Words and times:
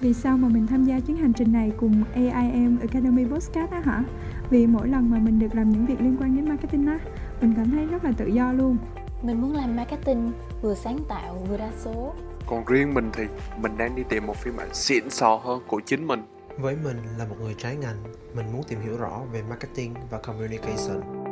vì 0.00 0.14
sao 0.14 0.36
mà 0.36 0.48
mình 0.48 0.66
tham 0.66 0.84
gia 0.84 1.00
chuyến 1.00 1.16
hành 1.16 1.32
trình 1.32 1.52
này 1.52 1.72
cùng 1.76 2.04
AIM 2.14 2.78
Academy 2.80 3.24
Podcast 3.24 3.70
á 3.70 3.80
hả? 3.84 4.04
Vì 4.50 4.66
mỗi 4.66 4.88
lần 4.88 5.10
mà 5.10 5.18
mình 5.18 5.38
được 5.38 5.54
làm 5.54 5.70
những 5.70 5.86
việc 5.86 6.00
liên 6.00 6.16
quan 6.20 6.36
đến 6.36 6.48
marketing 6.48 6.86
á, 6.86 6.98
mình 7.40 7.54
cảm 7.56 7.70
thấy 7.70 7.86
rất 7.86 8.04
là 8.04 8.12
tự 8.16 8.26
do 8.26 8.52
luôn. 8.52 8.76
Mình 9.22 9.40
muốn 9.40 9.56
làm 9.56 9.76
marketing 9.76 10.32
vừa 10.62 10.74
sáng 10.74 10.98
tạo 11.08 11.46
vừa 11.48 11.56
đa 11.56 11.70
số. 11.78 12.14
Còn 12.46 12.64
riêng 12.64 12.94
mình 12.94 13.10
thì 13.12 13.24
mình 13.60 13.76
đang 13.78 13.96
đi 13.96 14.02
tìm 14.08 14.26
một 14.26 14.36
phiên 14.36 14.56
bản 14.56 14.74
xịn 14.74 15.10
sò 15.10 15.40
hơn 15.44 15.60
của 15.66 15.80
chính 15.86 16.06
mình. 16.06 16.22
Với 16.58 16.76
mình 16.84 16.96
là 17.18 17.24
một 17.24 17.36
người 17.40 17.54
trái 17.58 17.76
ngành, 17.76 17.96
mình 18.34 18.46
muốn 18.52 18.62
tìm 18.68 18.80
hiểu 18.80 18.96
rõ 18.96 19.20
về 19.32 19.42
marketing 19.48 19.94
và 20.10 20.18
communication 20.18 21.27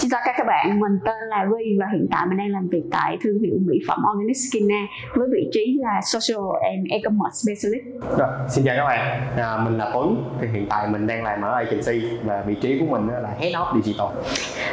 Xin 0.00 0.10
chào 0.10 0.20
các 0.24 0.46
bạn, 0.46 0.80
mình 0.80 0.98
tên 1.04 1.28
là 1.28 1.46
Vi 1.50 1.76
và 1.80 1.86
hiện 1.92 2.06
tại 2.10 2.26
mình 2.28 2.38
đang 2.38 2.48
làm 2.48 2.68
việc 2.68 2.82
tại 2.90 3.18
thương 3.22 3.38
hiệu 3.38 3.54
mỹ 3.66 3.78
phẩm 3.88 3.98
Organic 4.12 4.36
Skinna 4.36 4.86
với 5.14 5.28
vị 5.32 5.48
trí 5.52 5.78
là 5.80 6.00
Social 6.02 6.44
and 6.62 6.86
E-commerce 6.90 7.32
Specialist. 7.32 7.84
Rồi, 8.18 8.28
xin 8.48 8.64
chào 8.64 8.76
các 8.76 8.84
bạn, 8.84 9.20
à, 9.36 9.56
mình 9.64 9.78
là 9.78 9.90
Tuấn, 9.94 10.24
thì 10.40 10.46
hiện 10.52 10.66
tại 10.70 10.88
mình 10.88 11.06
đang 11.06 11.24
làm 11.24 11.42
ở 11.42 11.52
agency 11.52 12.08
và 12.24 12.42
vị 12.46 12.54
trí 12.54 12.78
của 12.78 12.86
mình 12.86 13.06
là 13.06 13.28
Head 13.38 13.54
of 13.54 13.82
Digital. 13.82 14.06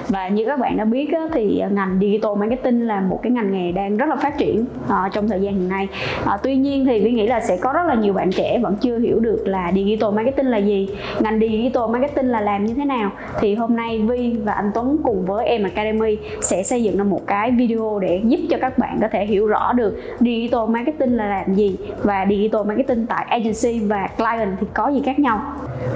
Và 0.10 0.28
như 0.28 0.46
các 0.46 0.60
bạn 0.60 0.78
đã 0.78 0.86
biết 0.86 1.10
thì 1.34 1.64
ngành 1.72 2.00
Digital 2.02 2.32
Marketing 2.38 2.88
là 2.88 3.02
một 3.02 3.20
cái 3.24 3.32
ngành 3.32 3.52
nghề 3.52 3.72
đang 3.72 3.98
rất 3.98 4.10
là 4.10 4.16
phát 4.16 4.38
triển 4.38 4.66
à, 4.90 5.10
trong 5.14 5.28
thời 5.28 5.42
gian 5.42 5.54
hiện 5.54 5.70
nay. 5.70 5.88
À, 6.26 6.38
tuy 6.44 6.56
nhiên 6.56 6.86
thì 6.86 7.02
Vi 7.02 7.12
nghĩ 7.12 7.28
là 7.28 7.40
sẽ 7.40 7.58
có 7.62 7.74
rất 7.74 7.84
là 7.88 7.96
nhiều 7.96 8.14
bạn 8.14 8.32
trẻ 8.32 8.60
vẫn 8.64 8.76
chưa 8.82 9.00
hiểu 9.00 9.20
được 9.20 9.44
là 9.46 9.72
Digital 9.76 10.12
Marketing 10.14 10.48
là 10.48 10.58
gì, 10.58 10.90
ngành 11.20 11.40
Digital 11.40 11.84
Marketing 11.92 12.28
là 12.28 12.42
làm 12.42 12.66
như 12.66 12.74
thế 12.74 12.86
nào. 12.86 13.12
Thì 13.40 13.56
hôm 13.56 13.76
nay 13.76 14.06
Vi 14.10 14.36
và 14.44 14.54
anh 14.54 14.72
Tuấn 14.74 14.98
cùng 15.04 15.17
với 15.26 15.46
em 15.46 15.64
Academy 15.64 16.18
sẽ 16.42 16.64
xây 16.64 16.84
dựng 16.84 16.98
ra 16.98 17.04
một 17.04 17.22
cái 17.28 17.52
video 17.52 18.00
để 18.02 18.22
giúp 18.24 18.40
cho 18.50 18.58
các 18.62 18.78
bạn 18.78 18.98
có 19.02 19.08
thể 19.12 19.26
hiểu 19.26 19.48
rõ 19.48 19.74
được 19.74 20.02
digital 20.20 20.70
marketing 20.70 21.18
là 21.18 21.28
làm 21.28 21.54
gì 21.54 21.78
và 22.04 22.26
digital 22.30 22.64
marketing 22.64 23.06
tại 23.08 23.26
agency 23.30 23.80
và 23.80 24.10
client 24.18 24.58
thì 24.62 24.68
có 24.74 24.88
gì 24.88 25.02
khác 25.06 25.20
nhau. 25.20 25.42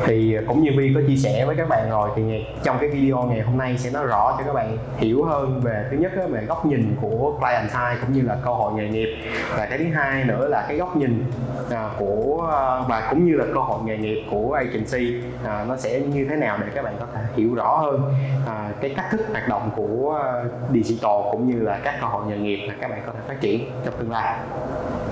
Thì 0.05 0.37
cũng 0.47 0.63
như 0.63 0.71
Vi 0.77 0.91
có 0.95 1.01
chia 1.07 1.15
sẻ 1.15 1.45
với 1.45 1.55
các 1.55 1.69
bạn 1.69 1.89
rồi 1.89 2.09
thì 2.15 2.21
ngày, 2.21 2.55
trong 2.63 2.77
cái 2.79 2.89
video 2.89 3.23
ngày 3.23 3.41
hôm 3.41 3.57
nay 3.57 3.77
sẽ 3.77 3.91
nói 3.91 4.05
rõ 4.05 4.35
cho 4.37 4.43
các 4.45 4.53
bạn 4.53 4.77
hiểu 4.97 5.23
hơn 5.23 5.61
về 5.63 5.85
thứ 5.91 5.97
nhất 5.97 6.11
về 6.29 6.45
góc 6.45 6.65
nhìn 6.65 6.95
của 7.01 7.37
client 7.39 7.69
side 7.69 7.97
cũng 8.01 8.13
như 8.13 8.21
là 8.21 8.37
cơ 8.45 8.51
hội 8.51 8.73
nghề 8.73 8.89
nghiệp. 8.89 9.09
Và 9.57 9.65
cái 9.65 9.77
thứ 9.77 9.85
hai 9.93 10.23
nữa 10.23 10.47
là 10.47 10.65
cái 10.67 10.77
góc 10.77 10.97
nhìn 10.97 11.23
à, 11.71 11.89
của 11.99 12.47
và 12.89 13.07
cũng 13.09 13.25
như 13.25 13.35
là 13.35 13.45
cơ 13.53 13.59
hội 13.59 13.79
nghề 13.85 13.97
nghiệp 13.97 14.23
của 14.31 14.53
agency 14.53 15.21
à, 15.45 15.65
nó 15.67 15.77
sẽ 15.77 15.99
như 15.99 16.27
thế 16.29 16.35
nào 16.35 16.57
để 16.61 16.67
các 16.75 16.83
bạn 16.83 16.93
có 16.99 17.05
thể 17.15 17.21
hiểu 17.35 17.55
rõ 17.55 17.77
hơn 17.77 18.01
à, 18.47 18.69
cái 18.81 18.93
cách 18.95 19.10
thức 19.11 19.21
hoạt 19.31 19.47
động 19.47 19.71
của 19.75 20.19
ờ, 20.21 20.49
digital 20.73 21.11
cũng 21.31 21.49
như 21.49 21.59
là 21.59 21.79
các 21.83 21.95
cơ 22.01 22.07
hội 22.07 22.25
nghề 22.27 22.37
nghiệp 22.37 22.65
mà 22.67 22.75
các 22.81 22.87
bạn 22.87 23.03
có 23.05 23.13
thể 23.13 23.19
phát 23.27 23.41
triển 23.41 23.71
trong 23.85 23.93
tương 23.99 24.11
lai 24.11 24.39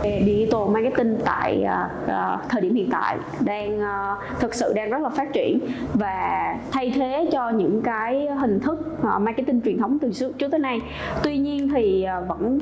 digital 0.03 0.61
marketing 0.73 1.17
tại 1.25 1.65
uh, 1.65 2.49
thời 2.49 2.61
điểm 2.61 2.75
hiện 2.75 2.89
tại 2.91 3.17
đang 3.45 3.79
uh, 3.79 4.39
thực 4.39 4.53
sự 4.55 4.73
đang 4.75 4.89
rất 4.89 5.01
là 5.01 5.09
phát 5.09 5.33
triển 5.33 5.59
và 5.93 6.55
thay 6.71 6.91
thế 6.95 7.29
cho 7.31 7.49
những 7.49 7.81
cái 7.81 8.27
hình 8.39 8.59
thức 8.59 8.79
uh, 9.01 9.21
marketing 9.21 9.61
truyền 9.61 9.77
thống 9.77 9.97
từ 10.01 10.11
xưa 10.11 10.31
trước 10.31 10.51
tới 10.51 10.59
nay. 10.59 10.79
Tuy 11.23 11.37
nhiên 11.37 11.69
thì 11.69 12.05
uh, 12.21 12.27
vẫn 12.27 12.59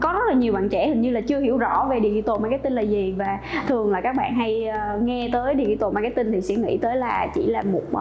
có 0.00 0.12
rất 0.12 0.24
là 0.28 0.34
nhiều 0.34 0.52
bạn 0.52 0.68
trẻ 0.68 0.88
hình 0.88 1.00
như 1.00 1.10
là 1.10 1.20
chưa 1.20 1.40
hiểu 1.40 1.58
rõ 1.58 1.86
về 1.90 2.00
digital 2.02 2.36
marketing 2.40 2.72
là 2.72 2.82
gì 2.82 3.14
và 3.18 3.38
thường 3.68 3.90
là 3.90 4.00
các 4.00 4.16
bạn 4.16 4.34
hay 4.34 4.68
uh, 4.68 5.02
nghe 5.02 5.28
tới 5.32 5.54
digital 5.58 5.90
marketing 5.92 6.32
thì 6.32 6.40
sẽ 6.40 6.54
nghĩ 6.54 6.78
tới 6.78 6.96
là 6.96 7.26
chỉ 7.34 7.46
là 7.46 7.62
một 7.62 7.82
uh, 7.92 8.00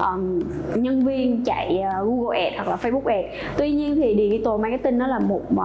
um, 0.00 0.40
nhân 0.74 1.04
viên 1.04 1.44
chạy 1.44 1.82
uh, 2.00 2.06
Google 2.06 2.40
Ads 2.42 2.56
hoặc 2.56 2.68
là 2.68 2.76
Facebook 2.76 3.14
Ads. 3.16 3.28
Tuy 3.58 3.70
nhiên 3.70 3.96
thì 3.96 4.16
digital 4.16 4.60
marketing 4.60 4.98
nó 4.98 5.06
là 5.06 5.18
một 5.18 5.42
uh, 5.54 5.60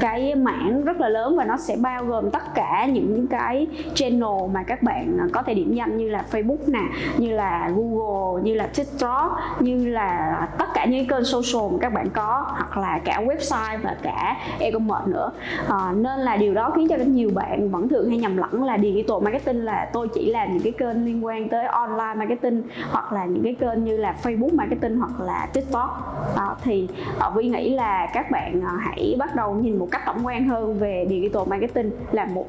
cái 0.00 0.34
mảng 0.34 0.84
rất 0.84 1.00
là 1.00 1.08
lớn 1.08 1.36
và 1.36 1.44
nó 1.44 1.56
sẽ 1.56 1.76
bao 1.88 2.04
gồm 2.04 2.30
tất 2.30 2.54
cả 2.54 2.86
những 2.92 3.26
cái 3.26 3.66
channel 3.94 4.50
mà 4.52 4.62
các 4.62 4.82
bạn 4.82 5.18
à, 5.20 5.26
có 5.32 5.42
thể 5.42 5.54
điểm 5.54 5.74
danh 5.74 5.96
như 5.98 6.08
là 6.08 6.24
Facebook 6.32 6.56
nè, 6.66 6.82
như 7.18 7.30
là 7.30 7.70
Google, 7.76 8.42
như 8.42 8.54
là 8.54 8.66
TikTok, 8.66 9.38
như 9.60 9.88
là 9.88 10.40
tất 10.58 10.64
cả 10.74 10.84
những 10.84 11.06
kênh 11.06 11.24
social 11.24 11.72
mà 11.72 11.78
các 11.80 11.92
bạn 11.92 12.10
có 12.10 12.44
hoặc 12.48 12.76
là 12.78 13.00
cả 13.04 13.22
website 13.26 13.78
và 13.82 13.96
cả 14.02 14.36
e-commerce 14.58 15.06
nữa. 15.06 15.30
À, 15.68 15.92
nên 15.96 16.20
là 16.20 16.36
điều 16.36 16.54
đó 16.54 16.72
khiến 16.76 16.88
cho 16.88 16.96
nhiều 16.96 17.30
bạn 17.34 17.70
vẫn 17.70 17.88
thường 17.88 18.08
hay 18.08 18.18
nhầm 18.18 18.36
lẫn 18.36 18.64
là 18.64 18.78
digital 18.78 19.22
marketing 19.22 19.64
là 19.64 19.90
tôi 19.92 20.08
chỉ 20.08 20.30
làm 20.30 20.52
những 20.52 20.62
cái 20.62 20.72
kênh 20.72 21.04
liên 21.04 21.24
quan 21.24 21.48
tới 21.48 21.66
online 21.66 22.14
marketing 22.16 22.62
hoặc 22.90 23.12
là 23.12 23.24
những 23.24 23.42
cái 23.44 23.54
kênh 23.60 23.84
như 23.84 23.96
là 23.96 24.14
Facebook 24.22 24.54
marketing 24.54 24.98
hoặc 24.98 25.20
là 25.20 25.48
TikTok. 25.52 25.90
À, 26.36 26.48
thì 26.62 26.88
ờ, 27.18 27.28
uh, 27.28 27.34
Vi 27.34 27.48
nghĩ 27.48 27.74
là 27.74 28.06
các 28.14 28.30
bạn 28.30 28.62
hãy 28.80 29.16
bắt 29.18 29.34
đầu 29.34 29.54
nhìn 29.54 29.78
một 29.78 29.88
cách 29.90 30.02
tổng 30.06 30.26
quan 30.26 30.48
hơn 30.48 30.78
về 30.78 31.06
digital 31.10 31.42
marketing 31.46 31.77
marketing 31.78 32.06
là 32.12 32.24
một 32.24 32.46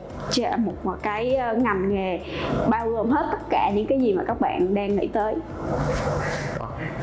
một, 0.57 0.73
một 0.83 0.95
cái 1.01 1.35
ờ, 1.35 1.53
ngành 1.53 1.93
nghề 1.93 2.19
bao 2.69 2.89
gồm 2.89 3.09
hết 3.09 3.27
tất 3.31 3.37
cả 3.49 3.71
những 3.75 3.85
cái 3.85 3.99
gì 3.99 4.13
mà 4.13 4.23
các 4.27 4.41
bạn 4.41 4.75
đang 4.75 4.95
nghĩ 4.95 5.07
tới. 5.07 5.35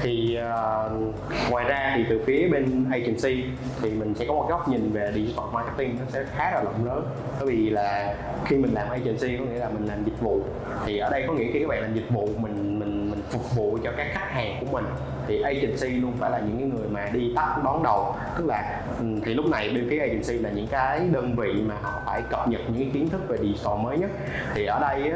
Thì 0.02 0.38
uh, 0.38 1.50
ngoài 1.50 1.64
ra 1.64 1.92
thì 1.96 2.04
từ 2.08 2.20
phía 2.26 2.48
bên 2.48 2.84
agency 2.90 3.44
thì 3.82 3.90
mình 3.90 4.14
sẽ 4.14 4.24
có 4.28 4.34
một 4.34 4.46
góc 4.48 4.68
nhìn 4.68 4.92
về 4.92 5.12
digital 5.14 5.44
marketing 5.52 5.96
nó 5.98 6.04
sẽ 6.08 6.24
khá 6.36 6.50
là 6.50 6.62
rộng 6.62 6.84
lớn. 6.84 7.04
Bởi 7.40 7.48
vì 7.48 7.70
là 7.70 8.14
khi 8.44 8.56
mình 8.56 8.74
làm 8.74 8.88
agency 8.88 9.36
có 9.36 9.44
nghĩa 9.44 9.58
là 9.58 9.68
mình 9.68 9.88
làm 9.88 10.04
dịch 10.04 10.20
vụ. 10.20 10.40
Thì 10.86 10.98
ở 10.98 11.10
đây 11.10 11.24
có 11.26 11.32
nghĩa 11.34 11.52
khi 11.52 11.60
các 11.60 11.68
bạn 11.68 11.82
làm 11.82 11.94
dịch 11.94 12.10
vụ 12.10 12.28
mình 12.40 12.78
mình 12.78 13.10
mình 13.10 13.22
phục 13.30 13.56
vụ 13.56 13.78
cho 13.84 13.92
các 13.96 14.06
khách 14.12 14.30
hàng 14.30 14.56
của 14.60 14.66
mình 14.72 14.84
thì 15.28 15.40
agency 15.42 15.88
luôn 15.88 16.12
phải 16.18 16.30
là 16.30 16.38
những 16.38 16.68
người 16.68 16.88
mà 16.88 17.08
đi 17.12 17.32
tắt 17.36 17.56
đón 17.64 17.82
đầu. 17.82 18.14
Tức 18.38 18.46
là 18.46 18.82
ừ, 18.98 19.04
thì 19.24 19.34
lúc 19.34 19.46
này 19.46 19.70
bên 19.74 19.86
phía 19.90 19.98
agency 19.98 20.38
là 20.38 20.50
những 20.50 20.66
cái 20.66 21.00
đơn 21.12 21.36
vị 21.36 21.62
mà 21.66 21.74
họ 21.82 22.02
phải 22.06 22.22
cập 22.30 22.48
nhật 22.48 22.60
những 22.68 22.90
kiến 22.90 23.08
thức 23.08 23.20
về 23.28 23.36
digital 23.42 23.78
mới 23.82 23.98
nhất. 23.98 24.10
Thì 24.54 24.64
ở 24.64 24.80
đây 24.80 25.12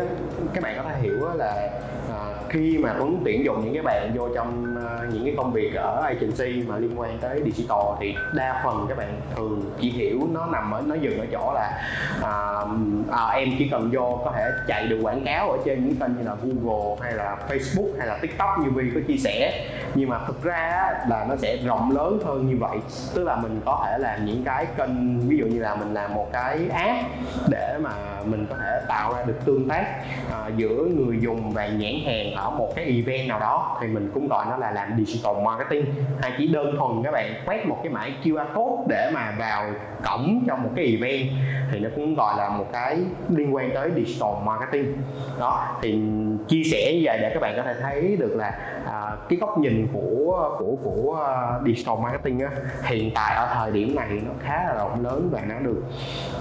các 0.54 0.62
bạn 0.62 0.76
có 0.76 0.82
thể 0.82 0.98
hiểu 1.00 1.28
là 1.34 1.70
khi 2.50 2.78
mà 2.78 2.94
Tuấn 2.98 3.20
tuyển 3.24 3.44
dụng 3.44 3.64
những 3.64 3.74
cái 3.74 3.82
bạn 3.82 4.12
vô 4.14 4.28
trong 4.34 4.76
ờ, 4.84 5.06
những 5.12 5.24
cái 5.24 5.34
công 5.36 5.52
việc 5.52 5.74
ở 5.74 6.02
agency 6.02 6.62
mà 6.68 6.78
liên 6.78 7.00
quan 7.00 7.18
tới 7.18 7.42
digital 7.44 7.78
thì 8.00 8.14
đa 8.34 8.60
phần 8.64 8.86
các 8.88 8.98
bạn 8.98 9.20
thường 9.36 9.70
chỉ 9.80 9.90
hiểu 9.90 10.20
nó 10.32 10.46
nằm 10.46 10.70
ở 10.70 10.82
nó 10.86 10.94
dừng 10.94 11.18
ở 11.18 11.26
chỗ 11.32 11.52
là 11.54 11.82
à, 12.22 12.32
à, 13.10 13.26
em 13.34 13.48
chỉ 13.58 13.68
cần 13.68 13.90
vô 13.92 14.20
có 14.24 14.32
thể 14.36 14.50
chạy 14.66 14.86
được 14.86 14.98
quảng 15.02 15.24
cáo 15.24 15.50
ở 15.50 15.58
trên 15.64 15.84
những 15.84 15.96
kênh 15.96 16.16
như 16.16 16.22
là 16.22 16.36
Google 16.42 16.96
hay 17.00 17.12
là 17.12 17.36
Facebook 17.48 17.98
hay 17.98 18.06
là 18.06 18.18
TikTok 18.22 18.58
như 18.58 18.70
Vi 18.70 18.90
có 18.94 19.00
chia 19.08 19.16
sẻ. 19.16 19.66
Nhưng 19.94 20.08
mà 20.08 20.18
thực 20.26 20.42
ra 20.42 20.92
là 21.08 21.26
nó 21.28 21.36
sẽ 21.36 21.56
rộng 21.64 21.90
lớn 21.90 22.18
hơn 22.24 22.48
như 22.48 22.56
vậy. 22.60 22.78
Tức 23.14 23.24
là 23.24 23.36
mình 23.36 23.60
có 23.64 23.84
thể 23.86 23.98
làm 23.98 24.24
những 24.26 24.42
cái 24.44 24.66
kênh 24.76 25.20
ví 25.28 25.36
dụ 25.36 25.46
như 25.46 25.60
là 25.60 25.74
mình 25.74 25.94
làm 25.94 26.14
một 26.14 26.28
cái 26.32 26.68
app 26.72 27.08
để 27.48 27.78
mà 27.82 27.90
mình 28.24 28.46
có 28.50 28.56
thể 28.60 28.80
tạo 28.88 29.14
ra 29.14 29.22
được 29.24 29.44
tương 29.44 29.68
tác 29.68 29.84
à, 30.32 30.48
giữa 30.56 30.84
người 30.96 31.18
dùng 31.20 31.50
và 31.50 31.66
nhãn 31.66 31.94
hàng 32.06 32.39
ở 32.40 32.50
một 32.50 32.72
cái 32.76 32.84
event 32.84 33.28
nào 33.28 33.40
đó 33.40 33.78
thì 33.80 33.86
mình 33.86 34.10
cũng 34.14 34.28
gọi 34.28 34.46
nó 34.50 34.56
là 34.56 34.70
làm 34.70 35.04
digital 35.04 35.34
marketing. 35.44 35.84
Hay 36.22 36.32
chỉ 36.38 36.48
đơn 36.48 36.76
thuần 36.78 37.02
các 37.04 37.10
bạn 37.10 37.34
quét 37.46 37.66
một 37.66 37.78
cái 37.82 37.92
mã 37.92 38.08
QR 38.24 38.46
code 38.54 38.82
để 38.88 39.10
mà 39.14 39.34
vào 39.38 39.70
cổng 40.04 40.44
trong 40.48 40.62
một 40.62 40.70
cái 40.76 40.84
event 40.84 41.28
thì 41.72 41.78
nó 41.78 41.88
cũng 41.96 42.14
gọi 42.14 42.34
là 42.38 42.48
một 42.48 42.66
cái 42.72 42.98
liên 43.28 43.54
quan 43.54 43.70
tới 43.74 43.90
digital 43.96 44.30
marketing. 44.44 44.96
Đó 45.38 45.78
thì 45.82 46.02
chia 46.48 46.62
sẻ 46.64 46.92
như 46.94 47.00
vậy 47.04 47.18
để 47.20 47.30
các 47.34 47.40
bạn 47.40 47.54
có 47.56 47.62
thể 47.62 47.74
thấy 47.82 48.16
được 48.16 48.36
là 48.36 48.58
à, 48.86 49.16
cái 49.28 49.38
góc 49.38 49.58
nhìn 49.58 49.88
của 49.92 50.56
của 50.58 50.76
của 50.84 51.28
uh, 51.60 51.66
digital 51.66 51.98
marketing 52.02 52.40
á, 52.40 52.50
hiện 52.84 53.10
tại 53.14 53.36
ở 53.36 53.48
thời 53.54 53.72
điểm 53.72 53.94
này 53.94 54.08
nó 54.10 54.32
khá 54.40 54.64
là 54.64 54.74
rộng 54.74 55.04
lớn 55.04 55.28
và 55.32 55.40
nó 55.48 55.58
được 55.58 55.82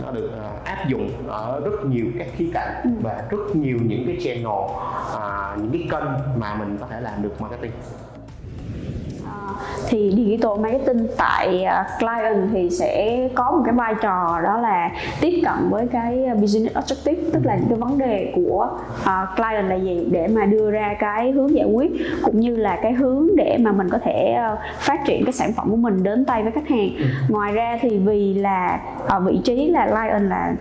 nó 0.06 0.12
được 0.12 0.32
uh, 0.40 0.66
áp 0.66 0.88
dụng 0.88 1.10
ở 1.28 1.62
rất 1.66 1.86
nhiều 1.86 2.06
các 2.20 2.28
khía 2.38 2.50
cạnh 2.54 2.98
và 3.02 3.24
rất 3.30 3.56
nhiều 3.56 3.78
những 3.82 4.04
cái 4.08 4.18
channel 4.24 4.46
uh, 4.46 5.62
những 5.62 5.72
cái 5.72 5.88
kênh 5.90 6.40
mà 6.40 6.56
mình 6.56 6.78
có 6.80 6.88
thể 6.90 7.02
làm 7.02 7.22
được 7.22 7.42
marketing 7.42 7.72
thì 9.88 10.12
digital 10.16 10.52
marketing 10.60 11.08
tại 11.18 11.64
à, 11.64 11.86
client 12.00 12.50
thì 12.54 12.70
sẽ 12.70 13.28
có 13.36 13.52
một 13.52 13.62
cái 13.66 13.74
vai 13.74 13.96
trò 14.02 14.42
đó 14.44 14.58
là 14.58 14.92
tiếp 15.22 15.42
cận 15.46 15.70
với 15.70 15.88
cái 15.88 16.28
business 16.42 16.76
objective 16.76 17.16
tức 17.34 17.46
là 17.46 17.56
những 17.56 17.70
cái 17.70 17.78
vấn 17.78 17.98
đề 17.98 18.34
của 18.36 18.70
uh, 19.02 19.36
client 19.36 19.70
là 19.70 19.76
gì 19.76 20.08
để 20.12 20.28
mà 20.28 20.46
đưa 20.46 20.72
ra 20.72 20.96
cái 21.00 21.32
hướng 21.32 21.56
giải 21.56 21.66
quyết 21.66 21.92
cũng 22.24 22.40
như 22.40 22.56
là 22.56 22.80
cái 22.82 22.94
hướng 22.94 23.28
để 23.38 23.58
mà 23.60 23.72
mình 23.72 23.90
có 23.90 23.98
thể 24.04 24.38
uh, 24.54 24.60
phát 24.80 25.00
triển 25.06 25.26
cái 25.26 25.34
sản 25.34 25.54
phẩm 25.54 25.68
của 25.72 25.78
mình 25.78 26.04
đến 26.04 26.26
tay 26.26 26.44
với 26.44 26.52
khách 26.52 26.68
hàng 26.68 26.90
ừ. 26.98 27.06
ngoài 27.30 27.54
ra 27.54 27.78
thì 27.82 27.98
vì 27.98 28.34
là 28.34 28.80
vị 29.26 29.40
trí 29.44 29.70
là 29.70 29.88
client 29.88 30.30
là 30.30 30.54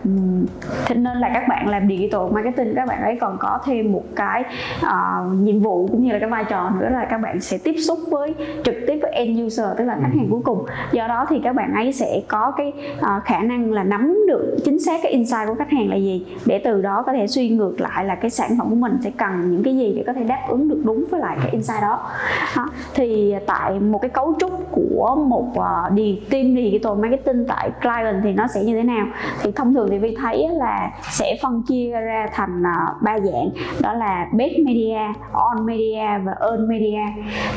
thế 0.86 0.94
nên 0.94 1.18
là 1.18 1.30
các 1.34 1.48
bạn 1.48 1.68
làm 1.68 1.88
digital 1.88 2.20
marketing 2.30 2.74
các 2.74 2.88
bạn 2.88 3.02
ấy 3.02 3.18
còn 3.20 3.36
có 3.40 3.58
thêm 3.64 3.92
một 3.92 4.04
cái 4.16 4.44
uh, 4.86 5.32
nhiệm 5.32 5.60
vụ 5.60 5.86
cũng 5.86 6.04
như 6.04 6.12
là 6.12 6.18
cái 6.18 6.28
vai 6.28 6.44
trò 6.44 6.70
nữa 6.70 6.88
là 6.92 7.04
các 7.04 7.18
bạn 7.18 7.40
sẽ 7.40 7.58
tiếp 7.64 7.74
xúc 7.86 7.98
với 8.10 8.34
trực 8.64 8.74
tiếp 8.88 8.98
với 9.02 9.10
end 9.10 9.40
user 9.46 9.66
tức 9.78 9.84
là 9.84 9.94
khách 10.02 10.10
Ừ. 10.12 10.18
hàng 10.18 10.26
cuối 10.30 10.40
cùng 10.44 10.64
do 10.92 11.06
đó 11.08 11.26
thì 11.28 11.40
các 11.44 11.52
bạn 11.54 11.74
ấy 11.74 11.92
sẽ 11.92 12.20
có 12.28 12.52
cái 12.56 12.72
ờ, 13.00 13.20
khả 13.24 13.38
năng 13.42 13.72
là 13.72 13.82
nắm 13.84 14.17
được 14.28 14.56
chính 14.64 14.80
xác 14.80 15.00
cái 15.02 15.12
insight 15.12 15.48
của 15.48 15.54
khách 15.54 15.70
hàng 15.70 15.88
là 15.88 15.96
gì 15.96 16.26
để 16.46 16.58
từ 16.64 16.82
đó 16.82 17.02
có 17.06 17.12
thể 17.12 17.26
suy 17.26 17.48
ngược 17.48 17.80
lại 17.80 18.04
là 18.04 18.14
cái 18.14 18.30
sản 18.30 18.50
phẩm 18.58 18.70
của 18.70 18.76
mình 18.76 18.92
sẽ 19.04 19.10
cần 19.10 19.50
những 19.50 19.62
cái 19.62 19.76
gì 19.76 19.92
để 19.96 20.04
có 20.06 20.12
thể 20.12 20.24
đáp 20.24 20.40
ứng 20.48 20.68
được 20.68 20.80
đúng 20.84 21.04
với 21.10 21.20
lại 21.20 21.36
cái 21.42 21.50
insight 21.50 21.80
đó 21.80 22.10
đó. 22.56 22.68
thì 22.94 23.34
tại 23.46 23.80
một 23.80 23.98
cái 23.98 24.08
cấu 24.08 24.34
trúc 24.38 24.52
của 24.70 25.16
một 25.28 25.46
uh, 25.50 25.92
đi 25.92 26.20
team 26.30 26.54
digital 26.56 26.92
marketing 26.98 27.44
tại 27.48 27.70
client 27.82 28.16
thì 28.24 28.32
nó 28.32 28.46
sẽ 28.46 28.64
như 28.64 28.76
thế 28.76 28.82
nào 28.82 29.06
thì 29.42 29.52
thông 29.52 29.74
thường 29.74 29.88
thì 29.90 29.98
vi 29.98 30.16
thấy 30.22 30.48
là 30.52 30.90
sẽ 31.10 31.36
phân 31.42 31.62
chia 31.68 31.90
ra 31.90 32.26
thành 32.32 32.62
uh, 32.62 33.02
ba 33.02 33.18
dạng 33.18 33.48
đó 33.80 33.92
là 33.92 34.26
best 34.32 34.52
media 34.64 34.98
on 35.32 35.66
media 35.66 36.06
và 36.24 36.34
earn 36.40 36.68
media 36.68 37.00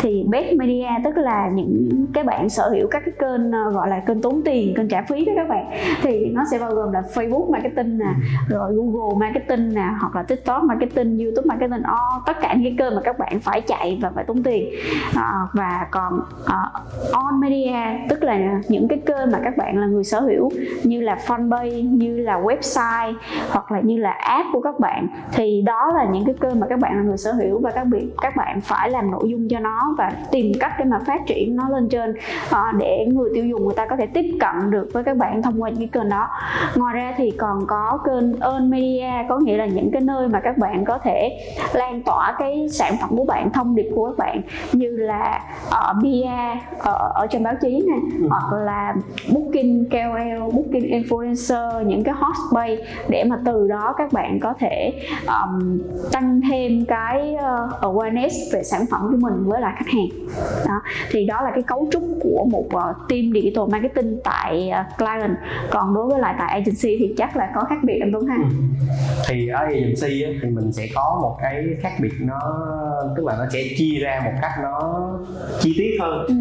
thì 0.01 0.23
best 0.29 0.55
media 0.57 0.87
tức 1.03 1.17
là 1.17 1.49
những 1.53 2.05
cái 2.13 2.23
bạn 2.23 2.49
sở 2.49 2.69
hữu 2.69 2.87
các 2.91 3.03
cái 3.05 3.13
kênh 3.19 3.47
uh, 3.47 3.73
gọi 3.73 3.89
là 3.89 3.99
kênh 3.99 4.21
tốn 4.21 4.41
tiền 4.45 4.73
kênh 4.77 4.87
trả 4.87 5.01
phí 5.01 5.25
đó 5.25 5.33
các 5.35 5.49
bạn 5.49 5.65
thì 6.01 6.25
nó 6.25 6.43
sẽ 6.51 6.57
bao 6.61 6.71
gồm 6.75 6.91
là 6.91 7.01
Facebook 7.13 7.51
marketing 7.51 7.97
nè 7.97 8.13
rồi 8.49 8.73
Google 8.75 9.19
marketing 9.19 9.73
nè 9.75 9.87
hoặc 9.99 10.15
là 10.15 10.23
TikTok 10.23 10.63
marketing 10.63 11.17
YouTube 11.17 11.45
marketing 11.45 11.83
all 11.83 12.21
tất 12.25 12.37
cả 12.41 12.53
những 12.53 12.63
cái 12.63 12.75
kênh 12.77 12.95
mà 12.95 13.01
các 13.03 13.19
bạn 13.19 13.39
phải 13.39 13.61
chạy 13.61 13.99
và 14.01 14.11
phải 14.15 14.23
tốn 14.23 14.43
tiền. 14.43 14.69
À, 15.15 15.31
và 15.53 15.87
còn 15.91 16.21
ờ, 16.45 16.57
uh, 17.07 17.13
on 17.13 17.39
media 17.39 17.75
tức 18.09 18.23
là 18.23 18.61
những 18.67 18.87
cái 18.87 19.01
kênh 19.05 19.31
mà 19.31 19.39
các 19.43 19.57
bạn 19.57 19.77
là 19.77 19.87
người 19.87 20.03
sở 20.03 20.19
hữu 20.19 20.51
như 20.83 21.01
là 21.01 21.17
fanpage 21.27 21.97
như 21.97 22.17
là 22.17 22.39
website 22.39 23.13
hoặc 23.51 23.71
là 23.71 23.79
như 23.79 23.97
là 23.97 24.11
app 24.11 24.45
của 24.53 24.61
các 24.61 24.79
bạn 24.79 25.07
thì 25.31 25.61
đó 25.61 25.91
là 25.95 26.05
những 26.11 26.25
cái 26.25 26.35
kênh 26.41 26.59
mà 26.59 26.67
các 26.69 26.79
bạn 26.79 26.97
là 26.97 27.03
người 27.03 27.17
sở 27.17 27.31
hữu 27.31 27.59
và 27.59 27.71
các 27.71 27.83
bạn 27.83 28.09
các 28.21 28.35
bạn 28.35 28.61
phải 28.61 28.89
làm 28.89 29.11
nội 29.11 29.29
dung 29.29 29.47
cho 29.49 29.59
nó 29.59 29.95
và 29.97 30.11
tìm 30.31 30.51
cách 30.59 30.73
để 30.79 30.85
mà 30.85 30.99
phát 31.07 31.21
triển 31.27 31.55
nó 31.55 31.69
lên 31.69 31.89
trên 31.89 32.11
uh, 32.49 32.75
để 32.79 33.05
người 33.13 33.29
tiêu 33.33 33.45
dùng 33.45 33.65
người 33.65 33.75
ta 33.75 33.85
có 33.85 33.95
thể 33.95 34.05
tiếp 34.05 34.25
cận 34.39 34.71
được 34.71 34.89
với 34.93 35.03
các 35.03 35.17
bạn 35.17 35.41
thông 35.41 35.61
qua 35.61 35.69
những 35.69 35.79
cái 35.79 35.87
kênh 35.87 36.09
đó 36.09 36.29
ngoài 36.75 36.95
ra 36.95 37.13
thì 37.17 37.31
còn 37.31 37.67
có 37.67 37.99
kênh 38.05 38.39
earn 38.39 38.69
media 38.69 39.11
có 39.29 39.39
nghĩa 39.39 39.57
là 39.57 39.65
những 39.65 39.91
cái 39.91 40.01
nơi 40.01 40.27
mà 40.27 40.39
các 40.39 40.57
bạn 40.57 40.85
có 40.85 40.97
thể 40.97 41.37
lan 41.73 42.01
tỏa 42.01 42.35
cái 42.39 42.67
sản 42.71 42.95
phẩm 43.01 43.09
của 43.17 43.25
bạn 43.25 43.51
thông 43.51 43.75
điệp 43.75 43.89
của 43.95 44.07
các 44.07 44.17
bạn. 44.17 44.41
Như 44.73 44.89
là 44.97 45.41
ở 45.69 45.93
bia 46.03 46.29
ở, 46.79 47.11
ở 47.15 47.27
trên 47.29 47.43
báo 47.43 47.53
chí 47.61 47.83
nè 47.87 48.27
hoặc 48.29 48.57
là 48.65 48.95
booking 49.33 49.85
KOL 49.91 50.51
booking 50.53 50.87
influencer 50.87 51.83
những 51.83 52.03
cái 52.03 52.13
hot 52.17 52.35
space 52.49 52.83
để 53.09 53.23
mà 53.23 53.39
từ 53.45 53.67
đó 53.67 53.93
các 53.97 54.13
bạn 54.13 54.39
có 54.39 54.53
thể 54.59 54.93
um, 55.27 55.81
tăng 56.11 56.41
thêm 56.49 56.85
cái 56.85 57.35
uh, 57.35 57.81
awareness 57.81 58.53
về 58.53 58.63
sản 58.63 58.85
phẩm 58.91 59.07
của 59.11 59.17
mình 59.17 59.33
với 59.45 59.61
lại 59.61 59.73
khách 59.77 59.87
hàng. 59.87 60.27
Đó 60.67 60.81
thì 61.11 61.25
đó 61.25 61.41
là 61.41 61.51
cái 61.51 61.63
cấu 61.63 61.87
trúc 61.91 62.03
của 62.23 62.45
một 62.51 62.65
uh, 62.65 63.09
team 63.09 63.31
digital 63.33 63.63
marketing 63.71 64.19
tại 64.23 64.71
uh, 64.71 64.97
client. 64.97 65.37
Còn 65.71 65.93
đối 65.93 66.07
với 66.07 66.19
lại 66.19 66.35
tại 66.41 66.49
agency 66.51 66.97
thì 66.99 67.13
chắc 67.17 67.37
là 67.37 67.51
có 67.55 67.63
khác 67.69 67.79
biệt 67.83 67.99
anh 68.01 68.11
Tuấn 68.13 68.25
ha 68.25 68.37
thì 69.27 69.47
ở 69.47 69.59
agency 69.59 70.21
á, 70.21 70.31
thì 70.41 70.49
mình 70.49 70.71
sẽ 70.71 70.87
có 70.95 71.19
một 71.21 71.37
cái 71.41 71.65
khác 71.81 71.91
biệt 72.01 72.11
nó 72.19 72.39
tức 73.17 73.25
là 73.25 73.35
nó 73.37 73.45
sẽ 73.53 73.63
chia 73.77 73.99
ra 73.99 74.21
một 74.25 74.31
cách 74.41 74.51
nó 74.63 75.09
chi 75.59 75.73
tiết 75.77 75.97
hơn. 76.01 76.25
Ừ. 76.27 76.35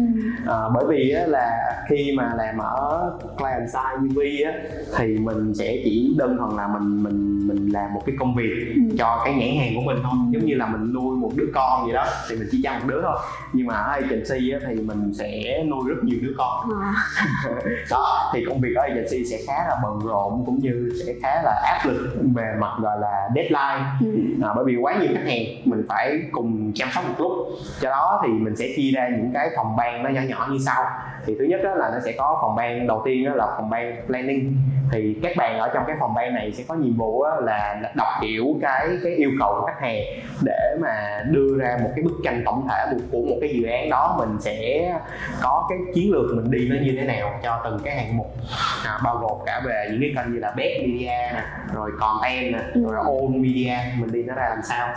à, 0.47 0.57
bởi 0.75 0.85
vì 0.89 1.11
á, 1.11 1.25
là 1.27 1.49
khi 1.89 2.13
mà 2.17 2.31
làm 2.37 2.57
ở 2.57 3.11
client 3.37 3.69
side 3.69 4.07
UV 4.07 4.45
á, 4.45 4.53
thì 4.97 5.17
mình 5.17 5.53
sẽ 5.55 5.77
chỉ 5.83 6.15
đơn 6.17 6.37
thuần 6.37 6.57
là 6.57 6.67
mình 6.67 7.03
mình 7.03 7.47
mình 7.47 7.69
làm 7.73 7.93
một 7.93 8.01
cái 8.05 8.15
công 8.19 8.35
việc 8.35 8.51
Ừ. 8.75 8.81
cho 8.97 9.21
cái 9.25 9.33
nhãn 9.33 9.49
hàng 9.59 9.75
của 9.75 9.81
mình 9.81 9.97
thôi. 10.03 10.11
Giống 10.31 10.45
như 10.45 10.55
là 10.55 10.65
mình 10.67 10.93
nuôi 10.93 11.15
một 11.17 11.31
đứa 11.35 11.45
con 11.53 11.87
gì 11.87 11.93
đó 11.93 12.05
thì 12.29 12.35
mình 12.35 12.47
chỉ 12.51 12.61
chăm 12.63 12.73
một 12.79 12.85
đứa 12.87 13.01
thôi. 13.01 13.17
Nhưng 13.53 13.67
mà 13.67 13.75
ở 13.75 13.91
agency 13.91 14.51
á, 14.51 14.59
thì 14.67 14.75
mình 14.81 15.13
sẽ 15.13 15.63
nuôi 15.69 15.81
rất 15.89 15.95
nhiều 16.03 16.17
đứa 16.21 16.33
con. 16.37 16.69
À, 16.81 16.93
đó 17.91 18.31
thì 18.33 18.45
công 18.49 18.61
việc 18.61 18.73
ở 18.75 18.81
agency 18.83 19.25
sẽ 19.25 19.37
khá 19.47 19.53
là 19.69 19.77
bận 19.83 19.99
rộn 20.07 20.43
cũng 20.45 20.59
như 20.59 20.89
sẽ 21.05 21.13
khá 21.21 21.41
là 21.43 21.61
áp 21.65 21.89
lực 21.89 22.15
về 22.35 22.45
mặt 22.59 22.71
gọi 22.81 22.97
là 23.01 23.29
deadline. 23.35 23.85
Ừ. 24.01 24.45
à, 24.47 24.49
bởi 24.55 24.65
vì 24.67 24.75
quá 24.75 24.93
nhiều 25.01 25.09
khách 25.15 25.25
hàng 25.31 25.43
mình 25.65 25.85
phải 25.89 26.21
cùng 26.31 26.71
chăm 26.75 26.89
sóc 26.95 27.03
một 27.07 27.15
lúc. 27.19 27.31
Do 27.81 27.89
đó 27.89 28.21
thì 28.25 28.33
mình 28.33 28.55
sẽ 28.55 28.65
chia 28.75 28.91
ra 28.91 29.09
những 29.09 29.31
cái 29.33 29.49
phòng 29.55 29.75
ban 29.77 30.03
nó 30.03 30.09
nhỏ 30.25 30.41
nhỏ 30.41 30.47
như 30.51 30.57
sau. 30.65 30.83
Thì 31.25 31.35
thứ 31.39 31.45
nhất 31.45 31.59
đó 31.63 31.73
là 31.75 31.89
nó 31.93 31.99
sẽ 32.05 32.11
có 32.17 32.37
phòng 32.41 32.55
ban 32.55 32.87
đầu 32.87 33.01
tiên 33.05 33.25
đó 33.25 33.31
là 33.35 33.47
phòng 33.57 33.69
ban 33.69 34.05
planning. 34.07 34.55
Thì 34.91 35.19
các 35.23 35.31
bạn 35.37 35.59
ở 35.59 35.71
trong 35.73 35.83
cái 35.87 35.95
phòng 35.99 36.13
ban 36.13 36.33
này 36.33 36.51
sẽ 36.51 36.63
có 36.67 36.75
nhiệm 36.75 36.97
vụ 36.97 37.23
là 37.41 37.81
đọc 37.95 38.07
hiểu 38.21 38.45
cái 38.61 38.87
cái 39.03 39.11
yêu 39.11 39.31
cầu 39.39 39.55
của 39.59 39.65
khách 39.65 39.81
hàng 39.81 40.01
để 40.45 40.70
mà 40.81 41.23
đưa 41.31 41.57
ra 41.59 41.77
một 41.83 41.89
cái 41.95 42.03
bức 42.03 42.13
tranh 42.23 42.41
tổng 42.45 42.67
thể 42.69 42.85
của- 43.11 43.25
một 43.29 43.35
cái 43.41 43.49
dự 43.49 43.67
án 43.67 43.89
đó 43.89 44.15
mình 44.19 44.37
sẽ 44.41 44.89
có 45.41 45.65
cái 45.69 45.77
chiến 45.95 46.11
lược 46.11 46.35
mình 46.35 46.51
đi 46.51 46.69
nó 46.69 46.75
như 46.85 46.97
thế 46.99 47.05
nào 47.07 47.39
cho 47.43 47.61
từng 47.63 47.79
cái 47.83 47.95
hạng 47.95 48.17
mục. 48.17 48.27
À, 48.85 48.99
bao 49.03 49.17
gồm 49.17 49.31
cả 49.45 49.61
về 49.65 49.87
những 49.91 49.99
cái 50.01 50.11
kênh 50.15 50.33
như 50.33 50.39
là 50.39 50.51
best 50.57 50.79
media 50.81 51.05
nè 51.07 51.43
rồi 51.73 51.91
content 51.99 52.53
nè 52.53 52.59
rồi 52.75 52.95
own 53.05 53.41
media 53.41 53.77
mình 53.99 54.11
đi 54.11 54.23
nó 54.23 54.33
ra 54.35 54.49
làm 54.49 54.61
sao. 54.63 54.87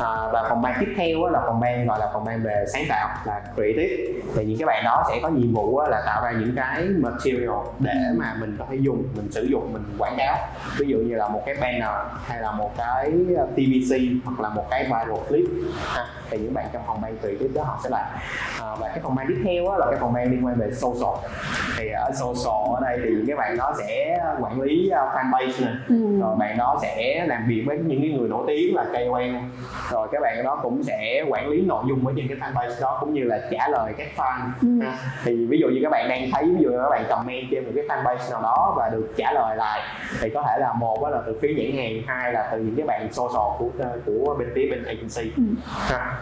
À, 0.00 0.28
và 0.32 0.46
phòng 0.48 0.62
ban 0.62 0.74
tiếp 0.80 0.94
theo 0.96 1.26
là 1.30 1.40
phòng 1.46 1.60
ban 1.60 1.86
gọi 1.86 1.98
là 1.98 2.06
phòng 2.12 2.24
ban 2.24 2.42
về 2.42 2.64
sáng 2.72 2.82
tạo 2.88 3.08
là 3.24 3.40
creative. 3.54 3.96
Thì 4.36 4.44
những 4.44 4.58
cái 4.58 4.66
bạn 4.66 4.84
đó 4.84 5.04
sẽ 5.08 5.18
có 5.22 5.28
nhiệm 5.28 5.52
vụ 5.54 5.80
là 5.80 6.02
tạo 6.06 6.24
ra 6.24 6.32
những 6.32 6.52
cái 6.56 6.82
material 6.82 7.50
để 7.78 7.92
mà 8.16 8.34
mình 8.40 8.56
có 8.58 8.64
thể 8.70 8.76
dùng 8.80 9.02
mình 9.16 9.28
sử 9.32 9.42
dụng 9.50 9.72
mình 9.72 9.82
quảng 9.98 10.14
cáo. 10.18 10.36
Ví 10.78 10.86
dụ 10.88 10.98
như 10.98 11.14
là 11.14 11.28
một 11.28 11.42
cái 11.46 11.54
banner 11.60 11.90
hay 12.26 12.40
là 12.40 12.52
một 12.52 12.70
cái 12.76 13.12
TVC 13.56 14.00
hoặc 14.24 14.40
là 14.40 14.48
một 14.48 14.64
cái 14.70 14.84
viral 14.84 15.18
clip. 15.28 16.17
Thì 16.30 16.38
những 16.38 16.54
bạn 16.54 16.66
trong 16.72 16.82
phòng 16.86 17.00
ban 17.02 17.18
creative 17.18 17.48
đó 17.54 17.62
họ 17.64 17.78
sẽ 17.84 17.90
làm 17.90 18.06
à, 18.60 18.74
và 18.80 18.88
cái 18.88 18.98
phòng 19.02 19.14
ban 19.14 19.26
tiếp 19.28 19.42
theo 19.44 19.78
là 19.78 19.86
cái 19.90 19.96
phòng 20.00 20.12
ban 20.12 20.30
liên 20.30 20.46
quan 20.46 20.54
về 20.58 20.70
social 20.72 21.26
thì 21.78 21.88
ở 21.88 22.10
social 22.14 22.74
ở 22.74 22.80
đây 22.82 22.98
thì 23.04 23.10
những 23.10 23.26
cái 23.26 23.36
bạn 23.36 23.56
đó 23.56 23.74
sẽ 23.78 24.18
quản 24.40 24.60
lý 24.60 24.90
uh, 24.92 25.12
fanpage 25.14 25.64
nè 25.66 25.72
Ừ. 25.88 26.20
rồi 26.20 26.36
bạn 26.38 26.58
đó 26.58 26.78
sẽ 26.82 27.24
làm 27.28 27.44
việc 27.48 27.62
với 27.66 27.78
những 27.78 28.00
cái 28.00 28.10
người 28.18 28.28
nổi 28.28 28.44
tiếng 28.46 28.76
là 28.76 28.84
KOL 28.92 29.34
rồi 29.90 30.08
các 30.12 30.20
bạn 30.22 30.44
đó 30.44 30.60
cũng 30.62 30.82
sẽ 30.82 31.24
quản 31.28 31.48
lý 31.48 31.60
nội 31.66 31.84
dung 31.88 32.06
ở 32.06 32.12
trên 32.16 32.28
cái 32.28 32.36
fanpage 32.38 32.80
đó 32.80 32.96
cũng 33.00 33.14
như 33.14 33.24
là 33.24 33.38
trả 33.50 33.68
lời 33.68 33.92
các 33.98 34.06
fan 34.16 34.38
Ừ. 34.62 34.86
thì 35.24 35.46
ví 35.46 35.58
dụ 35.60 35.68
như 35.68 35.80
các 35.82 35.90
bạn 35.90 36.08
đang 36.08 36.30
thấy 36.32 36.44
ví 36.44 36.62
dụ 36.64 36.70
như 36.70 36.78
các 36.82 36.90
bạn 36.90 37.04
comment 37.08 37.44
trên 37.50 37.64
một 37.64 37.70
cái 37.74 37.84
fanpage 37.88 38.30
nào 38.30 38.42
đó 38.42 38.74
và 38.76 38.88
được 38.88 39.12
trả 39.16 39.32
lời 39.32 39.56
lại 39.56 39.80
thì 40.20 40.30
có 40.30 40.42
thể 40.48 40.58
là 40.58 40.72
một 40.72 41.08
là 41.10 41.18
từ 41.26 41.38
phía 41.42 41.48
nhãn 41.56 41.76
hàng 41.84 42.02
hai 42.06 42.32
là 42.32 42.48
từ 42.52 42.58
những 42.58 42.74
cái 42.76 42.86
bạn 42.86 43.08
social 43.12 43.48
của 43.58 43.68
của 44.06 44.34
bên 44.38 44.48
phía 44.54 44.68
bên 44.70 44.84
agency 44.84 45.32
Ừ. 45.36 45.42
ha. 45.66 46.17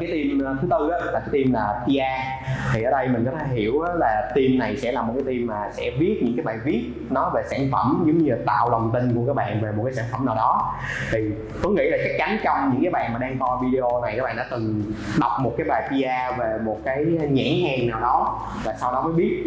Cái 0.00 0.08
team 0.10 0.38
ờ, 0.44 0.56
thứ 0.62 0.68
tư 0.70 0.90
đó 0.90 0.96
là 1.12 1.20
cái 1.20 1.28
team 1.32 1.52
ờ, 1.52 1.74
là 1.74 1.84
PR 1.86 2.51
thì 2.72 2.82
ở 2.82 2.90
đây 2.90 3.08
mình 3.08 3.24
có 3.24 3.38
thể 3.38 3.46
hiểu 3.46 3.82
là 3.82 4.32
team 4.34 4.58
này 4.58 4.76
sẽ 4.76 4.92
là 4.92 5.02
một 5.02 5.12
cái 5.16 5.24
team 5.26 5.46
mà 5.46 5.70
sẽ 5.72 5.90
viết 5.98 6.20
những 6.22 6.36
cái 6.36 6.44
bài 6.44 6.58
viết 6.64 6.84
nói 7.10 7.30
về 7.34 7.42
sản 7.50 7.68
phẩm 7.72 8.04
giống 8.06 8.18
như 8.18 8.30
là 8.30 8.36
tạo 8.46 8.70
lòng 8.70 8.90
tin 8.94 9.14
của 9.14 9.26
các 9.26 9.36
bạn 9.36 9.60
về 9.60 9.72
một 9.72 9.82
cái 9.84 9.94
sản 9.94 10.04
phẩm 10.12 10.26
nào 10.26 10.34
đó. 10.34 10.72
Thì 11.10 11.18
tôi 11.62 11.72
nghĩ 11.72 11.90
là 11.90 11.98
chắc 12.04 12.12
chắn 12.18 12.38
trong 12.44 12.70
những 12.72 12.82
cái 12.82 12.90
bạn 12.90 13.12
mà 13.12 13.18
đang 13.18 13.38
coi 13.38 13.58
video 13.62 14.02
này 14.02 14.14
các 14.16 14.22
bạn 14.22 14.36
đã 14.36 14.46
từng 14.50 14.82
đọc 15.20 15.32
một 15.40 15.54
cái 15.56 15.66
bài 15.68 15.82
PR 15.88 16.40
về 16.40 16.58
một 16.64 16.78
cái 16.84 17.04
nhãn 17.04 17.70
hàng 17.70 17.86
nào 17.86 18.00
đó 18.00 18.40
và 18.64 18.74
sau 18.80 18.92
đó 18.92 19.02
mới 19.02 19.12
biết 19.12 19.44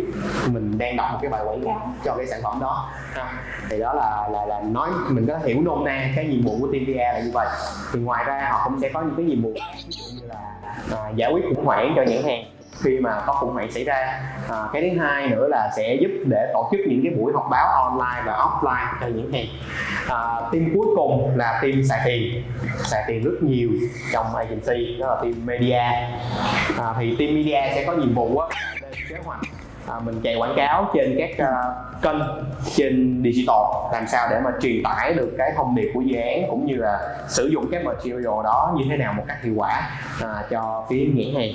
mình 0.48 0.78
đang 0.78 0.98
đọc 0.98 1.08
một 1.12 1.20
cái 1.22 1.32
bài 1.32 1.42
quảng 1.46 1.66
cáo 1.66 1.90
cho 2.04 2.16
cái 2.16 2.28
sản 2.28 2.40
phẩm 2.44 2.60
đó. 2.62 2.90
Ha. 3.14 3.34
thì 3.70 3.80
đó 3.80 3.94
là 3.94 4.30
là 4.32 4.46
là 4.46 4.62
nói 4.62 4.90
mình 5.10 5.28
có 5.28 5.38
thể 5.38 5.54
hiểu 5.54 5.62
nôm 5.62 5.84
na 5.84 6.10
cái 6.16 6.26
nhiệm 6.26 6.42
vụ 6.42 6.58
của 6.60 6.68
team 6.74 6.86
PR 6.86 6.98
là 6.98 7.20
như 7.20 7.32
vậy. 7.34 7.48
Thì 7.94 8.00
ngoài 8.00 8.24
ra 8.28 8.50
họ 8.52 8.62
cũng 8.66 8.80
sẽ 8.82 8.90
có 8.90 9.02
những 9.02 9.16
cái 9.18 9.26
nhiệm 9.26 9.42
vụ 9.42 9.54
ví 9.54 9.90
dụ 9.90 10.22
như 10.22 10.28
là 10.28 10.56
à, 10.92 11.10
giải 11.16 11.32
quyết 11.34 11.44
khủng 11.56 11.66
hoảng 11.66 11.94
cho 11.96 12.04
nhãn 12.04 12.24
hàng 12.24 12.55
khi 12.82 13.00
mà 13.00 13.22
có 13.28 13.34
khủng 13.34 13.54
hoảng 13.54 13.72
xảy 13.72 13.84
ra. 13.84 14.20
À, 14.50 14.58
cái 14.74 14.82
thứ 14.82 15.00
hai 15.00 15.28
nữa 15.28 15.48
là 15.48 15.70
sẽ 15.78 15.98
giúp 16.02 16.10
để 16.26 16.52
tổ 16.54 16.70
chức 16.72 16.82
những 16.88 17.02
cái 17.04 17.14
buổi 17.20 17.34
họp 17.34 17.48
báo 17.52 17.68
online 17.68 18.22
và 18.26 18.34
offline 18.34 18.88
cho 19.02 19.08
những 19.08 19.32
hàng 19.34 19.46
à, 20.10 20.20
team 20.52 20.72
cuối 20.76 20.88
cùng 20.96 21.38
là 21.38 21.60
team 21.62 21.84
xài 21.90 22.02
tiền. 22.06 22.44
Xài 22.78 23.04
tiền 23.08 23.24
rất 23.24 23.44
nhiều 23.44 23.70
trong 24.14 24.36
agency 24.36 24.98
đó 25.00 25.08
là 25.08 25.16
team 25.22 25.46
media. 25.46 25.84
À, 26.78 26.94
thì 27.00 27.16
team 27.20 27.36
media 27.36 27.62
sẽ 27.76 27.84
có 27.88 27.94
nhiệm 27.94 28.14
vụ 28.14 28.38
á, 28.38 28.48
là 28.82 28.90
lên 28.90 29.00
kế 29.10 29.16
hoạch 29.24 29.40
à, 29.88 30.00
mình 30.06 30.22
chạy 30.24 30.36
quảng 30.36 30.54
cáo 30.56 30.92
trên 30.94 31.16
các 31.18 31.38
à, 31.38 31.52
kênh 32.02 32.18
trên 32.76 33.22
digital 33.24 33.92
làm 33.94 34.08
sao 34.08 34.28
để 34.32 34.40
mà 34.44 34.52
truyền 34.62 34.84
tải 34.84 35.14
được 35.14 35.36
cái 35.38 35.52
thông 35.56 35.76
điệp 35.76 35.92
của 35.94 36.02
dự 36.02 36.20
án 36.20 36.44
cũng 36.50 36.66
như 36.66 36.76
là 36.76 37.00
sử 37.28 37.48
dụng 37.48 37.68
cái 37.72 37.84
material 37.84 38.44
đó 38.44 38.76
như 38.78 38.86
thế 38.90 38.98
nào 38.98 39.14
một 39.14 39.24
cách 39.28 39.38
hiệu 39.44 39.54
quả 39.58 39.90
à, 40.22 40.44
cho 40.50 40.86
phía 40.90 41.08
nhãn 41.14 41.36
hàng. 41.36 41.52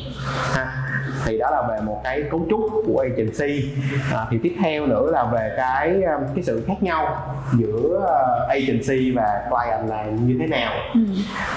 Ha 0.55 0.91
thì 1.25 1.39
đó 1.39 1.51
là 1.51 1.63
về 1.69 1.81
một 1.81 2.01
cái 2.05 2.23
cấu 2.31 2.47
trúc 2.51 2.61
của 2.87 2.99
agency. 2.99 3.71
À, 4.13 4.27
thì 4.31 4.39
tiếp 4.43 4.57
theo 4.63 4.87
nữa 4.87 5.11
là 5.11 5.25
về 5.25 5.55
cái 5.57 6.03
um, 6.03 6.35
cái 6.35 6.45
sự 6.45 6.65
khác 6.67 6.83
nhau 6.83 7.17
giữa 7.59 7.99
uh, 7.99 8.49
agency 8.49 9.11
và 9.11 9.43
client 9.51 9.89
là 9.89 10.05
như 10.27 10.37
thế 10.41 10.47
nào. 10.47 10.73
Ừ. 10.95 11.01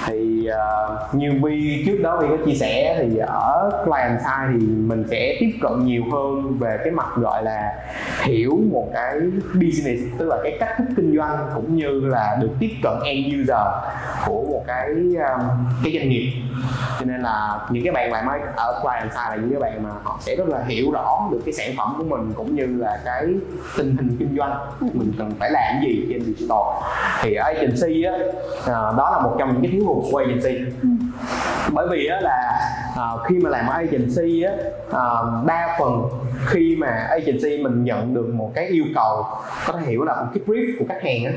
thì 0.08 0.50
uh, 0.50 1.16
như 1.16 1.32
Vi 1.44 1.84
trước 1.86 1.98
đó 2.04 2.18
Vi 2.22 2.28
có 2.28 2.46
chia 2.46 2.56
sẻ 2.56 2.98
thì 3.00 3.18
ở 3.18 3.84
client 3.86 4.20
side 4.20 4.48
thì 4.52 4.68
mình 4.68 5.06
sẽ 5.10 5.38
tiếp 5.40 5.52
cận 5.62 5.86
nhiều 5.86 6.04
hơn 6.12 6.58
về 6.64 6.78
cái 6.84 6.92
mặt 6.92 7.08
gọi 7.16 7.44
là 7.44 7.74
hiểu 8.24 8.60
một 8.72 8.90
cái 8.94 9.20
business 9.54 10.02
tức 10.18 10.28
là 10.30 10.38
cái 10.44 10.58
cách 10.60 10.70
thức 10.78 10.86
kinh 10.98 11.18
doanh 11.18 11.50
cũng 11.56 11.76
như 11.76 12.00
là 12.00 12.38
được 12.42 12.50
tiếp 12.60 12.72
cận 12.84 12.94
end 13.06 13.42
user 13.42 13.68
của 14.26 14.44
một 14.44 14.64
cái 14.68 14.88
um, 14.88 15.42
cái 15.84 15.94
doanh 15.94 16.10
nghiệp. 16.10 16.32
Cho 17.00 17.06
nên 17.06 17.22
là 17.22 17.60
những 17.70 17.84
cái 17.84 17.94
bạn 17.94 18.12
làm 18.12 18.28
ở 18.56 18.80
client 18.82 19.12
side 19.12 19.30
là 19.30 19.36
những 19.36 19.52
cái 19.52 19.60
bạn 19.60 19.84
mà 19.84 19.90
họ 20.04 20.18
sẽ 20.22 20.36
rất 20.36 20.48
là 20.48 20.64
hiểu 20.68 20.92
rõ 20.92 21.30
được 21.32 21.42
cái 21.46 21.54
sản 21.54 21.70
phẩm 21.78 21.96
của 21.98 22.04
mình 22.04 22.34
cũng 22.36 22.56
như 22.56 22.66
là 22.66 23.00
cái 23.06 23.26
tình 23.78 23.98
hình 23.98 24.16
kinh 24.20 24.38
doanh. 24.38 24.58
Mình 24.82 25.14
cần 25.18 25.32
phải 25.40 25.52
làm 25.52 25.84
gì 25.84 26.06
trên 26.10 26.24
digital. 26.24 26.60
Thì 27.22 27.36
ở 27.36 27.46
agency 27.46 28.04
á 28.04 28.14
à, 28.68 28.94
đó 28.98 29.10
là 29.12 29.20
một 29.20 29.36
trong 29.40 29.54
những 29.54 29.62
cái 29.62 29.72
thiếu 29.72 29.86
hụt 29.86 30.12
của 30.12 30.18
agency. 30.18 30.72
Bởi 31.74 31.88
vì 31.92 32.08
á 32.08 32.22
là 32.22 32.60
à, 32.96 33.08
khi 33.28 33.40
mà 33.40 33.50
làm 33.50 33.68
ở 33.68 33.74
agency 33.74 34.42
á 34.42 34.52
à, 34.92 35.04
đa 35.46 35.78
phần 35.80 36.04
khi 36.46 36.76
mà 36.76 37.08
agency 37.10 37.64
mình 37.64 37.84
nhận 37.84 38.14
được 38.14 38.34
một 38.34 38.52
cái 38.56 38.68
yêu 38.68 38.86
cầu 38.96 39.26
có 39.68 39.74
thể 39.74 39.86
hiểu 39.86 40.04
là 40.04 40.16
một 40.16 40.28
cái 40.34 40.44
brief 40.48 40.80
của 40.80 40.86
khách 40.90 41.04
hàng 41.04 41.26
á 41.26 41.32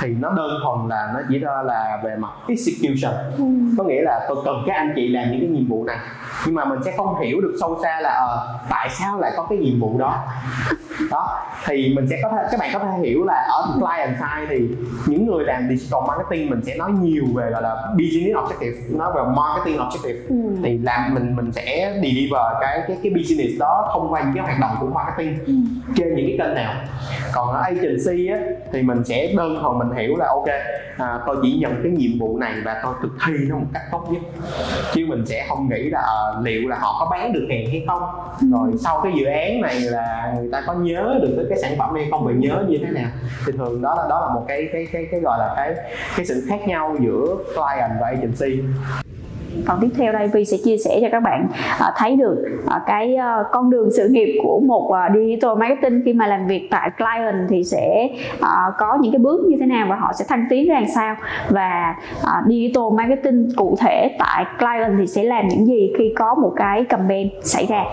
thì 0.00 0.08
nó 0.08 0.30
đơn 0.30 0.50
thuần 0.62 0.88
là 0.88 1.10
nó 1.14 1.20
chỉ 1.28 1.38
ra 1.38 1.62
là 1.64 2.00
về 2.04 2.16
mặt 2.16 2.30
execution 2.48 3.14
ừ. 3.38 3.44
có 3.78 3.84
nghĩa 3.84 4.02
là 4.02 4.26
tôi 4.28 4.36
cần 4.44 4.54
các 4.66 4.74
anh 4.76 4.92
chị 4.96 5.08
làm 5.08 5.30
những 5.30 5.40
cái 5.40 5.48
nhiệm 5.48 5.68
vụ 5.68 5.84
này 5.84 5.98
nhưng 6.46 6.54
mà 6.54 6.64
mình 6.64 6.78
sẽ 6.84 6.94
không 6.96 7.20
hiểu 7.20 7.40
được 7.40 7.56
sâu 7.60 7.78
xa 7.82 8.00
là 8.00 8.24
uh, 8.24 8.60
tại 8.70 8.88
sao 8.90 9.20
lại 9.20 9.32
có 9.36 9.46
cái 9.48 9.58
nhiệm 9.58 9.80
vụ 9.80 9.98
đó 9.98 10.24
đó 11.10 11.38
thì 11.66 11.92
mình 11.96 12.06
sẽ 12.10 12.16
có 12.22 12.28
thể 12.28 12.42
các 12.50 12.60
bạn 12.60 12.70
có 12.72 12.78
thể 12.78 12.98
hiểu 12.98 13.24
là 13.24 13.34
ở 13.34 13.74
client 13.74 14.16
side 14.18 14.46
thì 14.48 14.68
những 15.06 15.26
người 15.26 15.44
làm 15.44 15.68
digital 15.68 16.00
marketing 16.08 16.50
mình 16.50 16.60
sẽ 16.66 16.76
nói 16.76 16.92
nhiều 16.92 17.24
về 17.34 17.50
gọi 17.50 17.62
là 17.62 17.76
business 17.92 18.36
objective 18.36 18.98
nói 18.98 19.12
về 19.14 19.22
marketing 19.36 19.78
objective 19.78 20.28
ừ. 20.28 20.56
thì 20.62 20.78
làm 20.78 20.99
mình 21.08 21.36
mình 21.36 21.52
sẽ 21.52 21.92
deliver 21.94 22.42
cái 22.60 22.80
cái 22.88 22.96
cái 23.02 23.12
business 23.12 23.60
đó 23.60 23.90
thông 23.92 24.12
qua 24.12 24.22
những 24.22 24.34
cái 24.34 24.44
hoạt 24.44 24.60
động 24.60 24.76
của 24.80 24.86
marketing 24.86 25.38
ừ. 25.46 25.52
trên 25.96 26.14
những 26.14 26.26
cái 26.26 26.38
kênh 26.38 26.54
nào. 26.54 26.74
Còn 27.32 27.48
ở 27.54 27.60
agency 27.60 28.26
á 28.26 28.38
thì 28.72 28.82
mình 28.82 29.04
sẽ 29.04 29.32
đơn 29.36 29.58
thuần 29.62 29.78
mình 29.78 29.98
hiểu 29.98 30.16
là 30.16 30.26
ok 30.26 30.48
à, 30.96 31.18
tôi 31.26 31.36
chỉ 31.42 31.58
nhận 31.58 31.80
cái 31.82 31.92
nhiệm 31.92 32.18
vụ 32.18 32.38
này 32.38 32.52
và 32.64 32.80
tôi 32.82 32.94
thực 33.02 33.12
thi 33.26 33.32
nó 33.48 33.56
một 33.56 33.66
cách 33.72 33.82
tốt 33.92 34.06
nhất. 34.10 34.22
Chứ 34.92 35.06
mình 35.08 35.26
sẽ 35.26 35.46
không 35.48 35.68
nghĩ 35.68 35.82
là 35.90 36.00
à, 36.00 36.40
liệu 36.42 36.68
là 36.68 36.78
họ 36.78 36.96
có 37.00 37.10
bán 37.10 37.32
được 37.32 37.46
hàng 37.50 37.70
hay 37.70 37.84
không. 37.86 38.02
Ừ. 38.40 38.46
rồi 38.52 38.72
sau 38.84 39.00
cái 39.02 39.12
dự 39.16 39.24
án 39.24 39.60
này 39.60 39.80
là 39.80 40.34
người 40.36 40.48
ta 40.52 40.62
có 40.66 40.74
nhớ 40.74 41.18
được 41.22 41.32
tới 41.36 41.46
cái 41.48 41.58
sản 41.62 41.72
phẩm 41.78 41.94
hay 41.94 42.06
không 42.10 42.24
và 42.24 42.32
nhớ 42.32 42.64
như 42.68 42.78
thế 42.78 42.90
nào. 42.90 43.10
Thì 43.46 43.52
thường 43.52 43.82
đó 43.82 43.94
là 43.94 44.06
đó 44.08 44.26
là 44.26 44.34
một 44.34 44.44
cái 44.48 44.68
cái 44.72 44.86
cái 44.92 45.06
cái 45.10 45.20
gọi 45.20 45.38
là 45.38 45.54
cái 45.56 45.74
cái 46.16 46.26
sự 46.26 46.44
khác 46.48 46.60
nhau 46.66 46.96
giữa 47.00 47.36
client 47.54 47.92
và 48.00 48.06
agency 48.06 48.62
phần 49.66 49.78
tiếp 49.80 49.88
theo 49.96 50.12
đây 50.12 50.28
Vi 50.28 50.44
sẽ 50.44 50.56
chia 50.64 50.76
sẻ 50.76 50.98
cho 51.02 51.08
các 51.12 51.20
bạn 51.20 51.48
uh, 51.48 51.94
thấy 51.96 52.16
được 52.16 52.36
uh, 52.64 52.82
cái 52.86 53.16
uh, 53.16 53.46
con 53.52 53.70
đường 53.70 53.88
sự 53.96 54.08
nghiệp 54.08 54.40
của 54.42 54.60
một 54.60 54.82
uh, 54.82 54.96
digital 55.14 55.50
marketing 55.58 56.02
khi 56.04 56.12
mà 56.12 56.26
làm 56.26 56.46
việc 56.46 56.68
tại 56.70 56.90
client 56.98 57.48
thì 57.48 57.64
sẽ 57.64 58.08
uh, 58.34 58.74
có 58.78 58.98
những 59.00 59.12
cái 59.12 59.18
bước 59.18 59.40
như 59.48 59.56
thế 59.60 59.66
nào 59.66 59.86
và 59.90 59.96
họ 59.96 60.12
sẽ 60.18 60.24
thăng 60.28 60.46
tiến 60.50 60.68
ra 60.68 60.74
làm 60.74 60.88
sao. 60.94 61.16
Và 61.48 61.94
uh, 62.20 62.48
digital 62.48 62.84
marketing 62.96 63.48
cụ 63.56 63.76
thể 63.80 64.16
tại 64.18 64.44
client 64.58 64.98
thì 64.98 65.06
sẽ 65.06 65.22
làm 65.22 65.48
những 65.48 65.66
gì 65.66 65.92
khi 65.98 66.12
có 66.16 66.34
một 66.34 66.52
cái 66.56 66.84
campaign 66.84 67.28
xảy 67.42 67.66
ra. 67.66 67.84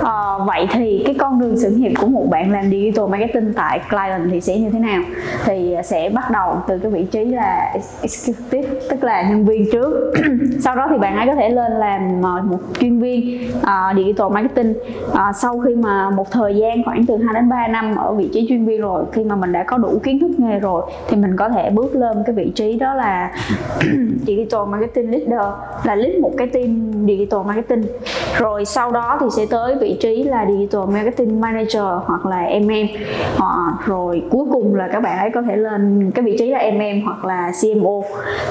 Uh, 0.00 0.46
vậy 0.46 0.66
thì 0.72 1.02
cái 1.06 1.14
con 1.18 1.40
đường 1.40 1.58
sự 1.58 1.70
nghiệp 1.70 1.92
của 2.00 2.06
một 2.06 2.26
bạn 2.30 2.52
làm 2.52 2.70
digital 2.70 3.06
marketing 3.06 3.52
tại 3.56 3.80
client 3.90 4.30
thì 4.30 4.40
sẽ 4.40 4.58
như 4.58 4.70
thế 4.70 4.78
nào? 4.78 5.02
Thì 5.44 5.76
sẽ 5.84 6.10
bắt 6.14 6.30
đầu 6.30 6.56
từ 6.68 6.78
cái 6.78 6.90
vị 6.90 7.04
trí 7.10 7.24
là 7.24 7.74
executive 8.02 8.68
tức 8.90 9.04
là 9.04 9.22
nhân 9.22 9.44
viên 9.44 9.70
trước 9.72 10.12
sau 10.60 10.76
đó 10.76 10.86
thì 10.90 10.98
bạn 10.98 11.16
ấy 11.16 11.26
có 11.26 11.34
thể 11.34 11.48
lên 11.48 11.72
làm 11.72 12.22
ờ, 12.22 12.42
một 12.42 12.58
chuyên 12.80 13.00
viên 13.00 13.50
uh, 13.58 13.96
digital 13.96 14.30
marketing. 14.32 14.74
Uh, 15.06 15.18
sau 15.36 15.58
khi 15.58 15.74
mà 15.74 16.10
một 16.10 16.30
thời 16.30 16.56
gian 16.56 16.84
khoảng 16.84 17.06
từ 17.06 17.16
2 17.16 17.34
đến 17.34 17.48
3 17.48 17.68
năm 17.68 17.96
ở 17.96 18.14
vị 18.14 18.30
trí 18.32 18.46
chuyên 18.48 18.64
viên 18.64 18.80
rồi 18.80 19.04
khi 19.12 19.24
mà 19.24 19.36
mình 19.36 19.52
đã 19.52 19.62
có 19.62 19.78
đủ 19.78 20.00
kiến 20.02 20.18
thức 20.18 20.30
nghề 20.38 20.58
rồi 20.58 20.82
thì 21.08 21.16
mình 21.16 21.36
có 21.36 21.48
thể 21.48 21.70
bước 21.70 21.96
lên 21.96 22.16
cái 22.26 22.34
vị 22.34 22.52
trí 22.54 22.78
đó 22.78 22.94
là 22.94 23.32
digital 24.26 24.60
marketing 24.68 25.10
leader 25.10 25.46
là 25.84 25.94
lead 25.94 26.20
một 26.20 26.32
cái 26.36 26.46
team 26.46 26.92
digital 27.06 27.40
marketing 27.46 27.82
rồi 28.38 28.64
sau 28.64 28.90
đó 28.90 29.18
thì 29.20 29.26
sẽ 29.30 29.46
tới 29.50 29.74
vị 29.80 29.96
trí 30.00 30.22
là 30.22 30.46
digital 30.46 30.82
marketing 30.92 31.40
manager 31.40 31.82
hoặc 32.04 32.26
là 32.26 32.48
MM 32.62 32.86
uh, 33.36 33.86
rồi 33.86 34.22
cuối 34.30 34.46
cùng 34.52 34.74
là 34.74 34.88
các 34.92 35.00
bạn 35.00 35.18
ấy 35.18 35.30
có 35.30 35.42
thể 35.42 35.56
lên 35.56 36.10
cái 36.14 36.24
vị 36.24 36.36
trí 36.38 36.50
là 36.50 36.62
MM 36.72 37.06
hoặc 37.06 37.24
là 37.24 37.52
CMO 37.62 38.02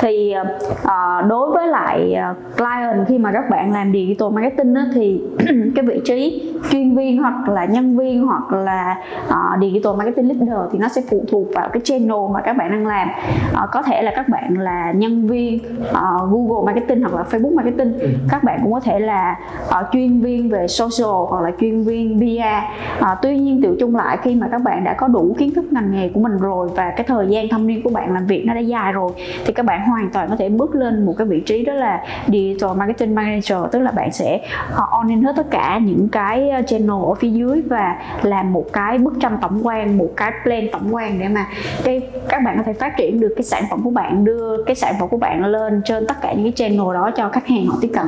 thì 0.02 0.36
uh, 0.84 1.28
đối 1.28 1.52
với 1.52 1.68
lại 1.68 2.16
uh, 2.32 2.58
client 2.58 3.08
khi 3.08 3.18
mà 3.18 3.32
các 3.32 3.50
bạn 3.50 3.74
làm 3.74 3.92
digital 3.94 4.30
marketing 4.30 4.74
á, 4.74 4.86
thì 4.94 5.22
cái 5.76 5.86
vị 5.86 6.02
trí 6.06 6.50
chuyên 6.72 6.96
viên 6.96 7.22
hoặc 7.22 7.50
là 7.50 7.66
nhân 7.66 7.98
viên 7.98 8.28
hoặc 8.28 8.52
là 8.52 8.96
uh, 9.28 9.62
digital 9.62 9.94
marketing 9.98 10.28
leader 10.28 10.72
thì 10.72 10.80
nó 10.80 10.88
sẽ 10.88 11.02
phụ 11.10 11.26
thuộc 11.32 11.48
vào 11.56 11.70
cái 11.70 11.82
channel 11.84 12.32
mà 12.34 12.42
các 12.42 12.54
bạn 12.58 12.72
đang 12.72 12.88
làm. 12.88 13.10
Uh, 13.52 13.70
có 13.72 13.82
thể 13.82 14.02
là 14.02 14.12
các 14.16 14.30
bạn 14.30 14.58
là 14.58 14.92
nhân 14.92 15.28
viên 15.28 15.60
uh, 15.82 16.32
Google 16.32 16.66
marketing 16.66 17.02
hoặc 17.02 17.14
là 17.14 17.24
Facebook 17.32 17.56
marketing. 17.56 18.00
Ừ. 18.00 18.08
các 18.30 18.44
bạn 18.44 18.60
cũng 18.64 18.74
có 18.74 18.80
thể 18.80 19.00
là 19.00 19.36
uh, 19.70 19.88
chuyên 19.92 20.22
viên 20.22 20.50
về 20.50 20.68
social 20.68 21.28
hoặc 21.30 21.42
là 21.42 21.52
chuyên 21.60 21.84
viên 21.84 22.20
PR. 22.20 23.04
Uh, 23.04 23.18
tuy 23.22 23.38
nhiên 23.38 23.62
tự 23.62 23.78
chung 23.80 23.96
lại 23.96 24.18
khi 24.24 24.36
mà 24.36 24.48
các 24.52 24.62
bạn 24.62 24.84
đã 24.84 24.94
có 24.94 25.08
đủ 25.08 25.36
kiến 25.40 25.54
thức 25.54 25.66
ngành 25.72 25.92
nghề 25.92 26.10
của 26.10 26.20
mình 26.20 26.38
rồi 26.38 26.70
và 26.76 26.94
cái 26.98 27.04
thời 27.04 27.28
gian 27.28 27.50
thâm 27.50 27.68
niên 27.68 27.84
của 27.84 27.90
bạn 27.90 28.14
làm 28.14 28.26
việc 28.26 28.44
nó 28.46 28.54
đã 28.54 28.60
dài 28.60 28.92
rồi 28.92 29.12
thì 29.46 29.54
các 29.54 29.66
bạn 29.66 29.88
hoàn 29.88 30.10
toàn 30.10 30.30
có 30.30 30.36
thể 30.36 30.50
bước 30.50 30.76
lên 30.76 31.06
một 31.06 31.16
cái 31.18 31.28
vị 31.28 31.40
trí 31.40 31.66
đó 31.66 31.74
là 31.74 32.04
digital 32.28 32.78
marketing 32.78 33.16
manager 33.16 33.58
tức 33.72 33.80
là 33.80 33.92
bạn 33.92 34.12
sẽ 34.12 34.42
ờ, 34.76 34.86
on 34.92 35.08
in 35.08 35.24
hết 35.24 35.34
tất 35.36 35.52
cả 35.52 35.80
những 35.84 36.10
cái 36.12 36.52
channel 36.68 36.90
ở 36.90 37.14
phía 37.14 37.30
dưới 37.30 37.62
và 37.62 37.96
làm 38.22 38.54
một 38.54 38.66
cái 38.74 38.98
bức 38.98 39.14
tranh 39.22 39.38
tổng 39.42 39.68
quan 39.68 39.98
một 39.98 40.10
cái 40.16 40.32
plan 40.44 40.68
tổng 40.72 40.96
quan 40.96 41.20
để 41.20 41.28
mà 41.28 41.46
cái 41.84 42.02
các 42.30 42.42
bạn 42.46 42.58
có 42.58 42.64
thể 42.64 42.74
phát 42.74 42.98
triển 42.98 43.20
được 43.20 43.34
cái 43.36 43.44
sản 43.44 43.64
phẩm 43.70 43.82
của 43.84 43.90
bạn 43.90 44.26
đưa 44.26 44.64
cái 44.64 44.76
sản 44.76 44.96
phẩm 45.00 45.10
của 45.10 45.18
bạn 45.18 45.46
lên 45.46 45.82
trên 45.86 46.08
tất 46.08 46.22
cả 46.22 46.34
những 46.34 46.44
cái 46.44 46.54
channel 46.56 46.94
đó 46.94 47.12
cho 47.16 47.30
khách 47.30 47.48
hàng 47.48 47.66
họ 47.66 47.78
tiếp 47.82 47.92
cận. 47.94 48.06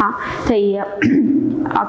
Đó 0.00 0.12
thì 0.46 0.76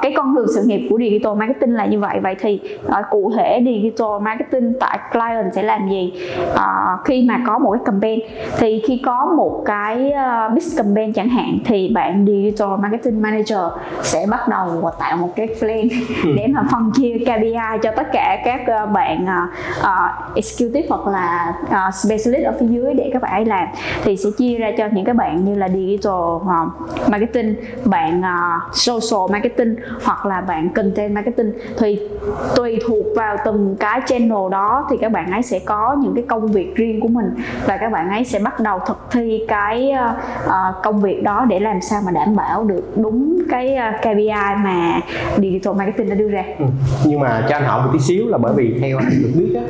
cái 0.02 0.14
con 0.18 0.36
đường 0.36 0.48
sự 0.56 0.64
nghiệp 0.66 0.88
của 0.90 0.98
digital 0.98 1.34
marketing 1.36 1.74
là 1.74 1.86
như 1.86 2.00
vậy. 2.00 2.20
Vậy 2.24 2.36
thì 2.40 2.62
uh, 2.86 2.94
cụ 3.10 3.32
thể 3.38 3.62
digital 3.66 4.22
marketing 4.22 4.74
tại 4.80 5.00
client 5.12 5.54
sẽ 5.54 5.64
làm 5.64 5.90
gì? 5.90 6.14
Uh, 6.54 7.06
khi 7.06 7.26
mà 7.28 7.44
có 7.48 7.60
một 7.60 7.72
cái 7.72 7.82
campaign 7.86 8.20
thì 8.58 8.84
khi 8.88 9.02
có 9.06 9.34
một 9.38 9.64
cái 9.66 10.12
uh, 10.12 10.54
big 10.54 10.64
campaign 10.78 11.14
chẳng 11.14 11.30
hạn 11.30 11.58
thì 11.66 11.92
bạn 11.96 12.26
digital 12.26 12.70
marketing 12.80 13.22
manager 13.22 13.60
sẽ 14.02 14.26
bắt 14.30 14.48
đầu 14.48 14.92
tạo 15.00 15.18
một 15.18 15.30
cái 15.36 15.48
plan 15.60 15.88
ừ. 16.24 16.30
để 16.38 16.48
mà 16.48 16.64
phân 16.72 16.92
chia 16.96 17.18
KPI 17.26 17.80
cho 17.84 17.92
tất 17.96 18.08
cả 18.14 18.42
các 18.46 18.62
ờ, 18.68 18.86
bạn 18.86 19.26
uh, 19.80 20.36
executive 20.36 20.88
hoặc 20.90 21.08
là 21.08 21.54
uh, 21.64 21.94
specialist 21.94 22.46
ở 22.46 22.54
phía 22.60 22.68
dưới 22.68 22.94
để 22.94 23.10
các 23.14 23.22
bạn 23.22 23.32
ấy 23.32 23.46
làm. 23.46 23.68
Thì 24.04 24.18
sẽ 24.18 24.30
chia 24.38 24.58
ra 24.58 24.72
cho 24.78 24.88
những 24.94 25.06
cái 25.06 25.16
bạn 25.16 25.46
như 25.46 25.56
là 25.56 25.70
digital 25.70 26.14
uh, 26.14 26.46
marketing 27.10 27.56
bạn 27.86 28.20
uh, 28.20 28.76
social 28.86 29.32
marketing 29.32 29.76
hoặc 30.04 30.26
là 30.26 30.42
bạn 30.42 30.70
content 30.70 31.14
marketing 31.14 31.52
thì 31.78 32.00
tùy 32.56 32.80
thuộc 32.88 33.06
vào 33.16 33.38
từng 33.46 33.76
cái 33.80 34.02
channel 34.06 34.52
đó 34.52 34.88
thì 34.90 34.98
các 35.02 35.12
bạn 35.12 35.32
ấy 35.32 35.44
sẽ 35.44 35.60
có 35.60 35.96
những 36.02 36.16
cái 36.16 36.24
công 36.28 36.48
việc 36.48 36.76
riêng 36.76 37.00
của 37.02 37.08
mình 37.08 37.26
và 37.66 37.78
các 37.78 37.92
bạn 37.92 38.10
ấy 38.10 38.24
sẽ 38.24 38.40
bắt 38.40 38.60
đầu 38.60 38.80
thực 38.88 38.98
thi 39.12 39.42
cái 39.48 39.94
uh, 40.46 40.84
công 40.84 41.02
việc 41.02 41.24
đó 41.24 41.46
để 41.50 41.60
làm 41.60 41.82
sao 41.82 42.02
mà 42.06 42.12
đảm 42.12 42.36
bảo 42.36 42.64
được 42.64 42.98
đúng 42.98 43.40
cái 43.50 43.76
ờ, 43.76 43.92
KPI 44.02 44.64
mà 44.64 45.02
digital 45.38 45.74
marketing 45.74 46.10
đã 46.10 46.16
đưa 46.16 46.28
ra 46.28 46.44
ừ. 46.60 46.66
nhưng 47.06 47.20
mà 47.20 47.46
cho 47.50 47.56
anh 47.56 47.64
hỏi 47.64 47.86
một 47.86 47.90
tí 47.94 48.00
xíu 48.00 48.28
là 48.28 48.38
bởi 48.38 48.54
vì 48.56 48.80
theo 48.82 48.98
anh 48.98 49.10
được 49.22 49.32
biết 49.36 49.54
á 49.56 49.62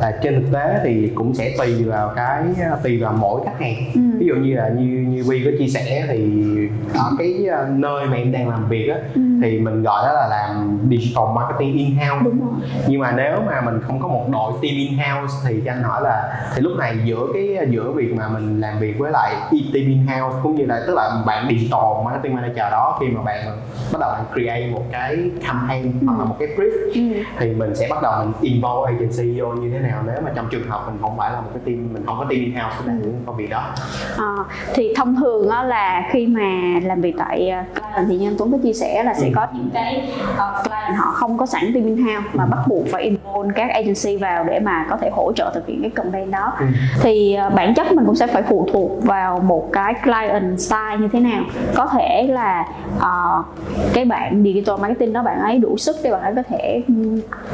là 0.00 0.18
trên 0.22 0.34
thực 0.34 0.52
tế 0.52 0.80
thì 0.84 1.10
cũng 1.14 1.34
sẽ 1.34 1.54
tùy 1.58 1.84
vào 1.84 2.12
cái 2.16 2.44
tùy 2.82 2.98
vào 2.98 3.12
mỗi 3.20 3.40
khách 3.44 3.60
hàng 3.60 3.74
ừ. 3.94 4.00
ví 4.18 4.26
dụ 4.26 4.34
như 4.34 4.54
là 4.54 4.68
như 4.68 4.84
như 4.84 5.24
Vi 5.24 5.42
có 5.44 5.50
chia 5.58 5.68
sẻ 5.68 6.04
thì 6.08 6.30
ở 6.94 7.10
cái 7.18 7.46
nơi 7.70 8.06
mà 8.06 8.16
em 8.16 8.32
đang 8.32 8.48
làm 8.48 8.63
việc 8.68 8.88
á 8.88 8.98
ừ. 9.14 9.20
thì 9.42 9.58
mình 9.58 9.82
gọi 9.82 10.06
đó 10.06 10.12
là 10.12 10.26
làm 10.30 10.78
digital 10.90 11.24
marketing 11.34 11.76
in 11.76 11.96
house 11.96 12.30
nhưng 12.88 13.00
mà 13.00 13.12
nếu 13.16 13.36
mà 13.46 13.60
mình 13.60 13.80
không 13.86 14.00
có 14.00 14.08
một 14.08 14.26
đội 14.32 14.52
team 14.52 14.74
in 14.74 14.98
house 14.98 15.34
thì 15.48 15.62
cho 15.64 15.72
anh 15.72 15.82
hỏi 15.82 16.02
là 16.02 16.40
thì 16.54 16.62
lúc 16.62 16.72
này 16.78 16.96
giữa 17.04 17.26
cái 17.34 17.58
giữa 17.70 17.92
việc 17.92 18.14
mà 18.16 18.28
mình 18.28 18.60
làm 18.60 18.78
việc 18.78 18.98
với 18.98 19.10
lại 19.10 19.34
team 19.52 19.86
in 19.86 20.06
house 20.06 20.38
cũng 20.42 20.56
như 20.56 20.66
là 20.66 20.82
tức 20.86 20.94
là 20.94 21.22
bạn 21.26 21.46
digital 21.48 21.80
marketing 22.04 22.34
manager 22.34 22.70
đó 22.70 22.98
khi 23.00 23.06
mà 23.06 23.22
bạn 23.22 23.58
bắt 23.92 23.98
đầu 24.00 24.10
bạn 24.10 24.24
create 24.32 24.70
một 24.70 24.82
cái 24.92 25.30
campaign 25.46 25.82
ừ. 25.82 26.06
hoặc 26.06 26.18
là 26.18 26.24
một 26.24 26.36
cái 26.38 26.48
brief 26.56 26.94
ừ. 26.94 27.22
thì 27.38 27.54
mình 27.54 27.74
sẽ 27.74 27.86
bắt 27.90 28.02
đầu 28.02 28.12
mình 28.24 28.32
involve 28.40 28.92
agency 28.92 29.40
vô 29.40 29.46
như 29.46 29.70
thế 29.70 29.78
nào 29.78 30.02
nếu 30.06 30.16
mà 30.24 30.30
trong 30.34 30.48
trường 30.50 30.68
hợp 30.68 30.82
mình 30.86 30.98
không 31.00 31.16
phải 31.18 31.32
là 31.32 31.40
một 31.40 31.48
cái 31.54 31.62
team 31.66 31.88
mình 31.92 32.02
không 32.06 32.18
có 32.18 32.24
team 32.24 32.40
in 32.40 32.54
house 32.54 32.76
để 32.80 32.86
làm 32.86 33.02
những 33.02 33.22
công 33.26 33.36
việc 33.36 33.50
đó 33.50 33.72
à, 34.18 34.34
thì 34.74 34.92
thông 34.96 35.16
thường 35.16 35.48
là 35.48 36.08
khi 36.10 36.26
mà 36.26 36.80
làm 36.82 37.00
việc 37.00 37.14
tại 37.18 37.52
uh, 37.60 37.83
client 37.94 38.08
thì 38.08 38.16
như 38.16 38.28
anh 38.28 38.34
Tuấn 38.38 38.52
có 38.52 38.58
chia 38.62 38.72
sẻ 38.72 39.02
là 39.02 39.14
sẽ 39.14 39.26
ừ. 39.26 39.32
có 39.34 39.46
những 39.54 39.70
cái 39.74 40.10
uh, 40.32 40.64
client 40.64 40.96
họ 40.96 41.10
không 41.12 41.38
có 41.38 41.46
sẵn 41.46 41.62
team 41.74 41.86
in-house 41.86 42.28
mà 42.32 42.46
bắt 42.46 42.58
buộc 42.68 42.86
phải 42.90 43.02
involve 43.02 43.52
các 43.56 43.70
agency 43.70 44.16
vào 44.16 44.44
để 44.44 44.60
mà 44.60 44.86
có 44.90 44.96
thể 44.96 45.10
hỗ 45.12 45.32
trợ 45.32 45.50
thực 45.54 45.66
hiện 45.66 45.82
cái 45.82 45.90
campaign 45.90 46.30
đó 46.30 46.52
ừ. 46.60 46.66
thì 47.02 47.36
uh, 47.46 47.54
bản 47.54 47.74
chất 47.74 47.92
mình 47.92 48.06
cũng 48.06 48.16
sẽ 48.16 48.26
phải 48.26 48.42
phụ 48.42 48.68
thuộc 48.72 49.04
vào 49.04 49.40
một 49.40 49.68
cái 49.72 49.94
client 50.04 50.60
style 50.60 50.96
như 51.00 51.08
thế 51.12 51.20
nào 51.20 51.42
có 51.74 51.86
thể 51.86 52.26
là 52.30 52.66
uh, 52.96 53.44
cái 53.92 54.04
bạn 54.04 54.42
digital 54.44 54.80
marketing 54.80 55.12
đó 55.12 55.22
bạn 55.22 55.40
ấy 55.40 55.58
đủ 55.58 55.76
sức 55.76 55.96
để 56.02 56.10
bạn 56.10 56.22
ấy 56.22 56.34
có 56.36 56.42
thể 56.48 56.82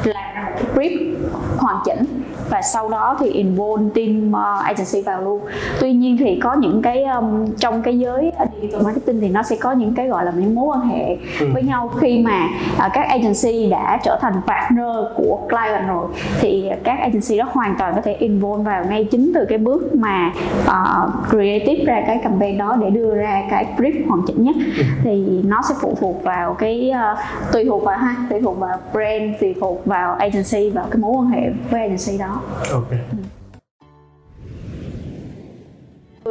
làm 0.03 0.35
ra 0.35 0.49
một 0.49 0.55
cái 0.57 0.67
brief 0.75 1.13
hoàn 1.57 1.77
chỉnh 1.85 2.05
và 2.49 2.61
sau 2.61 2.89
đó 2.89 3.17
thì 3.19 3.29
involve 3.29 3.85
team 3.95 4.31
uh, 4.31 4.65
agency 4.65 5.01
vào 5.01 5.21
luôn 5.21 5.41
tuy 5.79 5.93
nhiên 5.93 6.17
thì 6.19 6.39
có 6.43 6.53
những 6.53 6.81
cái 6.81 7.03
um, 7.03 7.45
trong 7.59 7.81
cái 7.81 7.99
giới 7.99 8.31
digital 8.61 8.81
marketing 8.81 9.21
thì 9.21 9.29
nó 9.29 9.43
sẽ 9.43 9.55
có 9.55 9.71
những 9.71 9.93
cái 9.95 10.07
gọi 10.07 10.25
là 10.25 10.30
những 10.37 10.55
mối 10.55 10.65
quan 10.65 10.89
hệ 10.89 11.17
ừ. 11.39 11.49
với 11.53 11.63
nhau 11.63 11.91
khi 11.99 12.19
mà 12.19 12.47
uh, 12.85 12.91
các 12.93 13.07
agency 13.07 13.69
đã 13.69 13.99
trở 14.03 14.17
thành 14.21 14.33
partner 14.47 14.95
của 15.15 15.39
client 15.49 15.87
rồi 15.87 16.07
thì 16.39 16.69
các 16.83 16.99
agency 16.99 17.37
đó 17.37 17.45
hoàn 17.51 17.75
toàn 17.79 17.95
có 17.95 18.01
thể 18.01 18.13
involve 18.13 18.63
vào 18.63 18.85
ngay 18.85 19.07
chính 19.11 19.31
từ 19.35 19.45
cái 19.49 19.57
bước 19.57 19.95
mà 19.95 20.31
uh, 20.63 21.29
creative 21.29 21.85
ra 21.85 22.03
cái 22.07 22.19
campaign 22.23 22.57
đó 22.57 22.77
để 22.81 22.89
đưa 22.89 23.15
ra 23.15 23.43
cái 23.49 23.65
brief 23.77 24.07
hoàn 24.09 24.21
chỉnh 24.27 24.43
nhất 24.43 24.55
ừ. 24.77 24.83
thì 25.03 25.41
nó 25.43 25.61
sẽ 25.69 25.75
phụ 25.81 25.95
thuộc 25.99 26.23
vào 26.23 26.53
cái 26.53 26.91
uh, 27.13 27.17
tùy 27.53 27.65
thuộc 27.65 27.83
vào 27.83 27.97
ha 27.97 28.15
tùy 28.29 28.41
thuộc 28.41 28.59
vào 28.59 28.77
brand 28.93 29.41
tùy 29.41 29.55
thuộc 29.61 29.85
vào 29.85 30.13
agency 30.13 30.69
vào 30.69 30.85
cái 30.91 30.97
mối 30.97 31.11
quan 31.11 31.27
hệ 31.27 31.49
với 31.69 31.81
agency 31.81 32.17
đó 32.17 32.41
ok 32.71 32.89
ừ. 32.91 33.17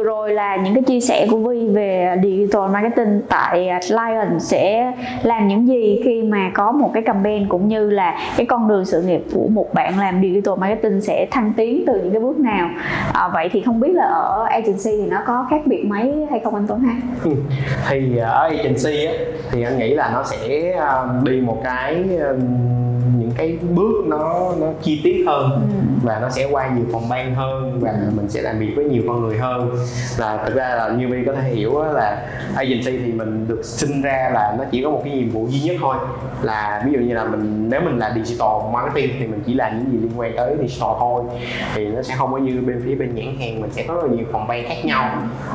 Vừa 0.01 0.05
rồi 0.07 0.33
là 0.33 0.55
những 0.55 0.73
cái 0.73 0.83
chia 0.83 0.99
sẻ 0.99 1.27
của 1.31 1.37
Vi 1.37 1.67
về 1.67 2.17
digital 2.23 2.71
marketing 2.71 3.21
tại 3.29 3.69
Lion 3.89 4.39
sẽ 4.39 4.93
làm 5.23 5.47
những 5.47 5.67
gì 5.67 6.01
khi 6.05 6.23
mà 6.23 6.51
có 6.53 6.71
một 6.71 6.91
cái 6.93 7.03
campaign 7.03 7.49
cũng 7.49 7.67
như 7.67 7.89
là 7.89 8.17
cái 8.37 8.45
con 8.45 8.67
đường 8.67 8.85
sự 8.85 9.01
nghiệp 9.01 9.21
của 9.33 9.47
một 9.47 9.73
bạn 9.73 9.99
làm 9.99 10.21
digital 10.21 10.55
marketing 10.57 11.01
sẽ 11.01 11.27
thăng 11.31 11.53
tiến 11.57 11.83
từ 11.87 11.93
những 11.93 12.11
cái 12.11 12.21
bước 12.21 12.39
nào 12.39 12.69
à, 13.13 13.27
vậy 13.27 13.49
thì 13.51 13.61
không 13.61 13.79
biết 13.79 13.91
là 13.93 14.03
ở 14.03 14.45
agency 14.49 14.97
thì 14.97 15.05
nó 15.09 15.17
có 15.27 15.47
khác 15.49 15.61
biệt 15.65 15.83
mấy 15.85 16.27
hay 16.29 16.39
không 16.39 16.55
anh 16.55 16.67
Tuấn 16.67 16.79
ha? 16.79 16.95
Ừ. 17.23 17.31
Thì 17.89 18.17
ở 18.17 18.49
agency 18.49 19.05
á, 19.05 19.13
thì 19.51 19.63
anh 19.63 19.77
nghĩ 19.77 19.93
là 19.93 20.11
nó 20.13 20.23
sẽ 20.23 20.71
à, 20.79 21.03
đi 21.23 21.41
một 21.41 21.61
cái 21.63 22.03
những 23.19 23.31
cái 23.37 23.57
bước 23.75 24.05
nó 24.05 24.53
nó 24.59 24.67
chi 24.81 25.01
tiết 25.03 25.23
hơn 25.27 25.51
ừ. 25.51 25.59
và 26.03 26.19
nó 26.19 26.29
sẽ 26.29 26.47
qua 26.51 26.69
nhiều 26.75 26.85
phòng 26.91 27.09
ban 27.09 27.35
hơn 27.35 27.79
và 27.79 27.93
mình 28.15 28.29
sẽ 28.29 28.41
làm 28.41 28.59
việc 28.59 28.73
với 28.75 28.85
nhiều 28.85 29.03
con 29.07 29.21
người 29.21 29.37
hơn 29.37 29.69
là 30.17 30.43
thực 30.45 30.55
ra 30.55 30.75
là 30.75 30.89
như 30.89 31.07
vi 31.07 31.23
có 31.25 31.33
thể 31.33 31.49
hiểu 31.49 31.83
là 31.83 32.27
agency 32.55 32.97
thì 32.97 33.11
mình 33.11 33.47
được 33.47 33.61
sinh 33.63 34.01
ra 34.01 34.29
là 34.33 34.55
nó 34.57 34.63
chỉ 34.71 34.83
có 34.83 34.89
một 34.89 35.01
cái 35.05 35.13
nhiệm 35.13 35.29
vụ 35.29 35.47
duy 35.49 35.59
nhất 35.59 35.75
thôi. 35.81 35.95
Là 36.41 36.83
ví 36.85 36.91
dụ 36.93 36.99
như 36.99 37.13
là 37.13 37.23
mình 37.23 37.69
nếu 37.69 37.81
mình 37.81 37.97
là 37.97 38.13
digital 38.15 38.49
marketing 38.73 39.15
thì 39.19 39.27
mình 39.27 39.43
chỉ 39.45 39.53
làm 39.53 39.77
những 39.77 39.91
gì 39.91 39.97
liên 39.97 40.11
quan 40.19 40.31
tới 40.37 40.55
digital 40.61 40.89
thôi. 40.99 41.23
Thì 41.75 41.85
nó 41.85 42.01
sẽ 42.01 42.15
không 42.17 42.31
có 42.31 42.37
như 42.37 42.61
bên 42.67 42.81
phía 42.85 42.95
bên 42.95 43.15
nhãn 43.15 43.35
hàng 43.39 43.61
mình 43.61 43.71
sẽ 43.71 43.85
có 43.87 43.93
rất 43.93 44.03
là 44.03 44.15
nhiều 44.15 44.25
phòng 44.31 44.47
ban 44.47 44.69
khác 44.69 44.85
nhau. 44.85 45.09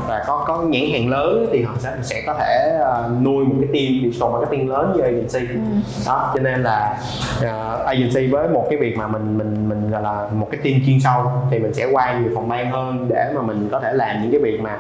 Và 0.07 0.25
có 0.27 0.45
có 0.47 0.63
nhãn 0.63 0.83
hàng 0.93 1.09
lớn 1.09 1.47
thì 1.53 1.63
họ 1.63 1.75
sẽ 1.79 1.91
sẽ 2.03 2.23
có 2.27 2.35
thể 2.35 2.79
uh, 2.81 3.23
nuôi 3.23 3.45
một 3.45 3.55
cái 3.61 3.69
team 3.73 4.03
digital 4.03 4.31
marketing 4.33 4.71
lớn 4.71 4.93
như 4.97 5.03
agency. 5.03 5.55
Ừ. 5.55 5.61
đó 6.07 6.33
cho 6.35 6.41
nên 6.41 6.63
là 6.63 6.99
uh, 7.39 7.87
agency 7.87 8.27
với 8.27 8.49
một 8.49 8.67
cái 8.71 8.79
việc 8.79 8.97
mà 8.97 9.07
mình 9.07 9.39
mình 9.39 9.69
mình 9.69 9.91
gọi 9.91 10.03
là 10.03 10.29
một 10.33 10.49
cái 10.51 10.61
team 10.65 10.81
chuyên 10.87 11.01
sâu 11.01 11.33
thì 11.51 11.59
mình 11.59 11.75
sẽ 11.75 11.87
qua 11.93 12.19
nhiều 12.19 12.31
phòng 12.35 12.49
ban 12.49 12.71
hơn 12.71 13.07
để 13.09 13.33
mà 13.35 13.43
mình 13.43 13.69
có 13.73 13.81
thể 13.81 13.93
làm 13.93 14.16
những 14.23 14.31
cái 14.31 14.41
việc 14.41 14.61
mà 14.61 14.77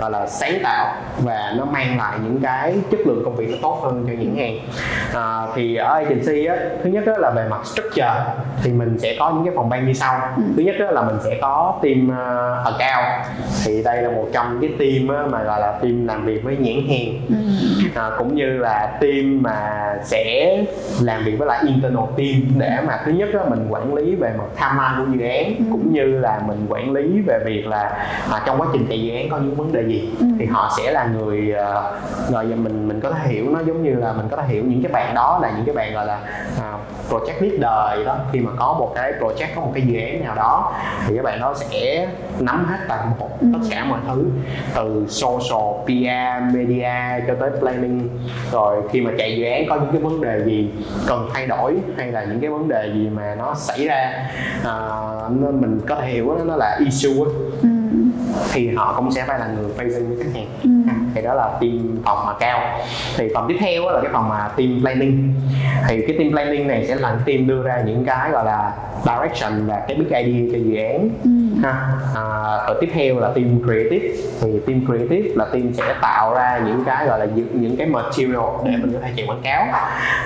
gọi 0.00 0.10
là 0.10 0.26
sáng 0.26 0.58
tạo 0.62 0.94
và 1.18 1.54
nó 1.56 1.64
mang 1.64 1.98
lại 1.98 2.18
những 2.24 2.40
cái 2.42 2.74
chất 2.90 3.00
lượng 3.06 3.22
công 3.24 3.36
việc 3.36 3.50
nó 3.50 3.56
tốt 3.62 3.80
hơn 3.84 4.04
cho 4.06 4.12
những 4.18 4.36
hàng 4.36 4.58
à, 5.14 5.46
thì 5.54 5.76
ở 5.76 5.94
agency 5.94 6.44
á 6.44 6.56
thứ 6.84 6.90
nhất 6.90 7.04
á, 7.06 7.12
là 7.18 7.30
về 7.36 7.48
mặt 7.50 7.66
structure 7.66 8.14
thì 8.62 8.72
mình 8.72 8.98
sẽ 8.98 9.16
có 9.18 9.30
những 9.30 9.44
cái 9.44 9.52
phòng 9.56 9.68
ban 9.68 9.86
như 9.86 9.92
sau 9.92 10.20
ừ. 10.36 10.42
thứ 10.56 10.62
nhất 10.62 10.74
á, 10.78 10.90
là 10.90 11.02
mình 11.02 11.16
sẽ 11.24 11.38
có 11.42 11.78
team 11.82 12.08
uh, 12.08 12.66
account 12.66 13.26
thì 13.64 13.82
đây 13.82 14.02
là 14.02 14.10
một 14.10 14.26
trong 14.32 14.58
cái 14.60 14.70
team 14.78 15.16
á, 15.18 15.26
mà 15.30 15.42
gọi 15.42 15.60
là 15.60 15.72
team 15.72 16.06
làm 16.06 16.24
việc 16.24 16.44
với 16.44 16.56
nhãn 16.56 16.88
hàng 16.88 17.20
ừ. 17.28 17.34
à, 17.94 18.10
cũng 18.18 18.34
như 18.34 18.58
là 18.58 18.98
team 19.00 19.42
mà 19.42 19.80
sẽ 20.04 20.56
làm 21.02 21.24
việc 21.24 21.34
với 21.38 21.48
lại 21.48 21.64
internal 21.66 22.04
team 22.16 22.42
để 22.58 22.78
mà 22.86 23.00
thứ 23.04 23.12
nhất 23.12 23.28
á, 23.32 23.40
mình 23.48 23.66
quản 23.70 23.94
lý 23.94 24.14
về 24.14 24.32
mặt 24.38 24.44
timeline 24.56 24.94
của 24.98 25.18
dự 25.18 25.28
án 25.28 25.56
ừ. 25.58 25.64
cũng 25.70 25.92
như 25.92 26.04
là 26.04 26.40
mình 26.46 26.66
quản 26.68 26.92
lý 26.92 27.20
về 27.26 27.38
việc 27.44 27.66
là 27.66 28.06
à, 28.30 28.42
trong 28.46 28.60
quá 28.60 28.66
trình 28.72 28.79
chạy 28.88 29.02
dự 29.02 29.14
án 29.14 29.28
có 29.28 29.38
những 29.38 29.54
vấn 29.54 29.72
đề 29.72 29.82
gì? 29.82 30.10
Ừ. 30.18 30.26
thì 30.38 30.46
họ 30.46 30.72
sẽ 30.76 30.92
là 30.92 31.06
người 31.06 31.54
uh, 31.54 32.32
rồi 32.32 32.44
mình 32.44 32.88
mình 32.88 33.00
có 33.00 33.10
thể 33.10 33.32
hiểu 33.32 33.50
nó 33.50 33.60
giống 33.60 33.82
như 33.82 33.94
là 33.94 34.12
mình 34.12 34.26
có 34.30 34.36
thể 34.36 34.48
hiểu 34.48 34.64
những 34.64 34.82
cái 34.82 34.92
bạn 34.92 35.14
đó 35.14 35.38
là 35.42 35.50
những 35.56 35.64
cái 35.66 35.74
bạn 35.74 35.92
gọi 35.94 36.06
là 36.06 36.20
uh, 36.56 36.80
project 37.10 37.40
leader 37.40 38.06
đó. 38.06 38.16
Khi 38.32 38.40
mà 38.40 38.50
có 38.56 38.76
một 38.78 38.92
cái 38.94 39.12
project 39.20 39.48
có 39.54 39.60
một 39.60 39.70
cái 39.74 39.82
dự 39.86 39.98
án 39.98 40.24
nào 40.24 40.34
đó 40.34 40.72
thì 41.06 41.16
các 41.16 41.24
bạn 41.24 41.40
đó 41.40 41.54
sẽ 41.56 42.08
nắm 42.40 42.66
hết 42.66 42.78
toàn 42.88 43.12
bộ 43.18 43.30
ừ. 43.40 43.46
tất 43.52 43.58
cả 43.70 43.84
mọi 43.84 44.00
thứ. 44.08 44.24
Từ 44.74 45.06
social 45.08 45.84
PR 45.84 46.54
media 46.56 47.24
cho 47.26 47.34
tới 47.40 47.50
planning. 47.60 48.08
Rồi 48.52 48.82
khi 48.92 49.00
mà 49.00 49.10
chạy 49.18 49.36
dự 49.36 49.44
án 49.44 49.64
có 49.68 49.76
những 49.76 49.92
cái 49.92 50.00
vấn 50.00 50.20
đề 50.20 50.44
gì 50.44 50.70
cần 51.06 51.28
thay 51.34 51.46
đổi 51.46 51.76
hay 51.96 52.12
là 52.12 52.24
những 52.24 52.40
cái 52.40 52.50
vấn 52.50 52.68
đề 52.68 52.90
gì 52.94 53.08
mà 53.08 53.34
nó 53.38 53.54
xảy 53.54 53.86
ra 53.86 54.28
uh, 54.60 55.32
mình 55.32 55.80
có 55.88 55.96
thể 55.96 56.08
hiểu 56.08 56.34
nó, 56.38 56.44
nó 56.44 56.56
là 56.56 56.78
issue 56.84 57.24
ừ 57.62 57.68
thì 58.52 58.68
họ 58.76 58.94
cũng 58.96 59.12
sẽ 59.12 59.24
phải 59.26 59.38
là 59.38 59.46
người 59.46 59.70
facing 59.76 60.08
với 60.08 60.16
khách 60.18 60.30
hàng. 60.34 60.46
Ừ. 60.62 60.70
thì 61.14 61.22
đó 61.22 61.34
là 61.34 61.48
team 61.60 61.98
phòng 62.04 62.26
mà 62.26 62.32
cao. 62.40 62.60
Thì 63.16 63.28
phòng 63.34 63.48
tiếp 63.48 63.56
theo 63.60 63.90
là 63.90 64.00
cái 64.02 64.10
phòng 64.12 64.28
mà 64.28 64.48
team 64.56 64.80
planning. 64.80 65.34
Thì 65.88 66.06
cái 66.06 66.16
team 66.18 66.30
planning 66.30 66.68
này 66.68 66.86
sẽ 66.86 66.94
là 66.94 67.16
team 67.26 67.46
đưa 67.46 67.62
ra 67.62 67.82
những 67.86 68.04
cái 68.04 68.30
gọi 68.30 68.44
là 68.44 68.72
direction 69.04 69.66
và 69.66 69.82
cái 69.88 69.96
big 69.96 70.08
idea 70.08 70.52
cho 70.52 70.58
dự 70.58 70.76
án. 70.76 71.08
Ừ. 71.24 71.30
ha. 71.62 71.88
À, 72.14 72.24
rồi 72.66 72.76
tiếp 72.80 72.90
theo 72.92 73.18
là 73.18 73.28
team 73.28 73.62
creative. 73.64 74.08
Thì 74.40 74.60
team 74.66 74.86
creative 74.86 75.28
là 75.34 75.44
team 75.52 75.72
sẽ 75.74 75.94
tạo 76.02 76.34
ra 76.34 76.60
những 76.66 76.84
cái 76.86 77.06
gọi 77.06 77.18
là 77.18 77.26
những, 77.34 77.48
những 77.60 77.76
cái 77.76 77.86
material 77.86 78.44
để 78.64 78.70
mình 78.70 78.92
có 78.92 78.98
thể 79.02 79.12
chạy 79.16 79.26
quảng 79.26 79.42
cáo. 79.42 79.66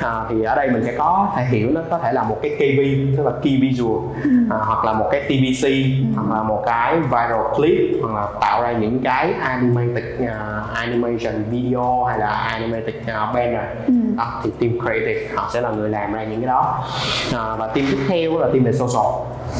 À, 0.02 0.24
thì 0.30 0.42
ở 0.42 0.54
đây 0.54 0.70
mình 0.70 0.82
sẽ 0.84 0.92
có 0.98 1.28
thể 1.36 1.44
hiểu 1.44 1.70
nó 1.70 1.80
có 1.90 1.98
thể 1.98 2.12
là 2.12 2.22
một 2.22 2.38
cái 2.42 2.50
KV 2.50 2.80
tức 3.16 3.26
là 3.26 3.32
key 3.42 3.58
visual. 3.62 3.98
Ừ. 4.22 4.30
à, 4.50 4.56
hoặc 4.66 4.84
là 4.84 4.92
một 4.92 5.08
cái 5.12 5.20
TVC 5.20 5.64
ừ. 5.64 5.72
hoặc 6.14 6.36
là 6.36 6.42
một 6.42 6.62
cái 6.66 6.96
viral 6.96 7.54
clip 7.56 7.73
hoặc 8.02 8.14
là 8.14 8.28
tạo 8.40 8.62
ra 8.62 8.72
những 8.72 9.00
cái 9.04 9.32
animated 9.40 10.04
uh, 10.22 10.74
animation 10.74 11.44
video 11.50 12.04
hay 12.04 12.18
là 12.18 12.30
animated 12.30 12.94
uh, 12.94 13.34
banner. 13.34 13.64
Ừ. 13.86 13.94
đó 14.16 14.40
thì 14.44 14.50
team 14.60 14.80
creative 14.80 15.34
họ 15.34 15.50
sẽ 15.52 15.60
là 15.60 15.70
người 15.70 15.90
làm 15.90 16.12
ra 16.12 16.24
những 16.24 16.40
cái 16.40 16.46
đó. 16.46 16.84
À, 17.32 17.56
và 17.56 17.66
team 17.66 17.86
tiếp 17.90 17.98
theo 18.08 18.38
là 18.38 18.48
team 18.52 18.64
về 18.64 18.72
social 18.72 19.06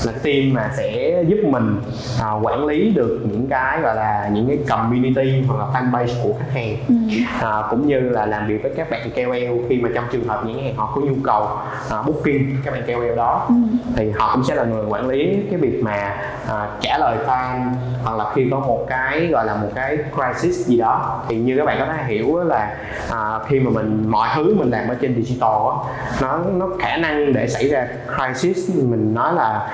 là 0.04 0.12
team 0.22 0.52
mà 0.52 0.70
sẽ 0.76 1.22
giúp 1.26 1.36
mình 1.42 1.76
à, 2.20 2.32
quản 2.42 2.66
lý 2.66 2.90
được 2.90 3.20
những 3.24 3.46
cái 3.50 3.80
gọi 3.80 3.96
là 3.96 4.30
những 4.32 4.48
cái 4.48 4.58
community 4.68 5.42
hoặc 5.48 5.58
là 5.58 5.80
fanpage 5.80 6.22
của 6.22 6.32
khách 6.38 6.52
hàng 6.54 6.76
ừ. 6.88 6.94
à, 7.40 7.62
cũng 7.70 7.86
như 7.86 8.00
là 8.00 8.26
làm 8.26 8.46
việc 8.46 8.62
với 8.62 8.72
các 8.76 8.90
bạn 8.90 9.10
KOL 9.10 9.66
khi 9.68 9.80
mà 9.80 9.88
trong 9.94 10.04
trường 10.12 10.28
hợp 10.28 10.42
những 10.46 10.64
hàng 10.64 10.76
họ 10.76 10.92
có 10.94 11.00
nhu 11.00 11.14
cầu 11.24 11.48
à, 11.90 12.02
booking 12.02 12.44
các 12.64 12.74
bạn 12.74 12.82
KOL 12.86 13.16
đó 13.16 13.46
ừ. 13.48 13.54
thì 13.96 14.10
họ 14.10 14.34
cũng 14.34 14.44
sẽ 14.44 14.54
là 14.54 14.64
người 14.64 14.84
quản 14.88 15.08
lý 15.08 15.36
cái 15.50 15.60
việc 15.60 15.82
mà 15.82 16.16
à, 16.48 16.68
trả 16.80 16.98
lời 16.98 17.16
fan 17.26 17.72
hoặc 18.04 18.16
là 18.16 18.32
khi 18.34 18.48
có 18.50 18.60
một 18.60 18.86
cái 18.88 19.26
gọi 19.26 19.46
là 19.46 19.56
một 19.56 19.68
cái 19.74 19.98
crisis 20.14 20.66
gì 20.66 20.78
đó 20.78 21.22
thì 21.28 21.36
như 21.36 21.56
các 21.56 21.64
bạn 21.64 21.76
có 21.78 21.86
thể 21.92 22.14
hiểu 22.14 22.38
là 22.38 22.76
à, 23.10 23.38
khi 23.48 23.60
mà 23.60 23.70
mình 23.70 24.04
mọi 24.10 24.28
thứ 24.34 24.54
mình 24.54 24.70
làm 24.70 24.88
ở 24.88 24.94
trên 25.00 25.22
digital 25.22 25.50
á 25.50 25.76
nó 26.22 26.38
nó 26.54 26.68
khả 26.80 26.96
năng 26.96 27.32
để 27.32 27.48
xảy 27.48 27.68
ra 27.68 27.88
crisis 28.16 28.70
mình 28.76 29.14
nói 29.14 29.34
là 29.34 29.68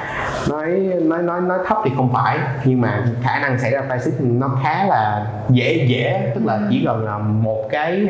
nói 0.49 0.70
nói 1.03 1.23
nói 1.23 1.40
nói 1.40 1.59
thấp 1.66 1.79
thì 1.85 1.90
không 1.96 2.12
phải 2.12 2.38
nhưng 2.64 2.81
mà 2.81 3.05
khả 3.23 3.38
năng 3.38 3.59
xảy 3.59 3.70
ra 3.70 3.81
crisis 3.81 4.14
nó 4.20 4.51
khá 4.62 4.85
là 4.85 5.27
dễ 5.49 5.87
dễ. 5.88 6.33
Tức 6.35 6.46
là 6.46 6.61
chỉ 6.70 6.83
cần 6.85 7.05
là 7.05 7.18
một 7.18 7.68
cái 7.70 8.09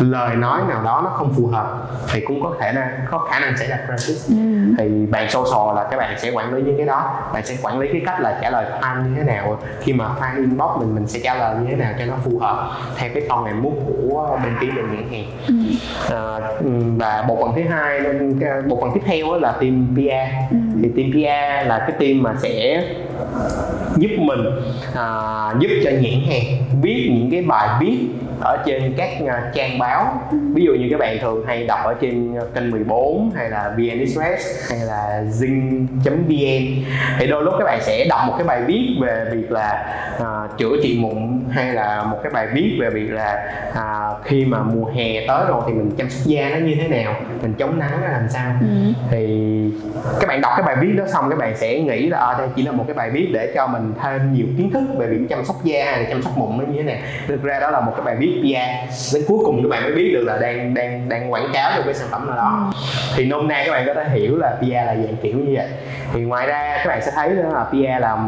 lời 0.00 0.36
nói 0.36 0.60
nào 0.68 0.82
đó 0.82 1.00
nó 1.04 1.10
không 1.10 1.32
phù 1.36 1.46
hợp 1.46 1.88
thì 2.12 2.20
cũng 2.20 2.42
có 2.42 2.52
thể 2.60 2.72
là 2.72 2.98
có 3.10 3.18
khả 3.18 3.40
năng 3.40 3.56
xảy 3.56 3.68
ra 3.68 3.78
crisis. 3.86 4.28
Ừ. 4.28 4.34
thì 4.78 5.06
bạn 5.06 5.30
social 5.30 5.76
là 5.76 5.88
các 5.90 5.96
bạn 5.96 6.18
sẽ 6.18 6.30
quản 6.30 6.54
lý 6.54 6.62
những 6.62 6.76
cái 6.76 6.86
đó. 6.86 7.12
Bạn 7.32 7.46
sẽ 7.46 7.56
quản 7.62 7.78
lý 7.78 7.88
cái 7.92 8.02
cách 8.06 8.20
là 8.20 8.38
trả 8.42 8.50
lời 8.50 8.66
fan 8.80 9.04
như 9.04 9.10
thế 9.16 9.22
nào. 9.22 9.58
Khi 9.80 9.92
mà 9.92 10.08
fan 10.20 10.36
inbox 10.36 10.80
mình 10.80 10.94
mình 10.94 11.06
sẽ 11.06 11.20
trả 11.24 11.34
lời 11.34 11.56
như 11.60 11.66
thế 11.70 11.76
nào 11.76 11.92
cho 11.98 12.04
nó 12.04 12.14
phù 12.24 12.38
hợp 12.38 12.70
theo 12.96 13.10
cái 13.14 13.22
con 13.28 13.44
ngày 13.44 13.54
mút 13.54 13.74
của 13.86 14.38
bên 14.44 14.52
phía 14.60 14.70
bên 14.76 14.84
nhãn 14.92 15.10
hàng. 15.10 15.26
Ừ. 15.46 15.54
à, 16.16 16.38
và 16.96 17.24
bộ 17.28 17.36
phận 17.40 17.52
thứ 17.56 17.62
hai 17.70 18.00
bộ 18.68 18.80
phận 18.80 18.90
tiếp 18.94 19.00
theo 19.04 19.34
là 19.34 19.52
team 19.52 19.96
PR 19.96 20.50
ừ 20.50 20.67
thì 20.82 20.88
team 20.96 21.10
PR 21.12 21.68
là 21.68 21.84
cái 21.88 21.96
team 22.00 22.22
mà 22.22 22.34
sẽ 22.42 22.84
giúp 23.96 24.10
mình 24.18 24.40
à, 24.94 25.54
giúp 25.58 25.68
cho 25.84 25.90
nhãn 25.90 26.20
hàng 26.28 26.64
viết 26.82 27.10
những 27.12 27.28
cái 27.30 27.42
bài 27.42 27.68
viết 27.80 27.98
ở 28.40 28.62
trên 28.66 28.94
các 28.96 29.10
uh, 29.22 29.30
trang 29.54 29.78
báo. 29.78 30.22
Ví 30.54 30.64
dụ 30.64 30.72
như 30.72 30.88
các 30.90 31.00
bạn 31.00 31.18
thường 31.20 31.46
hay 31.46 31.66
đọc 31.66 31.80
ở 31.84 31.94
trên 32.00 32.34
kênh 32.54 32.70
14 32.70 33.30
hay 33.36 33.50
là 33.50 33.74
VN 33.76 33.98
Express 33.98 34.70
hay 34.70 34.80
là 34.80 35.22
zing.vn 35.30 36.84
thì 37.18 37.26
đôi 37.26 37.44
lúc 37.44 37.54
các 37.58 37.64
bạn 37.64 37.80
sẽ 37.82 38.06
đọc 38.08 38.20
một 38.26 38.34
cái 38.38 38.46
bài 38.46 38.62
viết 38.66 38.96
về 39.00 39.24
việc 39.32 39.50
là 39.50 39.96
uh, 40.16 40.58
chữa 40.58 40.76
trị 40.82 40.98
mụn 41.00 41.40
hay 41.50 41.74
là 41.74 42.02
một 42.02 42.18
cái 42.22 42.32
bài 42.32 42.46
viết 42.54 42.76
về 42.80 42.90
việc 42.90 43.10
là 43.10 43.52
uh, 43.70 44.24
khi 44.24 44.44
mà 44.44 44.62
mùa 44.62 44.84
hè 44.94 45.26
tới 45.26 45.44
rồi 45.48 45.62
thì 45.66 45.72
mình 45.72 45.90
chăm 45.96 46.10
sóc 46.10 46.26
da 46.26 46.50
nó 46.50 46.66
như 46.66 46.74
thế 46.74 46.88
nào 46.88 47.14
mình 47.42 47.54
chống 47.58 47.78
nắng 47.78 48.00
nó 48.00 48.08
làm 48.08 48.28
sao. 48.28 48.52
Ừ. 48.60 48.92
thì 49.10 49.26
các 50.20 50.28
bạn 50.28 50.40
đọc 50.40 50.52
cái 50.56 50.66
bài 50.66 50.76
viết 50.80 50.92
đó 50.96 51.04
xong 51.06 51.30
các 51.30 51.38
bạn 51.38 51.56
sẽ 51.56 51.80
nghĩ 51.80 52.06
là 52.06 52.18
à, 52.18 52.38
đây 52.38 52.48
chỉ 52.56 52.62
là 52.62 52.72
một 52.72 52.84
cái 52.86 52.94
bài 52.94 53.07
viết 53.10 53.28
để 53.32 53.52
cho 53.54 53.66
mình 53.66 53.94
thêm 54.02 54.32
nhiều 54.32 54.46
kiến 54.58 54.70
thức 54.70 54.84
về 54.98 55.06
việc 55.06 55.26
chăm 55.28 55.44
sóc 55.44 55.56
da 55.64 55.84
hay 55.84 56.06
chăm 56.10 56.22
sóc 56.22 56.38
mụn 56.38 56.58
như 56.58 56.76
thế 56.76 56.82
nào. 56.82 56.96
Thực 57.26 57.42
ra 57.42 57.60
đó 57.60 57.70
là 57.70 57.80
một 57.80 57.92
cái 57.96 58.04
bài 58.04 58.16
viết 58.18 58.40
PR 58.42 59.14
đến 59.14 59.24
cuối 59.28 59.38
cùng 59.44 59.62
các 59.62 59.68
bạn 59.68 59.82
mới 59.82 59.92
biết 59.92 60.10
được 60.14 60.24
là 60.24 60.38
đang 60.38 60.74
đang 60.74 61.08
đang 61.08 61.32
quảng 61.32 61.48
cáo 61.52 61.72
cho 61.76 61.82
cái 61.84 61.94
sản 61.94 62.08
phẩm 62.10 62.26
nào 62.26 62.36
đó. 62.36 62.72
Thì 63.16 63.24
nôm 63.24 63.48
na 63.48 63.62
các 63.66 63.72
bạn 63.72 63.86
có 63.86 63.94
thể 63.94 64.08
hiểu 64.08 64.38
là 64.38 64.56
PR 64.60 64.72
là 64.72 64.96
dạng 64.96 65.16
kiểu 65.22 65.38
như 65.38 65.52
vậy. 65.56 65.68
Thì 66.12 66.20
ngoài 66.20 66.46
ra 66.46 66.76
các 66.76 66.88
bạn 66.88 67.02
sẽ 67.02 67.12
thấy 67.14 67.30
là 67.30 67.64
PR 67.64 68.00
là 68.00 68.18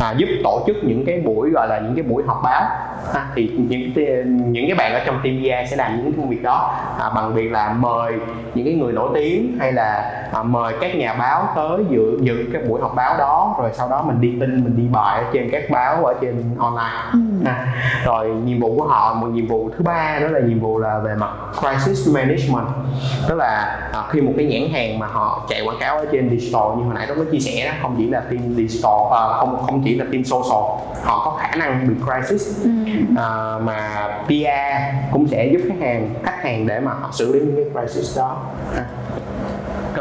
à, 0.00 0.14
giúp 0.16 0.28
tổ 0.44 0.64
chức 0.66 0.76
những 0.82 1.04
cái 1.06 1.20
buổi 1.20 1.50
gọi 1.50 1.68
là 1.68 1.78
những 1.78 1.94
cái 1.94 2.02
buổi 2.02 2.22
họp 2.26 2.40
báo. 2.44 2.62
Ha, 3.14 3.26
thì 3.34 3.50
những 3.56 3.92
những 4.52 4.66
cái 4.68 4.74
bạn 4.78 4.92
ở 4.92 5.00
trong 5.06 5.20
team 5.24 5.38
PR 5.42 5.70
sẽ 5.70 5.76
làm 5.76 5.96
những 5.96 6.12
công 6.12 6.28
việc 6.28 6.42
đó. 6.42 6.74
À, 6.98 7.10
bằng 7.14 7.34
việc 7.34 7.52
là 7.52 7.72
mời 7.72 8.12
những 8.54 8.64
cái 8.64 8.74
người 8.74 8.92
nổi 8.92 9.10
tiếng 9.14 9.56
hay 9.60 9.72
là 9.72 10.12
à, 10.32 10.42
mời 10.42 10.74
các 10.80 10.96
nhà 10.96 11.14
báo 11.14 11.48
tới 11.56 11.84
dự 11.90 12.18
dự 12.20 12.44
cái 12.52 12.62
buổi 12.62 12.80
họp 12.80 12.94
báo 12.94 13.16
đó 13.18 13.56
rồi 13.60 13.70
sau 13.72 13.88
đó 13.88 14.02
mình 14.02 14.15
đi 14.20 14.36
tin 14.40 14.64
mình 14.64 14.76
đi 14.76 14.82
bài 14.92 15.22
ở 15.22 15.30
trên 15.32 15.50
các 15.52 15.62
báo 15.70 16.04
ở 16.04 16.14
trên 16.20 16.44
online. 16.58 17.10
Ừ. 17.12 17.18
à, 17.44 17.74
rồi 18.04 18.28
nhiệm 18.28 18.60
vụ 18.60 18.76
của 18.78 18.86
họ 18.86 19.14
một 19.14 19.26
nhiệm 19.26 19.46
vụ 19.46 19.70
thứ 19.76 19.84
ba 19.84 20.18
đó 20.20 20.28
là 20.28 20.40
nhiệm 20.40 20.60
vụ 20.60 20.78
là 20.78 20.98
về 20.98 21.14
mặt 21.14 21.30
crisis 21.60 22.14
management. 22.14 22.66
Tức 23.28 23.34
là 23.34 23.78
à, 23.92 24.02
khi 24.10 24.20
một 24.20 24.32
cái 24.36 24.46
nhãn 24.46 24.70
hàng 24.72 24.98
mà 24.98 25.06
họ 25.06 25.46
chạy 25.48 25.62
quảng 25.66 25.78
cáo 25.80 25.98
ở 25.98 26.06
trên 26.12 26.30
digital 26.30 26.62
như 26.76 26.84
hồi 26.84 26.94
nãy 26.94 27.06
tôi 27.08 27.16
có 27.16 27.24
chia 27.32 27.40
sẻ 27.40 27.66
đó 27.66 27.72
không 27.82 27.94
chỉ 27.98 28.10
là 28.10 28.20
team 28.20 28.54
digital 28.54 29.00
à, 29.12 29.22
không 29.38 29.62
không 29.66 29.82
chỉ 29.84 29.94
là 29.94 30.04
team 30.12 30.24
social 30.24 30.64
họ 31.04 31.22
có 31.24 31.38
khả 31.40 31.56
năng 31.56 31.88
bị 31.88 31.94
crisis. 32.04 32.64
Ừ. 32.64 32.70
à, 33.16 33.58
mà 33.58 34.08
PR 34.26 35.12
cũng 35.12 35.28
sẽ 35.28 35.46
giúp 35.46 35.60
khách 35.68 35.86
hàng 35.86 36.14
khách 36.24 36.42
hàng 36.42 36.66
để 36.66 36.80
mà 36.80 36.92
họ 36.92 37.10
xử 37.12 37.32
lý 37.32 37.40
những 37.40 37.56
cái 37.56 37.86
crisis 37.86 38.18
đó. 38.18 38.36
À 38.76 38.84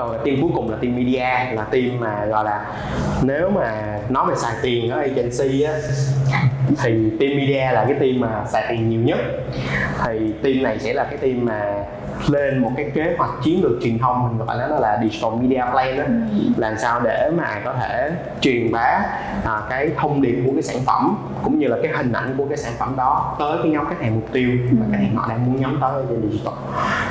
rồi. 0.10 0.18
Team 0.26 0.38
cuối 0.42 0.52
cùng 0.56 0.70
là 0.70 0.78
team 0.82 0.96
media, 0.96 1.56
là 1.56 1.64
team 1.72 2.00
mà, 2.00 2.26
gọi 2.26 2.46
là, 2.46 2.66
nếu 3.24 3.50
mà 3.50 4.00
nói 4.10 4.26
về 4.30 4.36
xài 4.36 4.54
tiền 4.62 4.90
ở 4.90 5.00
agency 5.00 5.62
á, 5.62 5.74
thì 6.84 7.10
team 7.20 7.38
media 7.38 7.72
là 7.72 7.86
cái 7.88 7.98
team 8.00 8.20
mà 8.20 8.46
xài 8.48 8.66
tiền 8.70 8.90
nhiều 8.90 9.02
nhất. 9.02 9.18
Thì 10.06 10.32
team 10.44 10.64
này 10.64 10.80
sẽ 10.80 10.94
là 10.94 11.04
cái 11.04 11.18
team 11.18 11.46
mà 11.46 11.84
lên 12.30 12.60
một 12.60 12.72
cái 12.78 12.92
kế 12.94 13.16
hoạch 13.18 13.30
chiến 13.44 13.64
lược 13.64 13.72
truyền 13.84 14.00
thông 14.00 14.28
mình 14.28 14.48
gọi 14.48 14.58
nó 14.58 14.80
là 14.80 15.00
digital 15.04 15.32
media 15.42 15.64
plan 15.72 15.98
đó. 15.98 16.04
Ừ. 16.32 16.38
làm 16.58 16.78
sao 16.78 17.02
để 17.04 17.32
mà 17.38 17.62
có 17.66 17.74
thể 17.74 18.12
truyền 18.42 18.72
bá 18.72 19.02
à, 19.46 19.62
cái 19.70 19.90
thông 19.98 20.22
điệp 20.22 20.44
của 20.46 20.52
cái 20.54 20.62
sản 20.62 20.78
phẩm 20.86 21.18
cũng 21.44 21.60
như 21.60 21.68
là 21.68 21.78
cái 21.84 21.92
hình 21.96 22.12
ảnh 22.12 22.36
của 22.38 22.46
cái 22.46 22.58
sản 22.58 22.74
phẩm 22.80 22.94
đó 22.98 23.36
tới 23.40 23.58
cái 23.64 23.72
nhóm 23.72 23.86
khách 23.90 24.02
hàng 24.02 24.16
mục 24.16 24.30
tiêu 24.32 24.50
mà 24.72 24.86
khách 24.92 24.98
hàng 24.98 25.16
họ 25.16 25.26
đang 25.30 25.46
muốn 25.46 25.62
nhắm 25.62 25.78
tới 25.82 25.92
ở 25.92 26.04
trên 26.10 26.32
digital. 26.32 26.54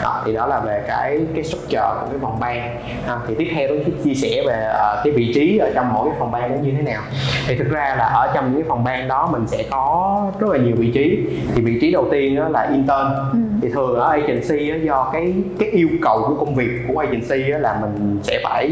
Đó, 0.03 0.23
thì 0.25 0.33
đó 0.33 0.47
là 0.47 0.61
về 0.61 0.85
cái 0.88 1.21
cái 1.35 1.45
structure 1.45 1.88
của 2.01 2.07
cái 2.11 2.19
phòng 2.23 2.40
ban 2.40 2.77
à, 3.07 3.19
thì 3.29 3.35
tiếp 3.38 3.49
theo 3.55 3.69
tôi 3.69 3.85
chia 4.05 4.14
sẻ 4.14 4.43
về 4.47 4.73
uh, 4.73 5.05
cái 5.05 5.12
vị 5.17 5.33
trí 5.35 5.59
ở 5.59 5.71
trong 5.75 5.93
mỗi 5.93 6.09
cái 6.11 6.19
phòng 6.19 6.31
ban 6.31 6.51
nó 6.51 6.57
như 6.62 6.73
thế 6.77 6.83
nào. 6.83 7.03
Thì 7.47 7.57
thực 7.57 7.71
ra 7.71 7.95
là 7.99 8.05
ở 8.05 8.33
trong 8.35 8.45
những 8.47 8.62
cái 8.62 8.69
phòng 8.69 8.85
ban 8.85 9.09
đó 9.09 9.29
mình 9.33 9.47
sẽ 9.47 9.64
có 9.71 10.27
rất 10.38 10.51
là 10.51 10.59
nhiều 10.59 10.77
vị 10.79 10.90
trí. 10.95 11.27
Thì 11.55 11.62
vị 11.62 11.79
trí 11.81 11.93
đầu 11.93 12.09
tiên 12.11 12.37
đó 12.37 12.49
là 12.49 12.62
intern. 12.62 13.09
Ừ. 13.33 13.38
thì 13.64 13.70
thường 13.70 13.94
ở 13.94 14.11
agency 14.11 14.70
đó, 14.70 14.77
do 14.83 15.11
cái 15.12 15.35
cái 15.59 15.68
yêu 15.68 15.88
cầu 16.03 16.24
của 16.29 16.35
công 16.35 16.55
việc 16.55 16.70
của 16.88 16.98
agency 16.98 17.50
đó 17.50 17.59
là 17.59 17.79
mình 17.81 18.20
sẽ 18.22 18.40
phải 18.44 18.70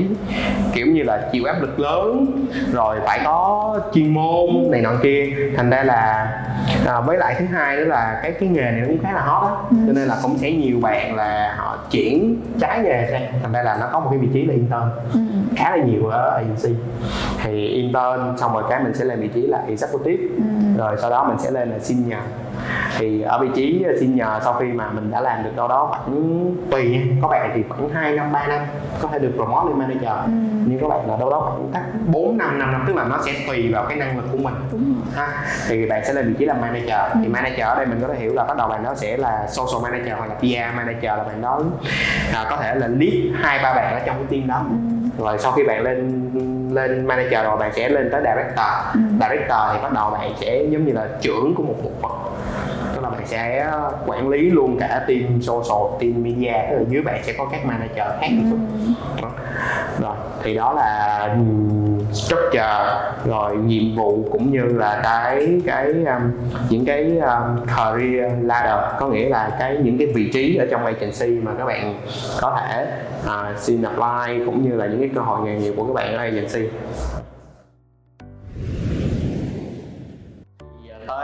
kiểu 0.72 0.87
như 0.87 1.02
là 1.02 1.28
chịu 1.33 1.44
áp 1.44 1.61
lực 1.61 1.81
lớn 1.81 2.26
rồi 2.72 2.96
phải 3.05 3.20
có 3.24 3.81
chuyên 3.94 4.09
môn 4.09 4.70
này 4.70 4.81
nọ 4.81 4.90
kia 5.02 5.33
thành 5.57 5.70
ra 5.70 5.83
là 5.83 6.33
à, 6.87 7.00
với 7.00 7.18
lại 7.18 7.37
thứ 7.38 7.44
hai 7.44 7.76
nữa 7.76 7.85
là 7.85 8.20
cái 8.22 8.33
cái 8.33 8.48
nghề 8.48 8.70
này 8.70 8.83
cũng 8.87 8.98
khá 9.02 9.12
là 9.12 9.20
hot 9.20 9.42
á 9.42 9.55
ừ. 9.70 9.76
cho 9.87 9.92
nên 9.92 10.09
là 10.09 10.16
cũng 10.22 10.38
sẽ 10.38 10.50
nhiều 10.50 10.81
bạn 10.81 11.14
là 11.16 11.55
họ 11.59 11.78
chuyển 11.90 12.37
trái 12.61 12.81
nghề 12.81 13.09
sang 13.11 13.33
thành 13.42 13.52
ra 13.52 13.62
là 13.62 13.76
nó 13.81 13.88
có 13.92 14.00
một 14.00 14.07
cái 14.11 14.18
vị 14.18 14.28
trí 14.35 14.44
là 14.44 14.55
intern 14.55 14.90
ừ. 15.12 15.20
Khá 15.56 15.76
là 15.76 15.84
nhiều 15.84 16.06
ở 16.06 16.30
agency 16.36 16.74
thì 17.42 17.66
intern 17.66 18.36
xong 18.38 18.52
rồi 18.52 18.62
cái 18.70 18.82
mình 18.82 18.94
sẽ 18.94 19.04
lên 19.04 19.20
vị 19.20 19.28
trí 19.28 19.46
là 19.46 19.62
executive. 19.68 20.22
Ừ. 20.36 20.42
rồi 20.78 20.96
sau 21.00 21.10
đó 21.10 21.24
mình 21.28 21.38
sẽ 21.38 21.50
lên 21.50 21.70
là 21.70 21.78
senior. 21.78 22.18
Thì 22.98 23.22
ở 23.22 23.38
vị 23.38 23.48
trí 23.54 23.84
xin 24.00 24.16
nhờ 24.16 24.40
sau 24.44 24.52
khi 24.52 24.66
mà 24.66 24.90
mình 24.90 25.10
đã 25.10 25.20
làm 25.20 25.44
được 25.44 25.50
đâu 25.56 25.68
đó 25.68 25.86
khoảng 25.90 26.54
tùy 26.70 26.88
nha. 26.90 27.00
Có 27.22 27.28
bạn 27.28 27.50
thì 27.54 27.62
khoảng 27.68 27.88
2 27.88 28.12
năm 28.12 28.32
3 28.32 28.46
năm. 28.46 28.60
Có 29.00 29.08
thể 29.08 29.18
được 29.18 29.32
promote 29.36 29.68
lên 29.68 29.78
manager. 29.78 30.26
Ừ. 30.26 30.32
nhưng 30.66 30.78
có 30.82 30.88
bạn 30.88 31.10
là 31.10 31.16
đâu 31.16 31.30
đó 31.30 31.40
khoảng 31.40 31.70
cách 31.72 31.82
4 32.06 32.38
năm 32.38 32.58
5 32.58 32.72
năm. 32.72 32.84
Tức 32.86 32.96
là 32.96 33.04
nó 33.04 33.18
sẽ 33.26 33.32
tùy 33.46 33.72
vào 33.72 33.84
cái 33.88 33.98
năng 33.98 34.16
lực 34.16 34.24
của 34.32 34.38
mình. 34.38 34.54
Ha. 35.14 35.28
Thì 35.68 35.86
bạn 35.86 36.02
sẽ 36.06 36.12
lên 36.12 36.28
vị 36.28 36.34
trí 36.38 36.44
là 36.44 36.54
manager. 36.54 37.12
Ừ. 37.12 37.20
thì 37.22 37.28
manager 37.28 37.60
ở 37.60 37.74
đây 37.74 37.86
mình 37.86 37.98
có 38.02 38.08
thể 38.08 38.14
hiểu 38.18 38.34
là 38.34 38.44
bắt 38.44 38.56
đầu 38.56 38.68
bạn 38.68 38.82
đó 38.82 38.94
sẽ 38.94 39.16
là 39.16 39.46
social 39.48 39.82
manager 39.82 40.18
hoặc 40.18 40.28
là 40.28 40.34
PR 40.34 40.76
manager 40.76 41.04
là 41.18 41.24
bạn 41.24 41.40
đó 41.40 41.60
à, 42.34 42.46
có 42.50 42.56
thể 42.56 42.74
là 42.74 42.86
lead 42.86 43.14
hai 43.34 43.58
ba 43.62 43.74
bạn 43.74 43.94
ở 43.94 44.00
trong 44.06 44.16
cái 44.16 44.26
team 44.30 44.48
đó. 44.48 44.64
Ừ. 45.18 45.24
rồi 45.24 45.38
sau 45.42 45.52
khi 45.52 45.62
bạn 45.62 45.83
lên 45.83 46.31
lên 46.72 47.07
manager 47.07 47.44
rồi 47.44 47.57
bạn 47.57 47.72
sẽ 47.74 47.88
lên 47.88 48.09
tới 48.12 48.22
director 48.22 48.66
ừ. 48.94 49.00
director 49.20 49.61
thì 49.72 49.78
bắt 49.83 49.92
đầu 49.92 50.11
bạn 50.11 50.31
sẽ 50.40 50.64
giống 50.68 50.87
như 50.87 50.92
là 50.92 51.09
trưởng 51.20 51.55
của 51.55 51.62
một 51.62 51.74
bộ 51.83 51.90
phận 52.02 52.12
tức 52.94 53.00
là 53.02 53.11
bạn 53.11 53.26
sẽ 53.26 53.72
quản 54.07 54.28
lý 54.28 54.50
luôn 54.50 54.78
cả 54.81 55.05
team 55.09 55.42
social 55.42 56.00
team 56.00 56.22
media 56.22 56.52
là 56.52 56.81
dưới 56.88 57.02
bạn 57.02 57.20
sẽ 57.24 57.33
có 57.38 57.48
các 57.52 57.64
manager 57.64 58.20
khác 58.20 58.28
ừ. 59.22 59.28
rồi 60.00 60.16
thì 60.42 60.55
đó 60.55 60.72
là 60.72 61.28
structure 62.12 63.12
rồi 63.25 63.57
nhiệm 63.57 63.96
vụ 63.96 64.29
cũng 64.33 64.53
như 64.53 64.64
là 64.64 65.01
cái 65.05 65.61
cái 65.66 65.87
um, 65.87 66.22
những 66.70 66.85
cái 66.85 67.18
um, 67.18 67.66
career 67.77 68.33
ladder. 68.42 68.79
Có 68.98 69.09
nghĩa 69.09 69.29
là 69.29 69.57
cái 69.59 69.77
những 69.77 69.98
cái 69.98 70.07
vị 70.14 70.31
trí 70.33 70.57
ở 70.57 70.66
trong 70.70 70.87
agency 70.87 71.40
mà 71.40 71.53
các 71.59 71.64
bạn 71.64 71.94
có 72.40 72.59
thể 72.61 72.87
uh, 73.27 73.59
xin 73.59 73.83
apply 73.83 74.44
cũng 74.46 74.70
như 74.70 74.77
là 74.77 74.87
những 74.87 75.01
cái 75.01 75.11
cơ 75.14 75.20
hội 75.20 75.40
nghề 75.40 75.59
nghiệp 75.59 75.75
của 75.77 75.87
các 75.87 75.92
bạn 75.94 76.16
ở 76.16 76.18
agency. 76.18 76.68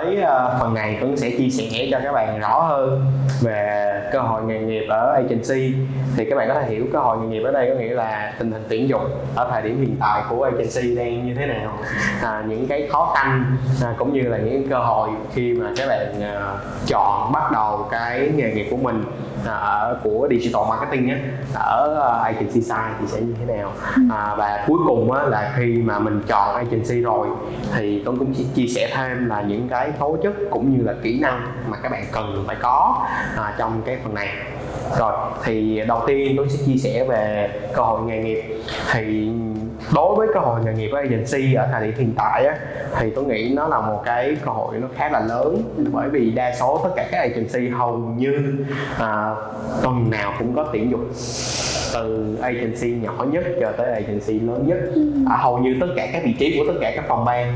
Tới 0.09 0.23
ờ, 0.23 0.57
phần 0.61 0.75
này 0.75 0.99
Tuấn 1.01 1.17
sẽ 1.17 1.31
chia 1.31 1.49
sẻ 1.49 1.89
cho 1.91 2.01
các 2.05 2.13
bạn 2.13 2.41
rõ 2.41 2.61
hơn 2.61 3.05
về 3.41 3.93
cơ 4.13 4.21
hội 4.21 4.43
nghề 4.43 4.59
nghiệp 4.59 4.87
ở 4.89 5.13
agency. 5.13 5.75
Thì 6.17 6.25
các 6.25 6.37
bạn 6.37 6.49
có 6.49 6.55
thể 6.55 6.67
hiểu 6.67 6.87
cơ 6.93 6.99
hội 6.99 7.19
nghề 7.19 7.27
nghiệp 7.27 7.43
ở 7.45 7.53
đây 7.53 7.71
có 7.71 7.81
nghĩa 7.81 7.95
là 7.95 8.35
tình 8.39 8.53
hình 8.53 8.65
tuyển 8.69 8.89
dụng 8.89 9.11
ở 9.35 9.49
thời 9.51 9.63
điểm 9.63 9.81
hiện 9.81 9.97
tại 10.01 10.23
của 10.29 10.43
agency 10.43 10.95
đang 10.95 11.27
như 11.27 11.35
thế 11.35 11.47
nào 11.47 11.79
à, 12.23 12.45
những 12.49 12.67
cái 12.67 12.89
khó 12.91 13.15
khăn 13.17 13.57
à, 13.83 13.95
cũng 13.99 14.13
như 14.13 14.23
là 14.23 14.39
những 14.39 14.69
cơ 14.69 14.79
hội 14.79 15.11
khi 15.35 15.53
mà 15.53 15.71
các 15.77 15.89
bạn 15.89 16.23
à, 16.23 16.57
chọn 16.87 17.33
bắt 17.33 17.53
đầu 17.53 17.89
cái 17.91 18.31
nghề 18.35 18.53
nghiệp 18.53 18.67
của 18.71 18.77
mình 18.77 19.05
à, 19.47 19.53
ở 19.53 20.01
của 20.05 20.29
digital 20.31 20.63
marketing 20.69 21.11
á 21.11 21.19
ở 21.55 21.97
uh, 21.99 22.25
agency 22.25 22.61
side 22.61 22.95
thì 23.01 23.07
sẽ 23.07 23.21
như 23.21 23.35
thế 23.39 23.55
nào? 23.55 23.73
À, 24.11 24.35
và 24.39 24.65
cuối 24.67 24.79
cùng 24.87 25.13
á, 25.13 25.23
là 25.23 25.55
khi 25.57 25.83
mà 25.85 25.99
mình 25.99 26.21
chọn 26.29 26.55
agency 26.55 27.01
rồi 27.01 27.29
thì 27.75 28.03
Tuấn 28.05 28.19
cũng 28.19 28.35
chia 28.55 28.67
sẻ 28.67 28.91
thêm 28.97 29.29
là 29.29 29.43
những 29.43 29.69
cái 29.69 29.93
tố 29.99 30.17
chất 30.23 30.33
cũng 30.51 30.77
như 30.77 30.85
là 30.85 30.95
kỹ 31.03 31.21
năng 31.21 31.47
mà 31.69 31.77
các 31.83 31.93
bạn 31.93 32.05
cần 32.13 32.45
phải 32.47 32.57
có 32.61 33.07
à, 33.37 33.55
trong 33.59 33.83
cái 33.85 33.99
phần 34.05 34.15
này. 34.15 34.29
Rồi 34.99 35.13
thì 35.45 35.83
đầu 35.87 36.03
tiên 36.07 36.35
tôi 36.37 36.49
sẽ 36.49 36.65
chia 36.67 36.77
sẻ 36.77 37.05
về 37.09 37.51
cơ 37.75 37.83
hội 37.83 38.01
nghề 38.03 38.19
nghiệp. 38.19 38.43
Thì 38.93 39.31
đối 39.95 40.15
với 40.17 40.29
cơ 40.35 40.41
hội 40.41 40.61
nghề 40.65 40.73
nghiệp 40.73 40.91
ở 40.93 40.99
agency 40.99 41.55
ở 41.55 41.69
thời 41.73 41.87
điểm 41.87 41.95
hiện 41.97 42.13
tại 42.17 42.47
á, 42.47 42.57
thì 42.99 43.11
tôi 43.11 43.25
nghĩ 43.25 43.53
nó 43.55 43.69
là 43.69 43.81
một 43.81 44.03
cái 44.05 44.37
cơ 44.45 44.51
hội 44.51 44.77
nó 44.81 44.89
khá 44.97 45.09
là 45.09 45.21
lớn. 45.21 45.63
Bởi 45.93 46.09
vì 46.09 46.31
đa 46.31 46.55
số 46.61 46.81
tất 46.85 46.91
cả 46.97 47.09
các 47.11 47.19
agency 47.19 47.69
hầu 47.69 47.97
như 47.97 48.65
à, 48.99 49.35
tuần 49.83 50.11
nào 50.11 50.33
cũng 50.39 50.55
có 50.57 50.67
tuyển 50.73 50.91
dụng 50.91 51.09
từ 51.95 52.37
agency 52.43 52.91
nhỏ 52.91 53.25
nhất 53.31 53.45
cho 53.61 53.73
tới 53.73 53.93
agency 53.93 54.41
lớn 54.41 54.65
nhất. 54.67 54.79
À, 55.31 55.37
hầu 55.37 55.59
như 55.59 55.77
tất 55.81 55.87
cả 55.97 56.09
các 56.13 56.23
vị 56.25 56.35
trí 56.39 56.59
của 56.59 56.73
tất 56.73 56.79
cả 56.81 56.93
các 56.97 57.05
phòng 57.09 57.25
ban 57.25 57.53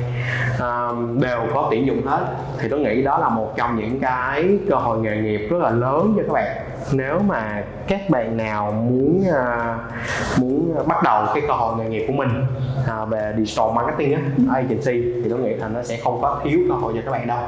à, 0.61 0.89
đều 1.21 1.41
có 1.55 1.69
tuyển 1.71 1.87
dụng 1.87 2.07
hết. 2.07 2.27
Thì 2.59 2.69
tôi 2.69 2.81
nghĩ 2.81 3.03
đó 3.03 3.19
là 3.19 3.29
một 3.29 3.57
trong 3.57 3.77
những 3.77 4.01
cái 4.01 4.59
cơ 4.71 4.77
hội 4.77 4.99
nghề 4.99 5.17
nghiệp 5.17 5.49
rất 5.51 5.59
là 5.61 5.71
lớn 5.71 6.15
cho 6.17 6.23
các 6.23 6.33
bạn 6.33 6.57
nếu 6.93 7.19
mà 7.19 7.65
các 7.89 8.11
bạn 8.11 8.37
nào 8.37 8.73
muốn 8.73 9.25
uh, 9.29 10.41
muốn 10.41 10.75
bắt 10.87 11.03
đầu 11.05 11.27
cái 11.35 11.43
cơ 11.49 11.53
hội 11.53 11.77
nghề 11.79 11.89
nghiệp 11.89 12.05
của 12.07 12.13
mình 12.13 12.29
uh, 13.03 13.09
về 13.09 13.35
digital 13.37 13.67
marketing 13.75 14.15
á 14.15 14.21
agency 14.55 15.03
thì 15.23 15.31
tôi 15.31 15.39
nghĩ 15.39 15.55
là 15.55 15.69
nó 15.69 15.83
sẽ 15.83 15.97
không 16.05 16.19
có 16.23 16.41
thiếu 16.45 16.59
cơ 16.69 16.75
hội 16.75 16.93
cho 16.97 17.01
các 17.05 17.11
bạn 17.11 17.27
đâu. 17.27 17.39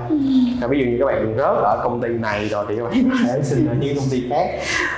À, 0.62 0.66
ví 0.68 0.78
dụ 0.78 0.84
như 0.84 0.96
các 0.98 1.06
bạn 1.06 1.34
rớt 1.36 1.56
ở 1.62 1.80
công 1.84 2.00
ty 2.00 2.08
này 2.08 2.48
rồi 2.48 2.66
thì 2.68 2.76
các 2.76 2.82
bạn 2.84 3.10
có 3.10 3.16
thể 3.26 3.40
xin 3.42 3.66
ở 3.66 3.74
những 3.80 3.96
công 3.96 4.08
ty 4.10 4.28
khác. 4.30 4.46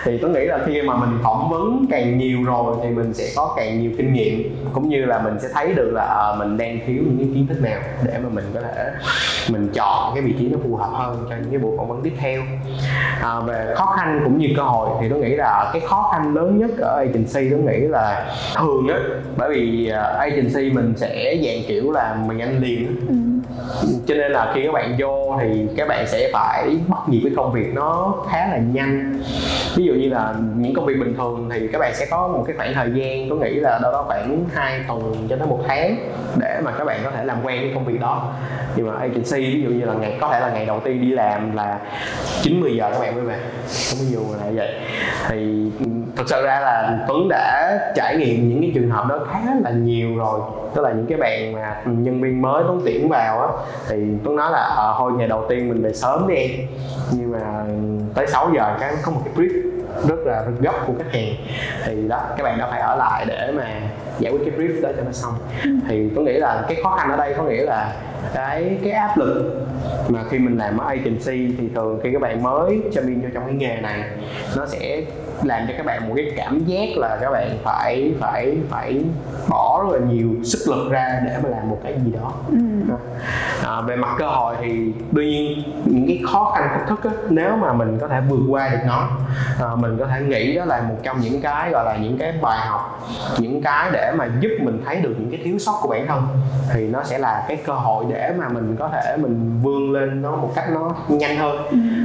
Thì 0.05 0.19
tôi 0.19 0.31
nghĩ 0.31 0.45
là 0.45 0.59
khi 0.67 0.83
mà 0.83 0.97
mình 0.97 1.19
phỏng 1.23 1.49
vấn 1.51 1.87
càng 1.91 2.19
nhiều 2.19 2.45
rồi 2.45 2.77
thì 2.83 2.89
mình 2.89 3.15
sẽ 3.15 3.25
có 3.37 3.55
càng 3.57 3.81
nhiều 3.81 3.91
kinh 3.99 4.13
nghiệm 4.13 4.57
cũng 4.73 4.89
như 4.89 5.05
là 5.05 5.19
mình 5.19 5.35
sẽ 5.43 5.49
thấy 5.55 5.75
được 5.75 5.91
là 5.95 6.05
à, 6.05 6.37
mình 6.39 6.57
đang 6.57 6.79
thiếu 6.87 7.03
những 7.07 7.19
cái 7.19 7.29
kiến 7.35 7.47
thức 7.47 7.63
nào 7.63 7.81
để 8.05 8.19
mà 8.23 8.29
mình 8.29 8.45
có 8.55 8.61
thể 8.61 8.91
mình 9.53 9.69
chọn 9.75 10.15
cái 10.15 10.23
vị 10.23 10.35
trí 10.39 10.49
nó 10.49 10.59
phù 10.65 10.77
hợp 10.77 10.91
hơn 10.93 11.27
cho 11.31 11.37
những 11.37 11.51
cái 11.51 11.59
buổi 11.59 11.77
phỏng 11.77 11.89
vấn 11.89 12.03
tiếp 12.03 12.13
theo. 12.19 12.43
À, 13.23 13.41
về 13.41 13.75
khó 13.77 13.95
khăn 13.97 14.21
cũng 14.27 14.39
như 14.39 14.49
cơ 14.57 14.63
hội 14.63 14.89
thì 15.01 15.09
tôi 15.09 15.19
nghĩ 15.19 15.37
là 15.37 15.71
cái 15.73 15.83
khó 15.87 16.09
khăn 16.13 16.35
lớn 16.35 16.59
nhất 16.59 16.71
ở 16.79 16.97
agency 16.97 17.51
tôi 17.51 17.61
nghĩ 17.61 17.87
là 17.89 18.35
thường 18.57 18.89
á, 18.89 18.99
bởi 19.37 19.51
vì 19.51 19.89
à, 19.89 20.03
agency 20.03 20.71
mình 20.71 20.95
sẽ 20.97 21.37
dạng 21.45 21.65
kiểu 21.69 21.93
là 21.93 22.17
mình 22.27 22.39
ăn 22.39 22.59
liền 22.61 22.87
ừ 23.09 23.15
cho 24.07 24.15
nên 24.15 24.33
là 24.33 24.53
khi 24.55 24.63
các 24.65 24.73
bạn 24.73 24.97
vô 24.99 25.37
thì 25.41 25.67
các 25.77 25.89
bạn 25.89 26.07
sẽ 26.07 26.31
phải 26.33 26.77
bắt 26.89 26.99
nhịp 27.09 27.21
với 27.23 27.33
công 27.37 27.53
việc 27.53 27.75
nó 27.75 28.15
khá 28.31 28.47
là 28.47 28.59
nhanh. 28.73 29.23
Ví 29.77 29.85
dụ 29.85 29.93
như 29.93 30.09
là 30.09 30.35
những 30.57 30.75
công 30.75 30.87
việc 30.87 30.97
bình 31.01 31.15
thường 31.17 31.49
thì 31.53 31.69
các 31.73 31.79
bạn 31.79 31.95
sẽ 31.95 32.07
có 32.11 32.29
một 32.29 32.45
cái 32.47 32.57
khoảng 32.57 32.75
thời 32.75 32.91
gian 32.95 33.29
tôi 33.29 33.39
nghĩ 33.39 33.55
là 33.55 33.79
đâu 33.83 33.93
đó 33.93 34.05
khoảng 34.07 34.45
2 34.55 34.81
tuần 34.89 35.27
cho 35.31 35.37
tới 35.37 35.47
một 35.47 35.61
tháng 35.69 35.97
để 36.37 36.61
mà 36.65 36.73
các 36.79 36.85
bạn 36.85 37.01
có 37.05 37.11
thể 37.11 37.25
làm 37.25 37.37
quen 37.45 37.61
với 37.61 37.71
công 37.75 37.85
việc 37.85 38.01
đó. 38.01 38.33
Nhưng 38.77 38.87
mà 38.87 38.95
agency, 39.01 39.55
ví 39.55 39.63
dụ 39.63 39.71
như 39.71 39.85
là 39.85 39.95
ngày, 39.95 40.19
có 40.21 40.29
thể 40.33 40.41
là 40.41 40.51
ngày 40.51 40.67
đầu 40.67 40.81
tiên 40.81 41.03
đi 41.03 41.11
làm 41.11 41.57
là 41.57 41.79
9 42.43 42.61
10 42.61 42.77
giờ 42.77 42.91
các 42.93 43.01
bạn 43.01 43.15
mới 43.15 43.25
về. 43.25 43.39
Không 43.91 43.99
ví 44.01 44.07
dụ 44.07 44.21
là 44.41 44.47
vậy. 44.55 44.75
Thì 45.29 45.71
ừ, 45.81 45.87
thực 46.17 46.29
sự 46.29 46.43
ra 46.43 46.61
là 46.61 46.99
Tuấn 47.09 47.29
đã 47.29 47.79
trải 47.97 48.17
nghiệm 48.17 48.49
những 48.49 48.61
cái 48.61 48.73
trường 48.75 48.91
hợp 48.91 49.07
đó 49.09 49.19
khá 49.33 49.41
là 49.65 49.71
nhiều 49.71 50.17
rồi. 50.17 50.41
Tức 50.75 50.83
là 50.83 50.93
những 50.93 51.07
cái 51.07 51.19
bạn 51.19 51.53
mà 51.53 51.77
nhân 51.85 52.21
viên 52.21 52.43
mới 52.43 52.63
Tuấn 52.67 52.81
tuyển 52.85 53.09
vào 53.09 53.41
á 53.41 53.46
thì 53.89 53.97
Tuấn 54.25 54.37
nói 54.37 54.51
là 54.51 54.75
à, 54.77 54.95
thôi 54.99 55.13
ngày 55.17 55.29
đầu 55.29 55.45
tiên 55.49 55.69
mình 55.69 55.83
về 55.83 55.93
sớm 55.93 56.29
đi 56.29 56.35
em. 56.35 56.51
Nhưng 57.11 57.33
mà 57.33 57.65
tới 58.15 58.27
6 58.27 58.51
giờ 58.55 58.77
cái 58.81 58.95
có 59.03 59.13
một 59.13 59.21
cái 59.25 59.35
brief 59.35 59.63
rất 60.09 60.19
là 60.25 60.45
gấp 60.61 60.75
của 60.87 60.93
khách 60.99 61.13
hàng. 61.13 61.35
Thì 61.85 62.09
đó 62.09 62.21
các 62.37 62.45
bạn 62.45 62.59
đã 62.59 62.71
phải 62.71 62.81
ở 62.81 62.97
lại 62.97 63.25
để 63.29 63.53
mà 63.57 63.67
giải 64.19 64.33
quyết 64.33 64.41
cái 64.45 64.59
brief 64.59 64.83
đó 64.83 64.89
cho 64.97 65.03
nó 65.03 65.13
xong. 65.13 65.35
Thì 65.89 66.11
tôi 66.15 66.25
nghĩ 66.25 66.33
là 66.33 66.65
cái 66.69 66.83
khó 66.83 66.97
khăn 66.97 67.11
ở 67.11 67.17
đây 67.17 67.35
có 67.37 67.43
nghĩa 67.43 67.65
là 67.65 67.93
cái 68.35 68.79
cái 68.83 68.93
áp 68.93 69.19
lực 69.19 69.67
mà 70.09 70.23
khi 70.31 70.39
mình 70.39 70.59
làm 70.59 70.79
ở 70.79 70.87
agency 70.87 71.57
thì 71.59 71.69
thường 71.75 72.01
khi 72.03 72.13
các 72.13 72.23
bạn 72.23 72.43
mới 72.43 72.81
cho 72.93 73.03
cho 73.07 73.13
vô 73.23 73.29
trong 73.35 73.47
cái 73.47 73.55
nghề 73.55 73.81
này 73.81 74.05
nó 74.57 74.67
sẽ 74.67 75.03
làm 75.43 75.67
cho 75.69 75.75
các 75.77 75.87
bạn 75.87 76.09
một 76.09 76.15
cái 76.17 76.33
cảm 76.37 76.65
giác 76.65 76.89
là 76.97 77.19
các 77.21 77.31
bạn 77.31 77.59
phải 77.65 78.13
phải 78.21 78.57
phải 78.71 79.05
bỏ 79.49 79.85
rất 79.85 79.99
là 79.99 80.07
nhiều 80.07 80.31
sức 80.45 80.59
lực 80.69 80.91
ra 80.91 81.23
để 81.27 81.37
mà 81.43 81.49
làm 81.49 81.71
một 81.71 81.79
cái 81.85 81.95
gì 82.05 82.13
đó. 82.13 82.33
Ừ. 82.49 82.57
à, 83.65 83.81
về 83.81 83.97
mặt 83.97 84.09
cơ 84.19 84.27
hội 84.27 84.57
thì 84.61 84.93
đương 85.13 85.25
nhiên 85.25 85.63
những 85.85 86.07
cái 86.09 86.21
khó 86.33 86.53
khăn 86.55 86.69
thách 86.73 86.89
thức 86.89 87.05
á, 87.05 87.11
nếu 87.29 87.57
mà 87.57 87.73
mình 87.73 87.99
có 88.01 88.09
thể 88.09 88.21
vượt 88.29 88.41
qua 88.49 88.69
được 88.69 88.79
nó 88.87 89.09
à, 89.61 89.67
mình 89.77 89.97
có 89.99 90.07
thể 90.07 90.21
nghĩ 90.21 90.55
đó 90.55 90.65
là 90.65 90.81
một 90.81 90.97
trong 91.03 91.21
những 91.21 91.41
cái 91.41 91.71
gọi 91.71 91.85
là 91.85 91.97
những 92.03 92.19
cái 92.19 92.33
bài 92.43 92.59
học 92.67 93.09
những 93.39 93.63
cái 93.63 93.91
để 93.93 94.13
mà 94.17 94.29
giúp 94.41 94.51
mình 94.61 94.83
thấy 94.87 94.97
được 94.97 95.15
những 95.19 95.31
cái 95.31 95.41
thiếu 95.45 95.59
sót 95.59 95.79
của 95.83 95.89
bản 95.89 96.07
thân 96.07 96.23
thì 96.73 96.89
nó 96.89 97.03
sẽ 97.05 97.19
là 97.19 97.45
cái 97.49 97.57
cơ 97.57 97.73
hội 97.73 98.05
để 98.09 98.33
mà 98.39 98.49
mình 98.49 98.77
có 98.79 98.89
thể 98.89 99.17
mình 99.17 99.61
vươn 99.63 99.93
lên 99.93 100.23
nó 100.23 100.37
một 100.37 100.53
cách 100.55 100.65
nó 100.75 100.95
nhanh 101.09 101.37
hơn. 101.37 101.57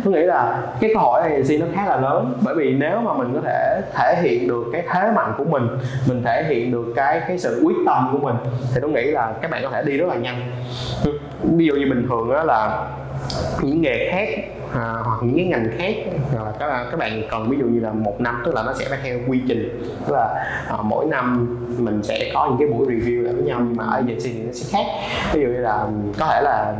Tôi 0.03 0.13
nghĩ 0.13 0.21
là 0.21 0.59
cái 0.79 0.91
cơ 0.93 0.99
hội 0.99 1.21
agency 1.21 1.57
nó 1.57 1.65
khá 1.75 1.85
là 1.85 1.97
lớn 1.97 2.33
bởi 2.41 2.55
vì 2.55 2.73
nếu 2.73 3.01
mà 3.01 3.13
mình 3.23 3.33
có 3.33 3.41
thể 3.41 3.81
thể 3.93 4.21
hiện 4.21 4.47
được 4.47 4.63
cái 4.73 4.83
thế 4.93 5.11
mạnh 5.15 5.33
của 5.37 5.43
mình 5.43 5.67
mình 6.07 6.23
thể 6.23 6.43
hiện 6.43 6.71
được 6.71 6.93
cái 6.95 7.21
cái 7.27 7.37
sự 7.37 7.61
quyết 7.65 7.75
tâm 7.85 8.09
của 8.11 8.17
mình 8.17 8.35
thì 8.73 8.81
tôi 8.81 8.91
nghĩ 8.91 9.03
là 9.03 9.33
các 9.41 9.51
bạn 9.51 9.63
có 9.63 9.69
thể 9.69 9.83
đi 9.83 9.97
rất 9.97 10.07
là 10.09 10.15
nhanh. 10.15 10.51
Ví 11.43 11.65
dụ 11.65 11.73
như 11.73 11.85
bình 11.89 12.07
thường 12.09 12.33
đó 12.33 12.43
là 12.43 12.87
những 13.61 13.81
nghề 13.81 14.09
khác 14.11 14.27
à, 14.73 14.93
hoặc 15.03 15.19
những 15.21 15.35
cái 15.35 15.45
ngành 15.45 15.71
khác 15.77 15.95
à, 16.37 16.51
các 16.59 16.85
các 16.91 16.99
bạn 16.99 17.23
cần 17.31 17.49
ví 17.49 17.57
dụ 17.57 17.65
như 17.65 17.79
là 17.79 17.91
một 17.91 18.21
năm 18.21 18.41
tức 18.45 18.55
là 18.55 18.63
nó 18.63 18.73
sẽ 18.73 18.85
phải 18.89 18.99
theo 19.03 19.19
quy 19.27 19.41
trình. 19.47 19.83
Tức 20.07 20.13
là 20.13 20.45
à, 20.69 20.77
mỗi 20.83 21.05
năm 21.05 21.57
mình 21.77 22.03
sẽ 22.03 22.31
có 22.33 22.47
những 22.49 22.57
cái 22.59 22.77
buổi 22.77 22.87
review 22.87 23.23
lại 23.23 23.33
với 23.33 23.43
nhau 23.43 23.59
nhưng 23.67 23.77
mà 23.77 23.83
ở 23.83 23.91
agency 23.91 24.33
thì 24.33 24.43
nó 24.43 24.51
sẽ 24.53 24.77
khác. 24.77 24.85
Ví 25.33 25.41
dụ 25.41 25.47
như 25.47 25.57
là 25.57 25.87
có 26.19 26.25
thể 26.25 26.41
là 26.41 26.75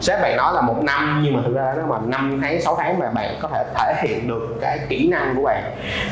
sếp 0.00 0.22
bạn 0.22 0.36
nói 0.36 0.54
là 0.54 0.60
một 0.60 0.82
năm 0.82 1.20
nhưng 1.24 1.36
mà 1.36 1.42
thực 1.44 1.54
ra 1.54 1.72
nếu 1.76 1.86
mà 1.86 1.98
5 2.06 2.40
tháng 2.42 2.60
6 2.60 2.76
tháng 2.76 2.98
mà 2.98 3.10
bạn 3.10 3.34
có 3.42 3.48
thể 3.48 3.64
thể 3.74 3.94
hiện 4.02 4.28
được 4.28 4.58
cái 4.60 4.78
kỹ 4.88 5.08
năng 5.08 5.36
của 5.36 5.42
bạn 5.42 5.62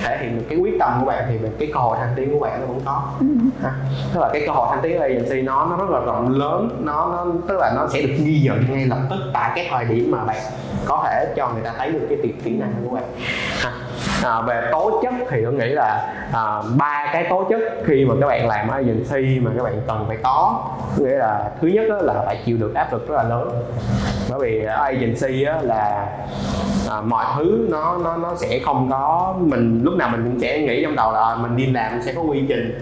thể 0.03 0.19
hiện 0.21 0.39
được 0.39 0.45
cái 0.49 0.59
quyết 0.59 0.75
tâm 0.81 0.97
của 1.01 1.07
bạn 1.07 1.25
thì 1.29 1.39
cái 1.59 1.71
cơ 1.75 1.81
hội 1.81 1.97
thăng 2.01 2.13
tiến 2.17 2.33
của 2.33 2.39
bạn 2.39 2.61
nó 2.61 2.67
vẫn 2.67 2.81
có. 2.85 3.03
Ha. 3.63 3.73
tức 4.15 4.21
là 4.21 4.29
cái 4.33 4.43
cơ 4.47 4.53
hội 4.53 4.67
thăng 4.71 4.83
tiến 4.83 4.99
ở 4.99 5.03
agency 5.03 5.43
nó 5.43 5.67
nó 5.67 5.77
rất 5.77 5.91
là 5.91 6.01
rộng 6.01 6.29
lớn 6.29 6.69
nó 6.85 7.09
nó 7.13 7.27
tức 7.49 7.59
là 7.59 7.73
nó 7.77 7.89
sẽ 7.93 8.03
được 8.03 8.15
ghi 8.19 8.41
nhận 8.45 8.65
ngay 8.71 8.87
lập 8.87 8.99
tức 9.11 9.19
tại 9.33 9.53
cái 9.55 9.69
thời 9.71 9.85
điểm 9.85 10.11
mà 10.11 10.25
bạn 10.25 10.43
có 10.87 11.03
thể 11.05 11.33
cho 11.37 11.49
người 11.49 11.63
ta 11.63 11.73
thấy 11.79 11.93
được 11.93 12.07
cái 12.09 12.19
kỹ, 12.23 12.33
kỹ 12.45 12.51
năng 12.51 12.75
của 12.85 12.91
bạn. 12.91 13.05
Ha. 13.63 13.73
À, 14.25 14.41
về 14.41 14.69
tố 14.73 15.01
chất 15.03 15.15
thì 15.31 15.41
tôi 15.45 15.53
nghĩ 15.53 15.69
là 15.69 16.15
à, 16.33 16.63
ba 16.79 17.11
cái 17.13 17.27
tố 17.31 17.45
chất 17.51 17.61
khi 17.85 18.05
mà 18.05 18.15
các 18.21 18.27
bạn 18.27 18.49
làm 18.49 18.69
ở 18.69 18.77
agency 18.77 19.41
mà 19.41 19.51
các 19.57 19.63
bạn 19.63 19.81
cần 19.87 20.05
phải 20.09 20.17
có. 20.23 20.65
Nghĩa 20.99 21.17
là 21.17 21.51
thứ 21.61 21.69
nhất 21.69 21.85
là 22.03 22.23
phải 22.27 22.39
chịu 22.45 22.57
được 22.57 22.75
áp 22.75 22.93
lực 22.93 23.09
rất 23.09 23.15
là 23.15 23.23
lớn 23.23 23.49
bởi 24.31 24.39
vì 24.41 24.65
ở 24.65 24.85
agency 24.85 25.43
á, 25.45 25.61
là 25.63 26.07
à, 26.91 27.01
mọi 27.01 27.27
thứ 27.37 27.67
nó 27.71 27.99
nó 28.05 28.17
nó 28.17 28.35
sẽ 28.37 28.61
không 28.65 28.91
có 28.91 29.35
mình 29.41 29.81
lúc 29.85 29.95
nào 29.95 30.09
mình 30.09 30.25
cũng 30.25 30.41
sẽ 30.41 30.59
nghĩ 30.59 30.83
trong 30.83 30.97
đầu 30.97 31.13
là 31.13 31.21
à, 31.21 31.37
mình 31.37 31.57
đi 31.57 31.67
làm 31.67 32.03
sẽ 32.03 32.13
có 32.13 32.23
quy 32.23 32.45
trình. 32.49 32.79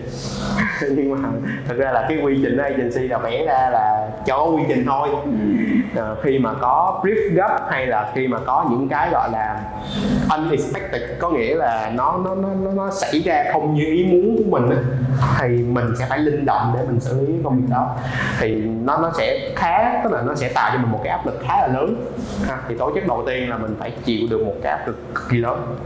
Nhưng 0.97 1.23
mà 1.23 1.29
thực 1.69 1.79
ra 1.79 1.93
là 1.93 2.07
cái 2.09 2.19
quy 2.23 2.41
trình 2.43 2.57
ở 2.57 2.65
agency 2.65 3.09
là 3.09 3.19
vẽ 3.19 3.45
ra 3.47 3.71
là 3.71 4.09
cho 4.27 4.37
có 4.37 4.45
quy 4.45 4.63
trình 4.69 4.85
thôi. 4.87 5.09
À, 5.97 6.15
khi 6.23 6.39
mà 6.39 6.55
có 6.61 7.01
brief 7.03 7.35
gấp 7.35 7.59
hay 7.71 7.87
là 7.87 8.13
khi 8.15 8.29
mà 8.29 8.39
có 8.47 8.67
những 8.71 8.89
cái 8.89 9.11
gọi 9.11 9.31
là 9.33 9.61
unexpected 10.31 11.03
có 11.21 11.31
nghĩa 11.31 11.55
là 11.55 11.93
nó 11.95 12.19
nó 12.25 12.35
nó 12.35 12.73
nó, 12.75 12.91
xảy 12.91 13.21
ra 13.25 13.45
không 13.53 13.75
như 13.75 13.85
ý 13.85 14.05
muốn 14.05 14.37
của 14.37 14.59
mình 14.59 14.71
á, 14.71 14.83
thì 15.41 15.49
mình 15.49 15.87
sẽ 15.99 16.07
phải 16.09 16.19
linh 16.19 16.45
động 16.45 16.73
để 16.75 16.81
mình 16.87 17.01
xử 17.01 17.27
lý 17.27 17.35
công 17.45 17.57
việc 17.57 17.67
đó. 17.71 17.97
Thì 18.41 18.55
nó 18.85 18.99
nó 18.99 19.11
sẽ 19.19 19.53
khá 19.57 20.01
tức 20.05 20.13
là 20.13 20.23
nó 20.23 20.35
sẽ 20.35 20.49
tạo 20.49 20.71
cho 20.73 20.79
mình 20.85 20.93
một 20.93 21.01
cái 21.05 21.13
áp 21.13 21.27
lực 21.27 21.41
khá 21.49 21.61
là 21.61 21.67
lớn. 21.67 22.05
Ha, 22.49 22.59
thì 22.69 22.75
tố 22.79 22.91
chất 22.95 23.07
đầu 23.07 23.23
tiên 23.27 23.51
là 23.51 23.57
mình 23.57 23.77
phải 23.79 23.91
chịu 24.05 24.27
được 24.31 24.43
một 24.47 24.55
cái 24.63 24.73
áp 24.73 24.87
lực 24.87 25.15
cực 25.15 25.29
kỳ 25.31 25.37
lớn. 25.37 25.77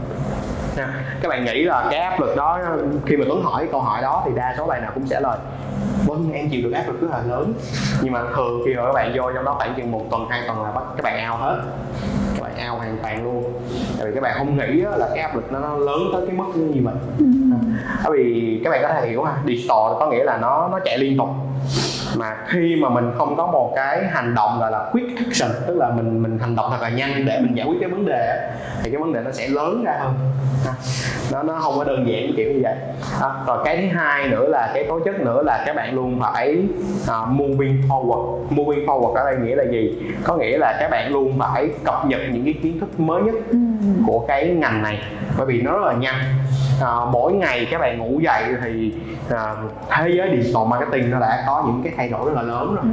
Nha 0.77 0.87
các 1.21 1.29
bạn 1.29 1.45
nghĩ 1.45 1.63
là 1.63 1.87
cái 1.91 1.99
áp 1.99 2.19
lực 2.19 2.35
đó 2.35 2.59
khi 3.05 3.17
mà 3.17 3.25
tuấn 3.27 3.43
hỏi 3.43 3.67
câu 3.71 3.81
hỏi 3.81 4.01
đó 4.01 4.23
thì 4.25 4.31
đa 4.35 4.55
số 4.57 4.67
bạn 4.67 4.81
nào 4.81 4.91
cũng 4.95 5.07
trả 5.07 5.19
lời 5.19 5.37
vâng 6.05 6.31
em 6.33 6.49
chịu 6.49 6.61
được 6.63 6.71
áp 6.71 6.83
lực 6.87 7.01
rất 7.01 7.07
là 7.11 7.21
lớn. 7.27 7.53
Nhưng 8.01 8.13
mà 8.13 8.21
thường 8.35 8.61
khi 8.65 8.75
mà 8.75 8.85
các 8.85 8.93
bạn 8.93 9.11
vô 9.15 9.31
trong 9.35 9.45
đó 9.45 9.53
khoảng 9.57 9.73
chừng 9.77 9.91
một 9.91 10.05
tuần 10.11 10.25
hai 10.29 10.41
tuần 10.47 10.63
là 10.63 10.71
bắt 10.71 10.83
các 10.97 11.03
bạn 11.03 11.19
ao 11.19 11.37
hết. 11.37 11.61
Các 12.37 12.43
bạn 12.43 12.57
ao 12.57 12.75
hoàn 12.75 12.97
toàn 13.03 13.23
luôn. 13.23 13.43
Tại 13.97 14.07
vì 14.07 14.15
các 14.15 14.23
bạn 14.23 14.35
không 14.37 14.57
nghĩ 14.57 14.83
á 14.83 14.97
là 14.97 15.09
cái 15.15 15.19
áp 15.19 15.35
lực 15.35 15.51
nó, 15.51 15.59
nó 15.59 15.75
lớn 15.75 15.99
tới 16.13 16.21
cái 16.27 16.35
mức 16.35 16.45
như 16.55 16.81
vậy. 16.83 16.95
Bởi 18.03 18.17
vì 18.17 18.61
các 18.63 18.69
bạn 18.69 18.81
có 18.81 18.89
thể 18.93 19.07
hiểu 19.07 19.23
ha 19.23 19.33
digital 19.45 19.77
có 19.99 20.09
nghĩa 20.11 20.23
là 20.23 20.37
nó 20.37 20.67
nó 20.71 20.79
chạy 20.85 20.97
liên 20.97 21.17
tục 21.17 21.29
mà 22.17 22.37
khi 22.47 22.75
mà 22.75 22.89
mình 22.89 23.11
không 23.17 23.35
có 23.37 23.47
một 23.47 23.73
cái 23.75 24.07
hành 24.07 24.35
động 24.35 24.59
gọi 24.59 24.71
là 24.71 24.89
quick 24.91 25.17
action 25.17 25.51
tức 25.67 25.77
là 25.77 25.89
mình 25.89 26.23
mình 26.23 26.39
hành 26.39 26.55
động 26.55 26.69
thật 26.71 26.81
là 26.81 26.89
nhanh 26.89 27.25
để 27.25 27.39
mình 27.39 27.57
giải 27.57 27.67
quyết 27.67 27.77
cái 27.79 27.89
vấn 27.89 28.05
đề 28.05 28.51
thì 28.83 28.91
cái 28.91 28.99
vấn 28.99 29.13
đề 29.13 29.21
nó 29.21 29.31
sẽ 29.31 29.47
lớn 29.47 29.83
ra 29.85 29.97
hơn. 29.99 30.13
Nó 31.31 31.43
nó 31.43 31.59
không 31.61 31.73
có 31.77 31.83
đơn 31.83 32.07
giản 32.07 32.33
kiểu 32.37 32.51
như 32.51 32.59
vậy. 32.63 32.75
À, 33.21 33.29
rồi 33.47 33.57
cái 33.65 33.77
thứ 33.77 33.97
hai 33.97 34.27
nữa 34.27 34.47
là 34.47 34.71
cái 34.73 34.85
tố 34.89 34.99
chất 35.05 35.19
nữa 35.19 35.43
là 35.43 35.63
các 35.65 35.75
bạn 35.75 35.95
luôn 35.95 36.19
phải 36.19 36.57
uh, 37.03 37.27
moving 37.27 37.81
forward. 37.87 38.37
Moving 38.49 38.85
forward 38.85 39.13
ở 39.13 39.25
đây 39.25 39.35
nghĩa 39.43 39.55
là 39.55 39.63
gì? 39.71 40.01
Có 40.23 40.35
nghĩa 40.37 40.57
là 40.57 40.77
các 40.79 40.91
bạn 40.91 41.13
luôn 41.13 41.39
phải 41.39 41.69
cập 41.83 42.05
nhật 42.05 42.21
những 42.31 42.45
cái 42.45 42.53
kiến 42.63 42.79
thức 42.79 42.99
mới 42.99 43.21
nhất 43.21 43.35
của 44.07 44.25
cái 44.27 44.47
ngành 44.47 44.81
này 44.81 44.99
bởi 45.37 45.45
vì 45.45 45.61
nó 45.61 45.71
rất 45.71 45.85
là 45.85 45.93
nhanh. 45.93 46.15
À, 46.81 46.95
mỗi 47.11 47.33
ngày 47.33 47.67
các 47.71 47.81
bạn 47.81 47.97
ngủ 47.97 48.19
dậy 48.19 48.43
thì 48.63 48.93
à, 49.29 49.55
thế 49.89 50.09
giới 50.17 50.37
digital 50.37 50.67
marketing 50.67 51.11
nó 51.11 51.19
đã 51.19 51.43
có 51.47 51.63
những 51.67 51.81
cái 51.83 51.93
thay 51.99 52.09
đổi 52.09 52.25
rất 52.25 52.35
là 52.35 52.41
lớn 52.41 52.75
rồi. 52.75 52.85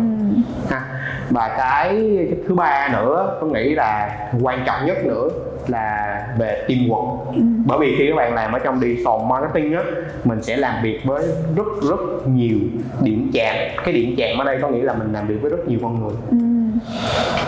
Ha. 0.71 0.83
và 1.31 1.49
cái, 1.49 2.17
cái 2.31 2.39
thứ 2.49 2.55
ba 2.55 2.89
nữa 2.93 3.39
tôi 3.41 3.51
nghĩ 3.51 3.75
là 3.75 4.19
quan 4.43 4.63
trọng 4.67 4.87
nhất 4.87 4.97
nữa 5.05 5.29
là 5.67 6.27
về 6.39 6.67
teamwork 6.69 7.19
bởi 7.67 7.79
vì 7.79 7.97
khi 7.99 8.07
các 8.09 8.17
bạn 8.17 8.35
làm 8.35 8.53
ở 8.53 8.59
trong 8.59 8.81
digital 8.81 9.15
marketing 9.29 9.73
á 9.75 9.83
mình 10.25 10.43
sẽ 10.43 10.57
làm 10.57 10.83
việc 10.83 11.01
với 11.05 11.27
rất 11.57 11.89
rất 11.89 12.27
nhiều 12.27 12.59
điểm 13.01 13.31
chạm. 13.35 13.57
Cái 13.85 13.95
điểm 13.95 14.15
chạm 14.19 14.39
ở 14.39 14.45
đây 14.45 14.59
có 14.63 14.69
nghĩa 14.69 14.83
là 14.83 14.95
mình 14.95 15.13
làm 15.13 15.27
việc 15.27 15.37
với 15.43 15.51
rất 15.51 15.69
nhiều 15.69 15.79
con 15.83 16.01
người. 16.01 16.15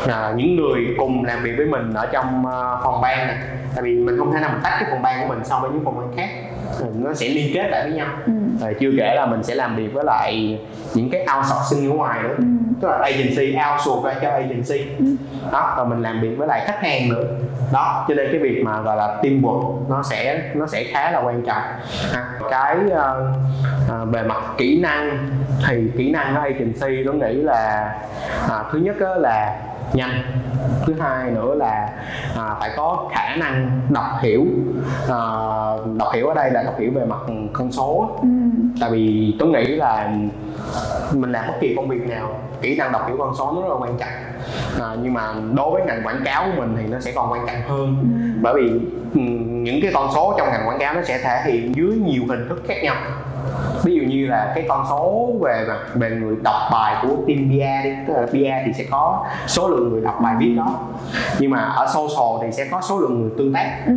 À, 0.08 0.32
những 0.36 0.56
người 0.56 0.86
cùng 0.98 1.24
làm 1.24 1.42
việc 1.42 1.52
với 1.56 1.66
mình 1.66 1.94
ở 1.94 2.06
trong 2.12 2.42
uh, 2.46 2.84
phòng 2.84 3.00
ban 3.00 3.26
này. 3.26 3.36
Tại 3.74 3.82
vì 3.82 3.98
mình 3.98 4.18
không 4.18 4.32
thể 4.32 4.40
nào 4.40 4.50
mình 4.52 4.60
tách 4.64 4.72
cái 4.80 4.88
phòng 4.90 5.02
ban 5.02 5.22
của 5.22 5.34
mình 5.34 5.44
so 5.44 5.58
với 5.58 5.70
những 5.70 5.84
phòng 5.84 5.98
ban 5.98 6.16
khác. 6.16 6.28
Ừ, 6.52 6.57
nó 6.94 7.14
sẽ 7.14 7.28
liên 7.28 7.50
kết 7.54 7.68
lại 7.70 7.82
với 7.88 7.98
nhau. 7.98 8.08
Rồi 8.60 8.74
chưa 8.80 8.90
kể 8.98 9.14
là 9.14 9.26
mình 9.26 9.42
sẽ 9.42 9.54
làm 9.54 9.76
việc 9.76 9.92
với 9.92 10.04
lại 10.04 10.58
những 10.94 11.10
cái 11.10 11.26
outsourcing 11.36 11.90
ở 11.90 11.94
ngoài 11.94 12.22
nữa. 12.22 12.36
Tức 12.80 12.88
là 12.88 12.98
agency 12.98 13.56
outsource 13.72 14.10
ra 14.10 14.20
cho 14.22 14.30
agency. 14.30 14.86
Đó 15.52 15.74
và 15.76 15.84
mình 15.84 16.02
làm 16.02 16.20
việc 16.20 16.34
với 16.38 16.48
lại 16.48 16.62
khách 16.66 16.82
hàng 16.82 17.08
nữa. 17.08 17.24
Đó 17.72 18.04
cho 18.08 18.14
nên 18.14 18.28
cái 18.32 18.40
việc 18.40 18.62
mà 18.64 18.80
gọi 18.80 18.96
là 18.96 19.16
teamwork 19.22 19.88
nó 19.88 20.02
sẽ 20.02 20.50
nó 20.54 20.66
sẽ 20.66 20.84
khá 20.84 21.10
là 21.10 21.20
quan 21.20 21.42
trọng. 21.46 21.62
Ha. 22.12 22.24
cái 22.50 22.76
uh, 22.86 22.92
uh, 24.02 24.08
về 24.12 24.22
mặt 24.22 24.42
kỹ 24.56 24.80
năng 24.80 25.28
thì 25.68 25.90
kỹ 25.98 26.10
năng 26.10 26.34
ở 26.34 26.42
agency 26.42 27.04
tôi 27.06 27.14
nghĩ 27.14 27.34
là 27.34 27.92
uh, 28.44 28.66
thứ 28.72 28.78
nhất 28.78 28.96
á 29.00 29.14
là 29.14 29.56
nhanh. 29.92 30.22
Thứ 30.86 30.94
hai 31.00 31.30
nữa 31.30 31.54
là 31.54 31.88
à, 32.36 32.56
phải 32.60 32.70
có 32.76 33.08
khả 33.12 33.36
năng 33.36 33.80
đọc 33.88 34.04
hiểu. 34.20 34.46
À, 35.08 35.18
đọc 35.96 36.08
hiểu 36.14 36.26
ở 36.26 36.34
đây 36.34 36.50
là 36.50 36.62
đọc 36.62 36.74
hiểu 36.78 36.90
về 36.94 37.04
mặt 37.04 37.18
con 37.52 37.72
số 37.72 38.10
ừ. 38.22 38.28
tại 38.80 38.90
vì 38.90 39.34
tôi 39.38 39.48
nghĩ 39.48 39.66
là 39.66 40.10
mình 41.12 41.32
làm 41.32 41.46
bất 41.46 41.54
kỳ 41.60 41.74
công 41.76 41.88
việc 41.88 42.08
nào 42.08 42.40
kỹ 42.62 42.76
năng 42.76 42.92
đọc 42.92 43.06
hiểu 43.06 43.16
con 43.18 43.34
số 43.38 43.52
nó 43.52 43.62
rất 43.62 43.68
là 43.68 43.74
quan 43.80 43.98
trọng. 43.98 44.08
À, 44.80 44.96
nhưng 45.02 45.14
mà 45.14 45.34
đối 45.54 45.70
với 45.70 45.82
ngành 45.86 46.06
quảng 46.06 46.22
cáo 46.24 46.44
của 46.44 46.60
mình 46.60 46.76
thì 46.80 46.86
nó 46.86 47.00
sẽ 47.00 47.12
còn 47.12 47.32
quan 47.32 47.46
trọng 47.46 47.62
hơn. 47.68 47.96
Ừ. 48.02 48.40
bởi 48.42 48.54
vì 48.54 48.68
ừ, 49.14 49.20
những 49.38 49.80
cái 49.82 49.90
con 49.94 50.10
số 50.14 50.34
trong 50.38 50.48
ngành 50.50 50.68
quảng 50.68 50.78
cáo 50.78 50.94
nó 50.94 51.02
sẽ 51.02 51.18
thể 51.18 51.42
hiện 51.44 51.74
dưới 51.74 51.96
nhiều 51.96 52.22
hình 52.28 52.48
thức 52.48 52.62
khác 52.68 52.76
nhau 52.82 52.96
ví 53.84 53.94
dụ 53.94 54.02
như 54.02 54.26
là 54.26 54.52
cái 54.54 54.64
con 54.68 54.86
số 54.90 55.32
về 55.40 55.64
mặt 55.68 55.78
về 55.94 56.10
người 56.10 56.36
đọc 56.42 56.56
bài 56.72 56.96
của 57.02 57.08
team 57.08 57.48
PR 57.48 57.84
đi 57.84 57.90
tức 58.06 58.14
là 58.14 58.26
PR 58.26 58.66
thì 58.66 58.72
sẽ 58.78 58.84
có 58.90 59.26
số 59.46 59.68
lượng 59.68 59.90
người 59.90 60.00
đọc 60.00 60.18
bài 60.22 60.34
viết 60.38 60.54
đó. 60.56 60.80
Nhưng 61.38 61.50
mà 61.50 61.60
ở 61.60 61.86
social 61.86 62.42
thì 62.42 62.52
sẽ 62.52 62.64
có 62.70 62.80
số 62.80 62.98
lượng 62.98 63.20
người 63.20 63.30
tương 63.38 63.52
tác. 63.52 63.78
Ừ. 63.86 63.92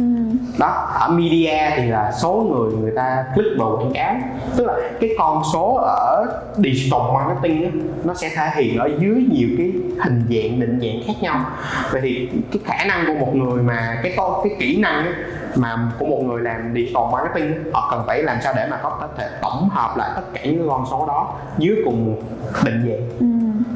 đó 0.60 0.68
ở 1.00 1.10
media 1.10 1.70
thì 1.76 1.88
là 1.88 2.12
số 2.12 2.34
người 2.34 2.72
người 2.82 2.92
ta 2.96 3.26
click 3.36 3.60
vào 3.60 3.78
quảng 3.78 3.92
cáo. 3.94 4.16
Tức 4.58 4.66
là 4.66 4.74
cái 5.00 5.10
con 5.18 5.44
số 5.54 5.76
ở 5.76 6.26
digital 6.58 7.02
marketing 7.14 7.64
á, 7.64 7.70
nó 8.04 8.14
sẽ 8.14 8.30
thể 8.36 8.50
hiện 8.56 8.78
ở 8.78 8.90
dưới 9.00 9.26
nhiều 9.32 9.50
cái 9.58 9.72
hình 10.04 10.24
dạng 10.30 10.60
định 10.60 10.80
dạng 10.82 11.02
khác 11.08 11.14
nhau. 11.22 11.46
Vậy 11.92 12.02
thì 12.02 12.30
cái 12.52 12.62
khả 12.66 12.86
năng 12.86 13.06
của 13.08 13.26
một 13.26 13.36
người 13.36 13.64
mà 13.64 14.00
cái 14.04 14.14
cái 14.44 14.56
kỹ 14.60 14.82
năng 14.82 15.06
á, 15.06 15.14
mà 15.56 15.78
của 16.00 16.06
một 16.06 16.22
người 16.24 16.42
làm 16.42 16.74
digital 16.76 17.04
marketing 17.12 17.54
họ 17.74 17.88
cần 17.92 18.04
phải 18.08 18.24
làm 18.24 18.38
sao 18.44 18.54
để 18.56 18.68
mà 18.72 18.78
có 18.84 19.08
thể 19.18 19.30
tổng 19.42 19.70
hợp 19.70 19.98
lại 19.98 20.10
tất 20.16 20.22
cả 20.34 20.42
những 20.44 20.68
con 20.70 20.86
số 20.92 21.06
đó 21.08 21.34
dưới 21.58 21.76
cùng 21.86 22.06
một 22.06 22.22
định 22.66 22.82
dạng 22.88 23.10
Ừ. 23.20 23.26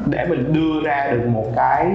để 0.06 0.26
mình 0.30 0.54
đưa 0.54 0.82
ra 0.90 1.08
được 1.12 1.28
một 1.28 1.46
cái 1.56 1.88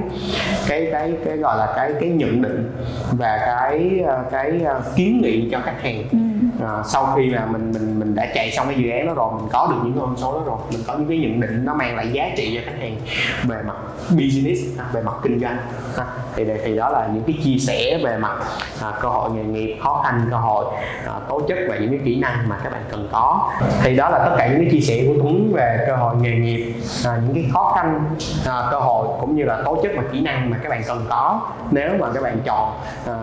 cái 0.68 0.88
cái 0.92 1.12
cái 1.24 1.36
gọi 1.36 1.58
là 1.58 1.72
cái 1.76 1.92
cái 2.00 2.08
nhận 2.08 2.42
định 2.42 2.70
và 3.12 3.38
cái 3.46 4.00
ờ, 4.06 4.24
cái 4.30 4.60
ờ, 4.64 4.82
kiến 4.96 5.20
nghị 5.22 5.48
cho 5.52 5.58
khách 5.64 5.82
hàng 5.82 6.02
Ừ 6.12 6.18
à, 6.62 6.82
sau 6.86 7.12
khi 7.16 7.30
mà 7.30 7.46
mình 7.46 7.72
mình 7.72 7.98
mình 7.98 8.14
đã 8.14 8.26
chạy 8.34 8.50
xong 8.50 8.66
cái 8.66 8.76
dự 8.78 8.90
án 8.90 9.06
đó 9.06 9.14
rồi 9.14 9.32
mình 9.40 9.48
có 9.52 9.68
được 9.70 9.76
những 9.84 10.00
con 10.00 10.16
số 10.16 10.32
đó 10.32 10.40
rồi 10.46 10.56
mình 10.70 10.80
có 10.86 10.94
những 10.94 11.08
cái 11.08 11.18
nhận 11.18 11.40
định 11.40 11.64
nó 11.64 11.74
mang 11.74 11.96
lại 11.96 12.08
giá 12.12 12.30
trị 12.36 12.54
cho 12.54 12.70
khách 12.70 12.78
hàng 12.80 12.96
về 13.44 13.62
mặt 13.66 13.76
business 14.10 14.78
à, 14.78 14.84
về 14.92 15.02
mặt 15.02 15.14
kinh 15.22 15.40
doanh 15.40 15.56
à, 15.96 16.06
thì 16.36 16.44
thì 16.64 16.76
đó 16.76 16.90
là 16.90 17.08
những 17.12 17.22
cái 17.26 17.36
chia 17.44 17.58
sẻ 17.58 17.98
về 18.04 18.16
mặt 18.16 18.38
à, 18.82 18.92
cơ 19.00 19.08
hội 19.08 19.30
nghề 19.30 19.42
nghiệp 19.42 19.78
khó 19.82 20.02
khăn 20.04 20.26
cơ 20.30 20.36
hội 20.36 20.64
à, 21.06 21.12
tố 21.28 21.40
chất 21.48 21.58
và 21.68 21.76
những 21.76 21.90
cái 21.90 22.00
kỹ 22.04 22.20
năng 22.20 22.48
mà 22.48 22.58
các 22.64 22.72
bạn 22.72 22.82
cần 22.90 23.08
có. 23.12 23.50
Thì 23.82 23.96
đó 23.96 24.08
là 24.08 24.18
tất 24.18 24.34
cả 24.38 24.46
những 24.46 24.60
cái 24.60 24.68
chia 24.72 24.80
sẻ 24.80 25.04
của 25.06 25.14
Tuấn 25.22 25.52
về 25.52 25.84
cơ 25.86 25.96
hội 25.96 26.16
nghề 26.16 26.30
nghiệp 26.30 26.74
à, 27.04 27.20
những 27.24 27.34
cái 27.34 27.44
khó 27.52 27.72
khăn 27.76 28.04
à, 28.46 28.68
cơ 28.70 28.78
hội 28.78 29.08
cũng 29.20 29.36
như 29.36 29.44
là 29.44 29.62
tố 29.64 29.80
chất 29.82 29.92
và 29.96 30.02
kỹ 30.12 30.20
năng 30.20 30.50
mà 30.50 30.56
các 30.62 30.68
bạn 30.68 30.82
cần 30.86 31.06
có. 31.08 31.40
Nếu 31.70 31.90
mà 31.98 32.06
các 32.14 32.22
bạn 32.22 32.38
chọn 32.44 32.72
à, 33.06 33.14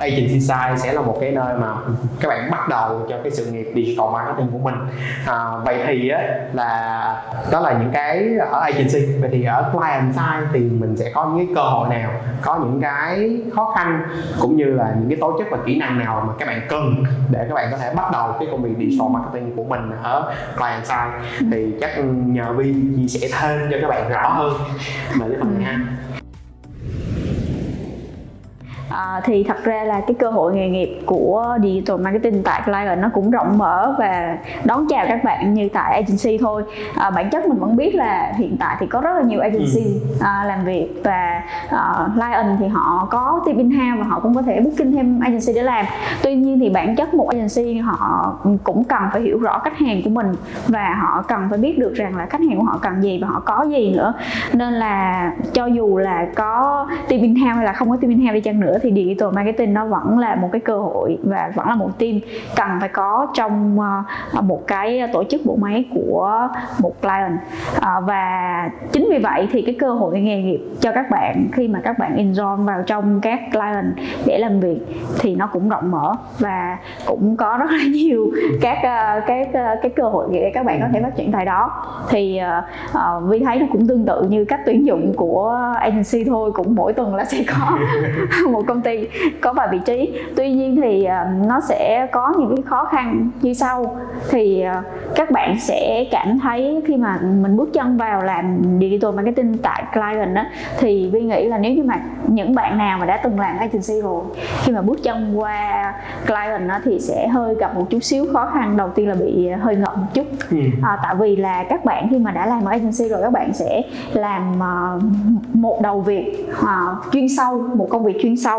agency 0.00 0.40
side 0.40 0.74
sẽ 0.76 0.92
là 0.92 1.00
một 1.00 1.18
cái 1.20 1.30
nơi 1.30 1.58
mà 1.58 1.74
các 2.20 2.28
bạn 2.28 2.50
bắt 2.50 2.68
đầu 2.68 2.75
cho 3.08 3.16
cái 3.22 3.30
sự 3.30 3.46
nghiệp 3.46 3.72
digital 3.74 4.06
marketing 4.12 4.50
của 4.52 4.58
mình. 4.58 4.74
À, 5.26 5.44
vậy 5.64 5.82
thì 5.86 6.08
á, 6.08 6.20
là 6.52 7.22
đó 7.52 7.60
là 7.60 7.72
những 7.72 7.90
cái 7.92 8.28
ở 8.50 8.60
agency. 8.60 9.06
Vậy 9.20 9.30
thì 9.32 9.44
ở 9.44 9.70
client 9.72 10.14
side 10.14 10.46
thì 10.52 10.60
mình 10.60 10.96
sẽ 10.96 11.10
có 11.14 11.26
những 11.26 11.46
cái 11.46 11.54
cơ 11.54 11.62
hội 11.62 11.88
nào 11.88 12.10
có 12.42 12.56
những 12.56 12.80
cái 12.80 13.40
khó 13.54 13.74
khăn 13.76 14.02
cũng 14.40 14.56
như 14.56 14.64
là 14.64 14.94
những 14.98 15.08
cái 15.08 15.18
tố 15.20 15.38
chất 15.38 15.46
và 15.50 15.58
kỹ 15.66 15.78
năng 15.78 15.98
nào 15.98 16.24
mà 16.26 16.32
các 16.38 16.48
bạn 16.48 16.60
cần 16.68 17.04
để 17.30 17.46
các 17.48 17.54
bạn 17.54 17.68
có 17.70 17.76
thể 17.76 17.94
bắt 17.94 18.12
đầu 18.12 18.34
cái 18.38 18.48
công 18.50 18.62
việc 18.62 18.74
digital 18.78 19.08
marketing 19.10 19.56
của 19.56 19.64
mình 19.64 19.90
ở 20.02 20.32
client 20.56 20.86
side. 20.86 21.46
Thì 21.50 21.74
chắc 21.80 21.90
nhờ 22.26 22.52
Vi 22.52 22.74
chia 22.96 23.08
sẻ 23.08 23.28
thêm 23.40 23.68
cho 23.70 23.76
các 23.80 23.88
bạn 23.88 24.08
rõ 24.08 24.28
hơn 24.28 24.52
về 25.20 25.26
cái 25.28 25.38
phần 25.40 25.54
này 25.54 25.64
ha. 25.64 25.78
À, 28.90 29.20
thì 29.24 29.44
thật 29.44 29.64
ra 29.64 29.84
là 29.84 30.00
cái 30.00 30.14
cơ 30.18 30.30
hội 30.30 30.54
nghề 30.54 30.68
nghiệp 30.68 30.98
của 31.06 31.58
digital 31.62 31.96
marketing 31.96 32.42
tại 32.42 32.62
Client 32.64 32.98
nó 32.98 33.08
cũng 33.14 33.30
rộng 33.30 33.58
mở 33.58 33.94
và 33.98 34.38
đón 34.64 34.86
chào 34.88 35.04
các 35.08 35.24
bạn 35.24 35.54
như 35.54 35.68
tại 35.72 35.92
agency 35.92 36.38
thôi. 36.38 36.62
À, 36.94 37.10
bản 37.10 37.30
chất 37.30 37.48
mình 37.48 37.58
vẫn 37.58 37.76
biết 37.76 37.94
là 37.94 38.32
hiện 38.36 38.56
tại 38.60 38.76
thì 38.80 38.86
có 38.86 39.00
rất 39.00 39.10
là 39.16 39.22
nhiều 39.22 39.40
agency 39.40 40.00
à, 40.20 40.44
làm 40.46 40.64
việc 40.64 40.88
và 41.04 41.42
à, 41.70 42.08
Client 42.14 42.56
thì 42.60 42.66
họ 42.66 43.08
có 43.10 43.40
team 43.46 43.58
in-house 43.58 43.98
và 43.98 44.04
họ 44.04 44.20
cũng 44.20 44.34
có 44.34 44.42
thể 44.42 44.60
booking 44.60 44.92
thêm 44.92 45.20
agency 45.20 45.52
để 45.54 45.62
làm. 45.62 45.84
Tuy 46.22 46.34
nhiên 46.34 46.60
thì 46.60 46.70
bản 46.70 46.96
chất 46.96 47.14
một 47.14 47.28
agency 47.28 47.78
họ 47.78 48.36
cũng 48.64 48.84
cần 48.84 49.02
phải 49.12 49.22
hiểu 49.22 49.38
rõ 49.38 49.58
khách 49.58 49.78
hàng 49.78 50.00
của 50.04 50.10
mình 50.10 50.26
và 50.68 50.94
họ 51.00 51.22
cần 51.22 51.46
phải 51.50 51.58
biết 51.58 51.78
được 51.78 51.94
rằng 51.94 52.16
là 52.16 52.26
khách 52.26 52.40
hàng 52.40 52.58
của 52.58 52.64
họ 52.64 52.78
cần 52.82 53.02
gì 53.02 53.18
và 53.22 53.28
họ 53.28 53.42
có 53.44 53.62
gì 53.62 53.94
nữa. 53.96 54.12
Nên 54.52 54.72
là 54.72 55.32
cho 55.52 55.66
dù 55.66 55.98
là 55.98 56.26
có 56.34 56.86
team 57.08 57.22
in-house 57.22 57.54
hay 57.54 57.64
là 57.64 57.72
không 57.72 57.90
có 57.90 57.96
team 57.96 58.10
in-house 58.10 58.34
đi 58.34 58.40
chăng 58.40 58.60
nữa 58.60 58.75
thì 58.82 58.92
digital 58.92 59.28
marketing 59.32 59.74
nó 59.74 59.86
vẫn 59.86 60.18
là 60.18 60.34
một 60.34 60.48
cái 60.52 60.60
cơ 60.60 60.78
hội 60.78 61.18
và 61.22 61.52
vẫn 61.54 61.68
là 61.68 61.74
một 61.74 61.98
team 61.98 62.20
cần 62.56 62.68
phải 62.80 62.88
có 62.88 63.26
trong 63.34 63.80
ờ, 64.32 64.40
một 64.40 64.66
cái 64.66 65.02
tổ 65.12 65.24
chức 65.24 65.40
bộ 65.44 65.56
máy 65.56 65.84
của 65.94 66.48
một 66.78 67.02
client. 67.02 67.38
Ờ, 67.80 68.00
và 68.06 68.70
chính 68.92 69.08
vì 69.10 69.18
vậy 69.18 69.48
thì 69.52 69.62
cái 69.62 69.76
cơ 69.78 69.92
hội 69.92 70.20
nghề 70.20 70.42
nghiệp 70.42 70.60
cho 70.80 70.92
các 70.92 71.10
bạn 71.10 71.46
khi 71.52 71.68
mà 71.68 71.80
các 71.84 71.98
bạn 71.98 72.16
enroll 72.16 72.62
vào 72.62 72.82
trong 72.86 73.20
các 73.20 73.40
client 73.52 73.94
để 74.26 74.38
làm 74.38 74.60
việc 74.60 74.78
thì 75.18 75.34
nó 75.34 75.46
cũng 75.46 75.68
rộng 75.68 75.90
mở 75.90 76.14
và 76.38 76.78
cũng 77.06 77.36
có 77.36 77.56
rất 77.56 77.70
là 77.70 77.84
nhiều 77.92 78.30
các 78.60 78.78
ờ, 78.82 79.20
cái 79.26 79.50
cái 79.82 79.90
cơ 79.96 80.02
hội 80.02 80.28
để 80.32 80.50
các 80.54 80.66
bạn 80.66 80.80
có 80.80 80.86
thể 80.92 81.02
phát 81.02 81.16
triển 81.16 81.32
tại 81.32 81.44
đó. 81.44 81.70
Thì 82.08 82.40
uh, 82.88 83.28
vi 83.28 83.44
thấy 83.44 83.58
nó 83.58 83.66
cũng 83.72 83.86
tương 83.86 84.06
tự 84.06 84.22
như 84.28 84.44
cách 84.44 84.60
tuyển 84.66 84.86
dụng 84.86 85.12
của 85.16 85.66
agency 85.80 86.24
thôi 86.24 86.52
cũng 86.54 86.74
mỗi 86.74 86.92
tuần 86.92 87.14
là 87.14 87.24
sẽ 87.24 87.44
có 87.48 87.78
một 88.50 88.62
công 88.66 88.82
ty 88.82 89.08
có 89.40 89.52
vài 89.52 89.68
vị 89.72 89.78
trí. 89.84 90.12
Tuy 90.36 90.52
nhiên 90.52 90.76
thì 90.82 91.04
ờ, 91.04 91.24
nó 91.46 91.60
sẽ 91.60 92.06
có 92.12 92.34
những 92.38 92.56
cái 92.56 92.62
khó 92.62 92.84
khăn 92.84 93.30
như 93.42 93.54
sau. 93.54 93.96
Thì 94.30 94.60
ờ, 94.60 94.82
các 95.14 95.30
bạn 95.30 95.60
sẽ 95.60 96.04
cảm 96.10 96.38
thấy 96.38 96.82
khi 96.86 96.96
mà 96.96 97.18
mình 97.22 97.56
bước 97.56 97.72
chân 97.72 97.96
vào 97.96 98.22
làm 98.22 98.62
digital 98.80 99.12
marketing 99.14 99.58
tại 99.58 99.84
client 99.92 100.34
á 100.34 100.50
thì 100.78 101.10
vi 101.12 101.20
nghĩ 101.20 101.44
là 101.44 101.58
nếu 101.58 101.72
như 101.72 101.82
mà 101.82 102.00
những 102.26 102.54
bạn 102.54 102.78
nào 102.78 102.98
mà 102.98 103.06
đã 103.06 103.16
từng 103.16 103.40
làm 103.40 103.58
agency 103.58 104.00
rồi 104.02 104.22
khi 104.64 104.72
mà 104.72 104.82
bước 104.82 105.02
chân 105.02 105.38
qua 105.38 105.94
client 106.26 106.68
á 106.68 106.80
thì 106.84 107.00
sẽ 107.00 107.28
hơi 107.28 107.54
gặp 107.54 107.74
một 107.74 107.90
chút 107.90 108.00
xíu 108.02 108.26
khó 108.32 108.46
khăn. 108.46 108.76
Đầu 108.76 108.88
tiên 108.88 109.08
là 109.08 109.14
bị 109.14 109.48
hơi 109.48 109.76
ngợp 109.76 109.96
một 109.96 110.06
chút. 110.14 110.26
Ừ. 110.50 110.56
à, 110.82 110.98
tại 111.02 111.14
vì 111.18 111.36
là 111.36 111.64
các 111.68 111.84
bạn 111.84 112.08
khi 112.10 112.18
mà 112.18 112.30
đã 112.30 112.46
làm 112.46 112.64
ở 112.64 112.70
agency 112.70 113.08
rồi 113.08 113.22
các 113.22 113.32
bạn 113.32 113.52
sẽ 113.52 113.82
làm 114.12 114.60
ờ, 114.60 115.00
một 115.54 115.82
đầu 115.82 116.00
việc 116.00 116.46
ờ, 116.66 116.96
chuyên 117.12 117.28
sâu 117.28 117.58
một 117.74 117.86
công 117.90 118.04
việc 118.04 118.16
chuyên 118.22 118.36
sâu 118.36 118.55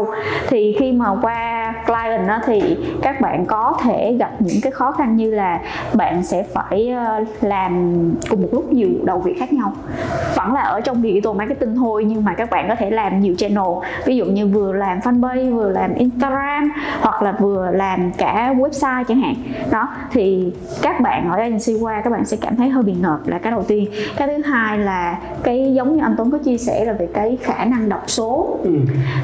thì 0.47 0.75
khi 0.79 0.91
mà 0.91 1.05
qua 1.21 1.73
client 1.86 2.27
đó 2.27 2.39
thì 2.45 2.77
các 3.01 3.21
bạn 3.21 3.45
có 3.45 3.77
thể 3.83 4.15
gặp 4.19 4.31
những 4.39 4.62
cái 4.62 4.71
khó 4.71 4.91
khăn 4.91 5.15
như 5.15 5.31
là 5.31 5.60
bạn 5.93 6.23
sẽ 6.23 6.43
phải 6.53 6.89
ờ, 6.89 7.23
làm 7.41 7.93
cùng 8.29 8.41
một 8.41 8.47
lúc 8.51 8.73
nhiều 8.73 8.89
đầu 9.03 9.19
việc 9.19 9.39
khác 9.39 9.53
nhau. 9.53 9.73
Vẫn 10.36 10.53
là 10.53 10.62
ở 10.62 10.81
trong 10.81 11.01
digital 11.01 11.33
marketing 11.33 11.75
thôi 11.75 12.03
nhưng 12.07 12.25
mà 12.25 12.33
các 12.33 12.49
bạn 12.49 12.65
có 12.69 12.75
thể 12.75 12.89
làm 12.89 13.19
nhiều 13.19 13.36
channel. 13.38 13.65
Ví 14.05 14.17
dụ 14.17 14.25
như 14.25 14.47
vừa 14.47 14.73
làm 14.73 14.99
fanpage 14.99 15.55
vừa 15.55 15.69
làm 15.69 15.93
instagram 15.93 16.71
hoặc 17.01 17.21
là 17.21 17.31
vừa 17.31 17.71
làm 17.71 18.12
cả 18.12 18.53
website 18.57 19.03
chẳng 19.03 19.21
hạn. 19.21 19.36
Đó 19.71 19.88
thì 20.12 20.53
các 20.81 21.01
bạn 21.01 21.31
ở 21.31 21.38
agency 21.38 21.73
qua 21.81 22.01
các 22.01 22.10
bạn 22.10 22.25
sẽ 22.25 22.38
cảm 22.41 22.55
thấy 22.55 22.69
hơi 22.69 22.83
bị 22.83 22.93
ngợp 23.01 23.19
là 23.25 23.38
cái 23.38 23.51
đầu 23.51 23.63
tiên. 23.63 23.89
Cái 24.17 24.27
thứ 24.27 24.43
hai 24.45 24.77
là 24.77 25.17
cái 25.43 25.73
giống 25.73 25.95
như 25.95 26.03
anh 26.03 26.15
Tuấn 26.17 26.31
có 26.31 26.38
chia 26.38 26.57
sẻ 26.57 26.86
là 26.86 26.93
về 26.93 27.07
cái 27.13 27.38
khả 27.41 27.65
năng 27.65 27.89
đọc 27.89 28.03
số. 28.07 28.57
Ừ. 28.63 28.71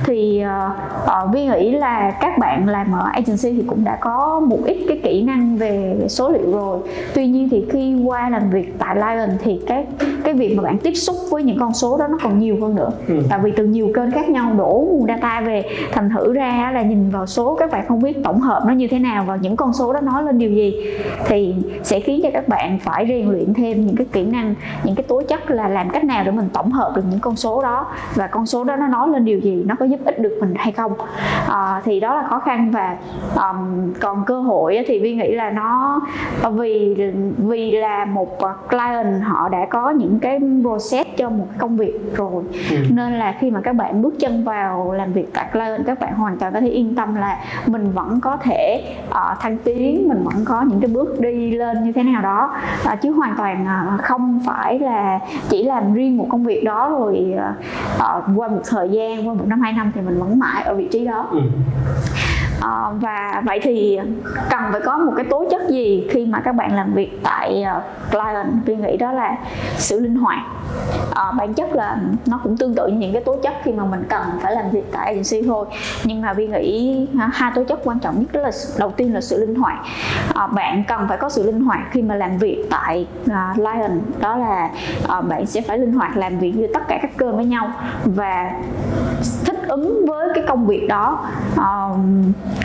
thì 0.06 0.44
uh, 0.68 1.26
uh, 1.26 1.34
Vi 1.34 1.46
nghĩ 1.46 1.72
là 1.72 2.12
các 2.22 2.38
bạn 2.38 2.68
làm 2.70 2.92
ở 2.92 3.10
agency 3.14 3.54
thì 3.62 3.64
cũng 3.68 3.84
đã 3.84 3.98
có 4.02 4.40
một 4.40 4.60
ít 4.66 4.78
cái 4.88 5.00
kỹ 5.04 5.24
năng 5.24 5.58
về 5.58 5.96
số 6.10 6.30
liệu 6.30 6.52
rồi 6.52 6.80
tuy 7.14 7.28
nhiên 7.28 7.50
thì 7.50 7.66
khi 7.72 7.96
qua 8.06 8.30
làm 8.30 8.50
việc 8.50 8.80
tại 8.80 8.96
Lion 8.96 9.30
thì 9.40 9.62
cái 9.68 9.86
cái 10.24 10.34
việc 10.34 10.56
mà 10.58 10.64
bạn 10.64 10.78
tiếp 10.78 10.94
xúc 10.94 11.16
với 11.30 11.44
những 11.44 11.60
con 11.60 11.74
số 11.74 11.98
đó 11.98 12.08
nó 12.08 12.18
còn 12.24 12.40
nhiều 12.40 12.58
hơn 12.62 12.76
nữa 12.76 12.90
Ừ. 13.08 13.22
tại 13.30 13.40
vì 13.44 13.52
từ 13.52 13.66
nhiều 13.66 13.92
kênh 13.96 14.12
khác 14.12 14.30
nhau 14.30 14.54
đổ 14.58 14.88
nguồn 14.92 15.08
data 15.08 15.42
về 15.42 15.64
thành 15.92 16.10
thử 16.10 16.34
ra 16.34 16.72
là 16.74 16.82
nhìn 16.82 17.10
vào 17.10 17.26
số 17.26 17.56
các 17.56 17.72
bạn 17.72 17.86
không 17.88 18.02
biết 18.02 18.24
tổng 18.24 18.40
hợp 18.40 18.64
nó 18.68 18.74
như 18.74 18.88
thế 18.88 19.00
nào 19.00 19.24
và 19.28 19.36
những 19.36 19.56
con 19.56 19.74
số 19.74 19.94
đó 19.94 20.00
nói 20.00 20.24
lên 20.24 20.38
điều 20.40 20.52
gì 20.52 20.76
thì 21.26 21.56
sẽ 21.84 22.00
khiến 22.00 22.20
cho 22.24 22.30
các 22.34 22.48
bạn 22.48 22.80
phải 22.80 23.06
rèn 23.08 23.30
luyện 23.32 23.54
thêm 23.54 23.86
những 23.86 23.96
cái 23.96 24.08
kỹ 24.12 24.24
năng 24.26 24.56
những 24.84 24.96
cái 24.96 25.04
tố 25.04 25.22
chất 25.28 25.52
là 25.52 25.68
làm 25.68 25.90
cách 25.90 26.04
nào 26.04 26.24
để 26.26 26.32
mình 26.32 26.50
tổng 26.54 26.72
hợp 26.72 26.92
được 26.96 27.04
những 27.12 27.20
con 27.20 27.36
số 27.36 27.62
đó 27.64 27.88
và 28.16 28.28
con 28.28 28.46
số 28.46 28.64
đó 28.64 28.76
nó 28.76 28.88
nói 28.88 29.10
lên 29.10 29.26
điều 29.26 29.40
gì 29.40 29.64
nó 29.66 29.76
có 29.80 29.86
giúp 29.86 30.00
ích 30.06 30.20
được 30.20 30.38
mình 30.42 30.53
mình 30.54 30.62
hay 30.64 30.72
không. 30.72 30.94
À, 31.50 31.82
thì 31.86 32.00
đó 32.00 32.16
là 32.16 32.28
khó 32.30 32.40
khăn 32.40 32.72
và 32.72 32.98
um, 33.36 33.94
còn 34.00 34.26
cơ 34.26 34.42
hội 34.42 34.84
thì 34.88 35.00
vi 35.00 35.16
nghĩ 35.16 35.32
là 35.32 35.50
nó 35.50 36.02
vì 36.52 36.96
vì 37.38 37.72
là 37.72 38.06
một 38.06 38.40
client 38.70 39.24
họ 39.24 39.50
đã 39.50 39.66
có 39.70 39.90
những 39.90 40.20
cái 40.20 40.40
process 40.62 41.10
cho 41.18 41.30
một 41.30 41.48
công 41.58 41.78
việc 41.78 42.00
rồi. 42.16 42.44
Ừ. 42.72 42.78
nên 42.90 43.14
là 43.14 43.36
khi 43.40 43.52
mà 43.52 43.62
các 43.62 43.74
bạn 43.76 44.02
bước 44.02 44.14
chân 44.20 44.44
vào 44.44 44.94
làm 44.94 45.14
việc 45.14 45.34
tại 45.34 45.46
client 45.54 45.86
các 45.86 46.00
bạn 46.00 46.14
hoàn 46.14 46.38
toàn 46.38 46.54
có 46.54 46.60
thể 46.60 46.68
yên 46.68 46.96
tâm 46.96 47.16
là 47.16 47.40
mình 47.68 47.92
vẫn 47.92 48.20
có 48.22 48.38
thể 48.38 48.84
uh, 49.10 49.40
thăng 49.40 49.58
tiến 49.58 50.10
mình 50.10 50.24
vẫn 50.24 50.46
có 50.46 50.62
những 50.62 50.80
cái 50.82 50.90
bước 50.90 51.20
đi 51.20 51.52
lên 51.52 51.84
như 51.84 51.92
thế 51.92 52.04
nào 52.04 52.22
đó. 52.22 52.56
Uh, 52.94 53.02
chứ 53.02 53.12
hoàn 53.12 53.36
toàn 53.38 53.66
uh, 53.96 54.02
không 54.02 54.40
phải 54.46 54.80
là 54.80 55.20
chỉ 55.50 55.64
làm 55.64 55.94
riêng 55.94 56.18
một 56.18 56.28
công 56.30 56.44
việc 56.44 56.64
đó 56.64 56.90
rồi 56.90 57.36
uh, 57.98 58.24
qua 58.36 58.48
một 58.48 58.62
thời 58.70 58.90
gian 58.90 59.28
qua 59.28 59.34
một 59.34 59.48
năm 59.48 59.62
hai 59.62 59.74
năm 59.74 59.92
thì 59.96 60.02
mình 60.02 60.20
vẫn 60.20 60.40
mãi 60.44 60.64
ở 60.64 60.74
vị 60.74 60.88
trí 60.92 61.06
đó. 61.06 61.28
Ừ. 61.32 61.40
À, 62.62 62.90
và 63.02 63.42
vậy 63.46 63.60
thì 63.64 64.00
cần 64.50 64.62
phải 64.72 64.82
có 64.86 64.98
một 64.98 65.14
cái 65.16 65.26
tố 65.30 65.46
chất 65.52 65.62
gì 65.70 66.08
khi 66.10 66.26
mà 66.26 66.42
các 66.46 66.56
bạn 66.56 66.76
làm 66.76 66.94
việc 66.94 67.20
tại 67.24 67.66
uh, 67.78 68.12
client? 68.12 68.48
Tôi 68.66 68.76
nghĩ 68.76 68.98
đó 68.98 69.12
là 69.12 69.38
sự 69.78 70.00
linh 70.00 70.16
hoạt 70.16 70.40
à, 71.16 71.32
bản 71.32 71.54
chất 71.54 71.74
là 71.74 71.98
nó 72.26 72.40
cũng 72.44 72.58
tương 72.58 72.76
tự 72.76 72.88
như 72.88 72.98
những 72.98 73.14
cái 73.14 73.24
tố 73.24 73.36
chất 73.44 73.54
khi 73.64 73.72
mà 73.72 73.86
mình 73.86 74.04
cần 74.10 74.22
phải 74.42 74.56
làm 74.56 74.70
việc 74.72 74.84
tại 74.92 75.06
agency 75.06 75.48
thôi. 75.48 75.66
Nhưng 76.04 76.22
mà 76.22 76.34
vi 76.34 76.48
nghĩ 76.48 77.08
hai 77.34 77.52
tố 77.56 77.64
chất 77.64 77.80
quan 77.84 78.00
trọng 78.00 78.20
nhất 78.20 78.32
đó 78.32 78.42
là 78.42 78.52
đầu 78.78 78.92
tiên 78.92 79.14
là 79.14 79.22
sự 79.22 79.40
linh 79.40 79.56
hoạt. 79.56 79.78
À, 80.34 80.48
bạn 80.48 80.84
cần 80.88 81.06
phải 81.10 81.18
có 81.18 81.30
sự 81.30 81.44
linh 81.44 81.62
hoạt 81.62 81.80
khi 81.92 82.02
mà 82.02 82.16
làm 82.16 82.38
việc 82.38 82.66
tại 82.70 83.08
ờ, 83.30 83.36
à, 83.36 83.54
Lion 83.58 84.02
đó 84.20 84.38
là 84.38 84.70
à, 85.08 85.22
bạn 85.22 85.46
sẽ 85.46 85.62
phải 85.62 85.78
linh 85.78 85.94
hoạt 85.94 86.18
làm 86.18 86.40
việc 86.40 86.52
như 86.52 86.68
tất 86.74 86.88
cả 86.88 87.00
các 87.02 87.18
cơ 87.18 87.32
với 87.32 87.46
nhau 87.46 87.72
và 88.06 88.52
thích 89.46 89.68
ứng 89.68 90.06
với 90.08 90.30
cái 90.36 90.44
công 90.48 90.68
việc 90.68 90.88
đó. 90.88 91.20
Uh, 91.56 91.98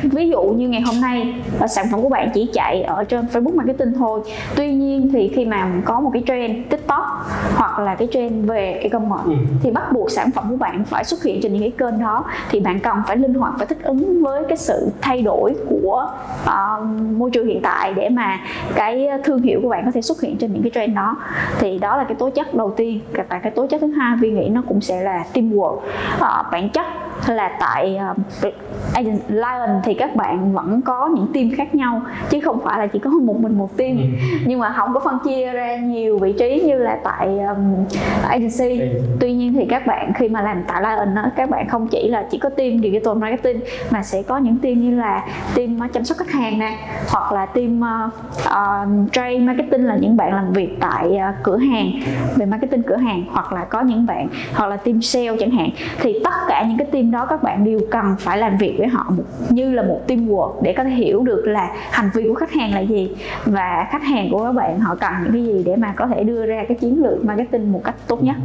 ví 0.03 0.29
dụ 0.29 0.43
như 0.43 0.69
ngày 0.69 0.81
hôm 0.81 1.01
nay 1.01 1.35
sản 1.69 1.87
phẩm 1.91 2.03
của 2.03 2.09
bạn 2.09 2.31
chỉ 2.35 2.51
chạy 2.53 2.83
ở 2.83 3.05
trên 3.05 3.27
Facebook 3.27 3.57
marketing 3.57 3.93
thôi. 3.99 4.21
Tuy 4.57 4.75
nhiên 4.75 5.11
thì 5.13 5.29
khi 5.29 5.45
mà 5.45 5.71
có 5.85 6.01
một 6.01 6.11
cái 6.13 6.23
trend 6.27 6.71
tiktok 6.71 7.05
hoặc 7.57 7.79
là 7.79 7.95
cái 7.99 8.09
trend 8.13 8.49
về 8.49 8.81
e-commerce 8.83 9.25
ừ. 9.25 9.33
thì 9.63 9.71
bắt 9.71 9.93
buộc 9.93 10.11
sản 10.11 10.31
phẩm 10.31 10.47
của 10.51 10.57
bạn 10.57 10.85
phải 10.85 11.05
xuất 11.05 11.23
hiện 11.23 11.41
trên 11.43 11.53
những 11.53 11.63
cái 11.63 11.73
kênh 11.79 12.01
đó 12.01 12.25
thì 12.51 12.61
bạn 12.61 12.81
cần 12.81 12.97
phải 13.07 13.17
linh 13.17 13.35
hoạt 13.35 13.55
và 13.59 13.65
thích 13.65 13.79
ứng 13.83 14.23
với 14.25 14.45
cái 14.49 14.57
sự 14.57 14.91
thay 15.01 15.23
đổi 15.23 15.55
của 15.69 16.11
uh, 16.45 16.85
môi 17.17 17.31
trường 17.31 17.47
hiện 17.47 17.61
tại 17.63 17.95
để 17.95 18.09
mà 18.09 18.41
cái 18.75 19.09
thương 19.25 19.43
hiệu 19.43 19.61
của 19.63 19.69
bạn 19.69 19.85
có 19.85 19.91
thể 19.91 20.03
xuất 20.03 20.21
hiện 20.21 20.37
trên 20.37 20.53
những 20.53 20.63
cái 20.63 20.71
trend 20.75 20.97
đó. 20.97 21.17
Thì 21.59 21.79
đó 21.79 21.97
là 21.97 22.05
cái 22.05 22.15
tố 22.15 22.31
chất 22.31 22.55
đầu 22.55 22.75
tiên. 22.77 23.01
Và 23.29 23.39
cái 23.39 23.51
tố 23.51 23.67
chất 23.67 23.81
thứ 23.81 23.87
hai 23.87 24.17
vi 24.21 24.31
nghĩ 24.31 24.49
nó 24.49 24.63
cũng 24.69 24.81
sẽ 24.81 25.03
là 25.03 25.25
teamwork. 25.35 25.75
Uh, 25.75 26.53
bản 26.53 26.69
chất 26.71 26.87
là 27.27 27.51
tại 27.61 27.99
uh, 28.11 28.55
Agent 28.95 29.21
Lion 29.29 29.81
thì 29.85 29.95
các 29.95 30.17
bạn 30.17 30.53
vẫn 30.53 30.81
có 30.83 31.09
những 31.15 31.27
team 31.35 31.51
khác 31.57 31.75
nhau 31.75 32.03
chứ 32.31 32.41
không 32.41 32.61
phải 32.65 32.79
là 32.79 32.87
chỉ 32.87 32.99
có 32.99 33.11
một 33.11 33.41
mình 33.41 33.59
một 33.59 33.77
team 33.77 33.97
ừ. 33.97 34.03
nhưng 34.47 34.61
mà 34.61 34.73
không 34.77 34.95
có 34.95 35.01
phân 35.01 35.19
chia 35.25 35.53
ra 35.53 35.77
nhiều 35.77 36.19
vị 36.19 36.35
trí 36.39 36.63
như 36.67 36.79
là 36.79 36.99
tại 37.05 37.39
um, 37.39 37.85
agency 38.29 38.81
ừ. 38.81 38.87
tuy 39.21 39.33
nhiên 39.33 39.53
thì 39.53 39.67
các 39.71 39.87
bạn 39.87 40.13
khi 40.15 40.29
mà 40.29 40.43
làm 40.43 40.63
tại 40.69 40.83
Lion 40.83 41.15
đó, 41.15 41.23
các 41.37 41.51
bạn 41.51 41.69
không 41.69 41.89
chỉ 41.89 42.09
là 42.09 42.27
chỉ 42.31 42.39
có 42.39 42.49
team 42.49 42.79
digital 42.83 43.15
marketing 43.15 43.61
mà 43.91 44.03
sẽ 44.03 44.23
có 44.23 44.39
những 44.39 44.59
team 44.59 44.81
như 44.81 44.97
là 44.97 45.25
team 45.55 45.79
chăm 45.93 46.05
sóc 46.05 46.19
khách 46.19 46.31
hàng 46.31 46.59
nè 46.59 46.79
hoặc 47.09 47.33
là 47.33 47.47
team 47.47 47.81
uh, 47.81 48.13
uh, 48.47 49.13
trade 49.13 49.39
marketing 49.39 49.87
là 49.87 49.97
những 49.97 50.17
bạn 50.17 50.35
làm 50.35 50.53
việc 50.53 50.77
tại 50.81 51.07
uh, 51.07 51.35
cửa 51.43 51.57
hàng 51.57 51.91
về 52.37 52.47
marketing 52.47 52.83
cửa 52.83 52.97
hàng 52.97 53.25
hoặc 53.33 53.53
là 53.53 53.65
có 53.65 53.81
những 53.81 54.07
bạn 54.07 54.29
hoặc 54.55 54.67
là 54.67 54.77
team 54.77 55.03
sale 55.03 55.37
chẳng 55.41 55.51
hạn 55.51 55.71
thì 56.01 56.21
tất 56.25 56.35
cả 56.49 56.65
những 56.69 56.79
cái 56.79 56.87
team 56.87 57.08
đó 57.11 57.27
các 57.27 57.43
bạn 57.43 57.65
đều 57.65 57.81
cần 57.91 58.17
phải 58.19 58.39
làm 58.39 58.57
việc 58.57 58.75
với 58.79 58.89
họ 58.89 59.13
như 59.49 59.71
là 59.71 59.83
một 59.83 60.01
teamwork 60.09 60.63
để 60.63 60.73
có 60.73 60.85
thể 60.85 60.91
hiểu 60.91 61.23
được 61.23 61.43
là 61.47 61.71
hành 61.91 62.11
vi 62.15 62.29
của 62.29 62.35
khách 62.35 62.53
hàng 62.53 62.75
là 62.75 62.81
gì 62.81 63.17
và 63.45 63.87
khách 63.91 64.03
hàng 64.03 64.29
của 64.31 64.45
các 64.45 64.53
bạn 64.53 64.81
họ 64.81 64.95
cần 64.95 65.13
những 65.23 65.33
cái 65.33 65.45
gì 65.45 65.63
để 65.67 65.77
mà 65.77 65.93
có 65.97 66.07
thể 66.07 66.25
đưa 66.25 66.47
ra 66.47 66.65
cái 66.69 66.77
chiến 66.77 67.03
lược 67.03 67.25
marketing 67.25 67.73
một 67.73 67.81
cách 67.85 67.95
tốt 68.07 68.23
nhất. 68.23 68.37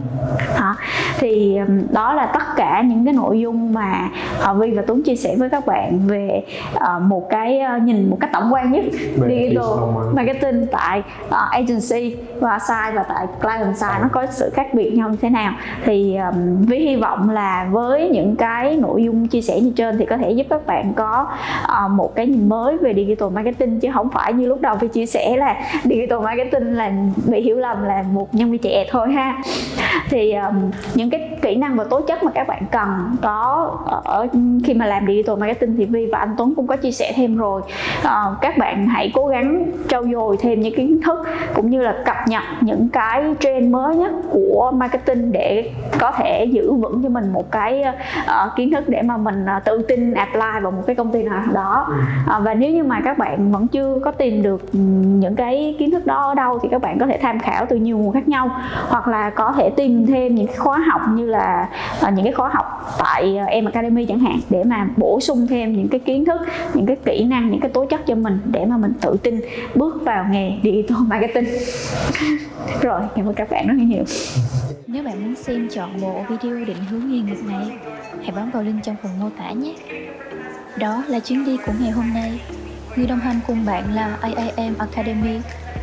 Đó. 0.59 0.76
thì 1.20 1.57
đó 1.91 2.14
là 2.14 2.26
tất 2.26 2.43
cả 2.55 2.82
những 2.82 3.05
cái 3.05 3.14
nội 3.14 3.39
dung 3.39 3.74
mà 3.74 4.09
uh, 4.51 4.57
Vi 4.57 4.72
và 4.72 4.84
Tuấn 4.88 5.03
chia 5.03 5.16
sẻ 5.16 5.36
với 5.38 5.49
các 5.49 5.66
bạn 5.66 5.99
về 6.07 6.43
uh, 6.76 7.01
một 7.01 7.30
cái 7.30 7.61
uh, 7.78 7.82
nhìn 7.82 8.09
một 8.09 8.18
cách 8.20 8.30
tổng 8.34 8.53
quan 8.53 8.72
nhất. 8.72 8.86
Digital 9.28 9.66
marketing 10.14 10.66
tại 10.72 11.03
agency 11.51 12.16
và 12.39 12.59
side 12.59 12.91
và 12.95 13.03
tại 13.09 13.28
client 13.41 13.78
side 13.78 13.99
nó 14.01 14.07
có 14.11 14.26
sự 14.26 14.49
khác 14.53 14.74
biệt 14.74 14.91
nhau 14.91 15.09
như 15.09 15.18
thế 15.22 15.30
nào. 15.30 15.53
Thì 15.86 16.18
Vi 16.59 16.78
hy 16.78 16.95
vọng 16.95 17.30
là 17.30 17.68
với 17.72 18.09
những 18.09 18.36
cái 18.36 18.52
cái 18.53 18.77
nội 18.77 19.03
dung 19.03 19.27
chia 19.27 19.41
sẻ 19.41 19.59
như 19.59 19.71
trên 19.75 19.97
thì 19.97 20.05
có 20.05 20.17
thể 20.17 20.31
giúp 20.31 20.47
các 20.49 20.67
bạn 20.67 20.93
có 20.93 21.27
uh, 21.63 21.91
một 21.91 22.15
cái 22.15 22.27
nhìn 22.27 22.49
mới 22.49 22.77
về 22.77 22.93
digital 22.93 23.29
marketing 23.29 23.79
chứ 23.79 23.89
không 23.93 24.09
phải 24.09 24.33
như 24.33 24.47
lúc 24.47 24.61
đầu 24.61 24.75
phải 24.79 24.87
chia 24.89 25.05
sẻ 25.05 25.35
là 25.37 25.55
digital 25.83 26.19
marketing 26.19 26.73
là 26.73 26.91
bị 27.25 27.41
hiểu 27.41 27.57
lầm 27.57 27.83
là 27.83 28.03
một 28.13 28.35
nhân 28.35 28.51
viên 28.51 28.61
trẻ 28.61 28.85
thôi 28.91 29.11
ha. 29.11 29.37
Thì 30.09 30.33
um, 30.33 30.71
những 30.93 31.09
cái 31.09 31.29
kỹ 31.41 31.55
năng 31.55 31.75
và 31.75 31.83
tố 31.83 32.01
chất 32.01 32.23
mà 32.23 32.31
các 32.31 32.47
bạn 32.47 32.63
cần 32.71 33.15
có 33.21 33.71
ở 34.03 34.27
khi 34.63 34.73
mà 34.73 34.85
làm 34.85 35.07
digital 35.07 35.35
marketing 35.35 35.75
thì 35.77 35.85
Vi 35.85 36.05
và 36.11 36.19
anh 36.19 36.35
Tuấn 36.37 36.55
cũng 36.55 36.67
có 36.67 36.75
chia 36.75 36.91
sẻ 36.91 37.13
thêm 37.15 37.37
rồi. 37.37 37.61
Uh, 37.99 38.41
các 38.41 38.57
bạn 38.57 38.87
hãy 38.87 39.11
cố 39.13 39.27
gắng 39.27 39.71
trau 39.87 40.03
dồi 40.13 40.37
thêm 40.39 40.61
những 40.61 40.75
kiến 40.75 41.01
thức 41.05 41.19
cũng 41.53 41.69
như 41.69 41.81
là 41.81 41.95
cập 42.05 42.17
nhật 42.27 42.43
những 42.61 42.89
cái 42.89 43.23
trend 43.39 43.71
mới 43.71 43.95
nhất 43.95 44.11
của 44.31 44.71
marketing 44.75 45.31
để 45.31 45.71
có 45.99 46.11
thể 46.11 46.45
giữ 46.45 46.73
vững 46.73 47.03
cho 47.03 47.09
mình 47.09 47.33
một 47.33 47.51
cái 47.51 47.83
uh, 48.19 48.42
kiến 48.55 48.71
thức 48.71 48.89
để 48.89 49.01
mà 49.01 49.17
mình 49.17 49.45
à, 49.45 49.59
tự 49.59 49.81
tin 49.87 50.13
apply 50.13 50.61
vào 50.61 50.71
một 50.71 50.83
cái 50.87 50.95
công 50.95 51.11
ty 51.11 51.23
nào 51.23 51.43
đó. 51.53 51.87
À, 52.27 52.39
và 52.39 52.53
nếu 52.53 52.71
như 52.71 52.83
mà 52.83 53.01
các 53.05 53.17
bạn 53.17 53.51
vẫn 53.51 53.67
chưa 53.67 53.99
có 54.03 54.11
tìm 54.11 54.43
được 54.43 54.75
những 55.19 55.35
cái 55.35 55.75
kiến 55.79 55.91
thức 55.91 56.05
đó 56.05 56.27
ở 56.27 56.35
đâu 56.35 56.59
thì 56.63 56.69
các 56.71 56.81
bạn 56.81 56.99
có 56.99 57.07
thể 57.07 57.17
tham 57.21 57.39
khảo 57.39 57.65
từ 57.69 57.75
nhiều 57.75 57.97
nguồn 57.97 58.13
khác 58.13 58.27
nhau. 58.27 58.49
Hoặc 58.87 59.07
là 59.07 59.29
có 59.29 59.51
thể 59.51 59.69
tìm 59.69 60.05
thêm 60.05 60.35
những 60.35 60.47
cái 60.47 60.57
khóa 60.57 60.77
học 60.77 61.01
như 61.13 61.25
là 61.25 61.69
à, 62.01 62.09
những 62.09 62.25
cái 62.25 62.33
khóa 62.33 62.49
học 62.53 62.95
tại 62.99 63.37
em 63.47 63.65
academy 63.65 64.05
chẳng 64.05 64.19
hạn 64.19 64.39
để 64.49 64.63
mà 64.63 64.87
bổ 64.97 65.19
sung 65.19 65.47
thêm 65.49 65.73
những 65.73 65.87
cái 65.87 65.99
kiến 65.99 66.25
thức, 66.25 66.41
những 66.73 66.85
cái 66.85 66.95
kỹ 67.05 67.23
năng, 67.23 67.51
những 67.51 67.59
cái 67.59 67.69
tố 67.69 67.85
chất 67.85 68.05
cho 68.05 68.15
mình 68.15 68.39
để 68.45 68.65
mà 68.65 68.77
mình 68.77 68.93
tự 69.01 69.17
tin 69.23 69.41
bước 69.75 70.01
vào 70.05 70.25
nghề 70.31 70.51
digital 70.63 70.97
marketing. 71.07 71.45
Rồi, 72.81 73.01
cảm 73.15 73.25
ơn 73.25 73.33
các 73.33 73.49
bạn 73.49 73.67
rất 73.67 73.73
nhiều 73.77 74.03
nếu 74.93 75.03
bạn 75.03 75.23
muốn 75.23 75.35
xem 75.35 75.67
chọn 75.71 76.01
bộ 76.01 76.25
video 76.29 76.65
định 76.65 76.85
hướng 76.85 77.11
nghề 77.11 77.19
nghiệp 77.19 77.37
này, 77.45 77.77
hãy 78.21 78.31
bấm 78.31 78.51
vào 78.51 78.63
link 78.63 78.83
trong 78.83 78.95
phần 79.03 79.19
mô 79.19 79.29
tả 79.37 79.51
nhé. 79.51 79.75
Đó 80.77 81.03
là 81.07 81.19
chuyến 81.19 81.45
đi 81.45 81.57
của 81.65 81.73
ngày 81.79 81.91
hôm 81.91 82.13
nay. 82.13 82.39
Người 82.95 83.07
đồng 83.07 83.19
hành 83.19 83.39
cùng 83.47 83.65
bạn 83.65 83.95
là 83.95 84.17
IIM 84.23 84.77
Academy, 84.77 85.39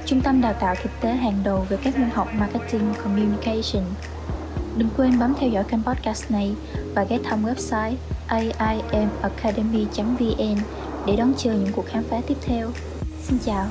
trung 0.06 0.20
tâm 0.20 0.40
đào 0.40 0.52
tạo 0.52 0.74
thực 0.82 0.90
tế 1.00 1.12
hàng 1.12 1.40
đầu 1.44 1.66
về 1.68 1.76
các 1.84 1.98
môn 1.98 2.10
học 2.10 2.28
marketing, 2.38 2.92
communication. 3.02 3.84
Đừng 4.76 4.88
quên 4.96 5.18
bấm 5.18 5.34
theo 5.40 5.48
dõi 5.48 5.64
kênh 5.64 5.82
podcast 5.82 6.30
này 6.30 6.54
và 6.94 7.04
ghé 7.04 7.18
thăm 7.24 7.44
website 7.44 7.94
aimacademy.vn 8.26 10.56
để 11.06 11.16
đón 11.16 11.32
chờ 11.36 11.52
những 11.52 11.72
cuộc 11.72 11.86
khám 11.86 12.02
phá 12.10 12.16
tiếp 12.26 12.36
theo. 12.46 12.70
Xin 13.22 13.38
chào. 13.44 13.66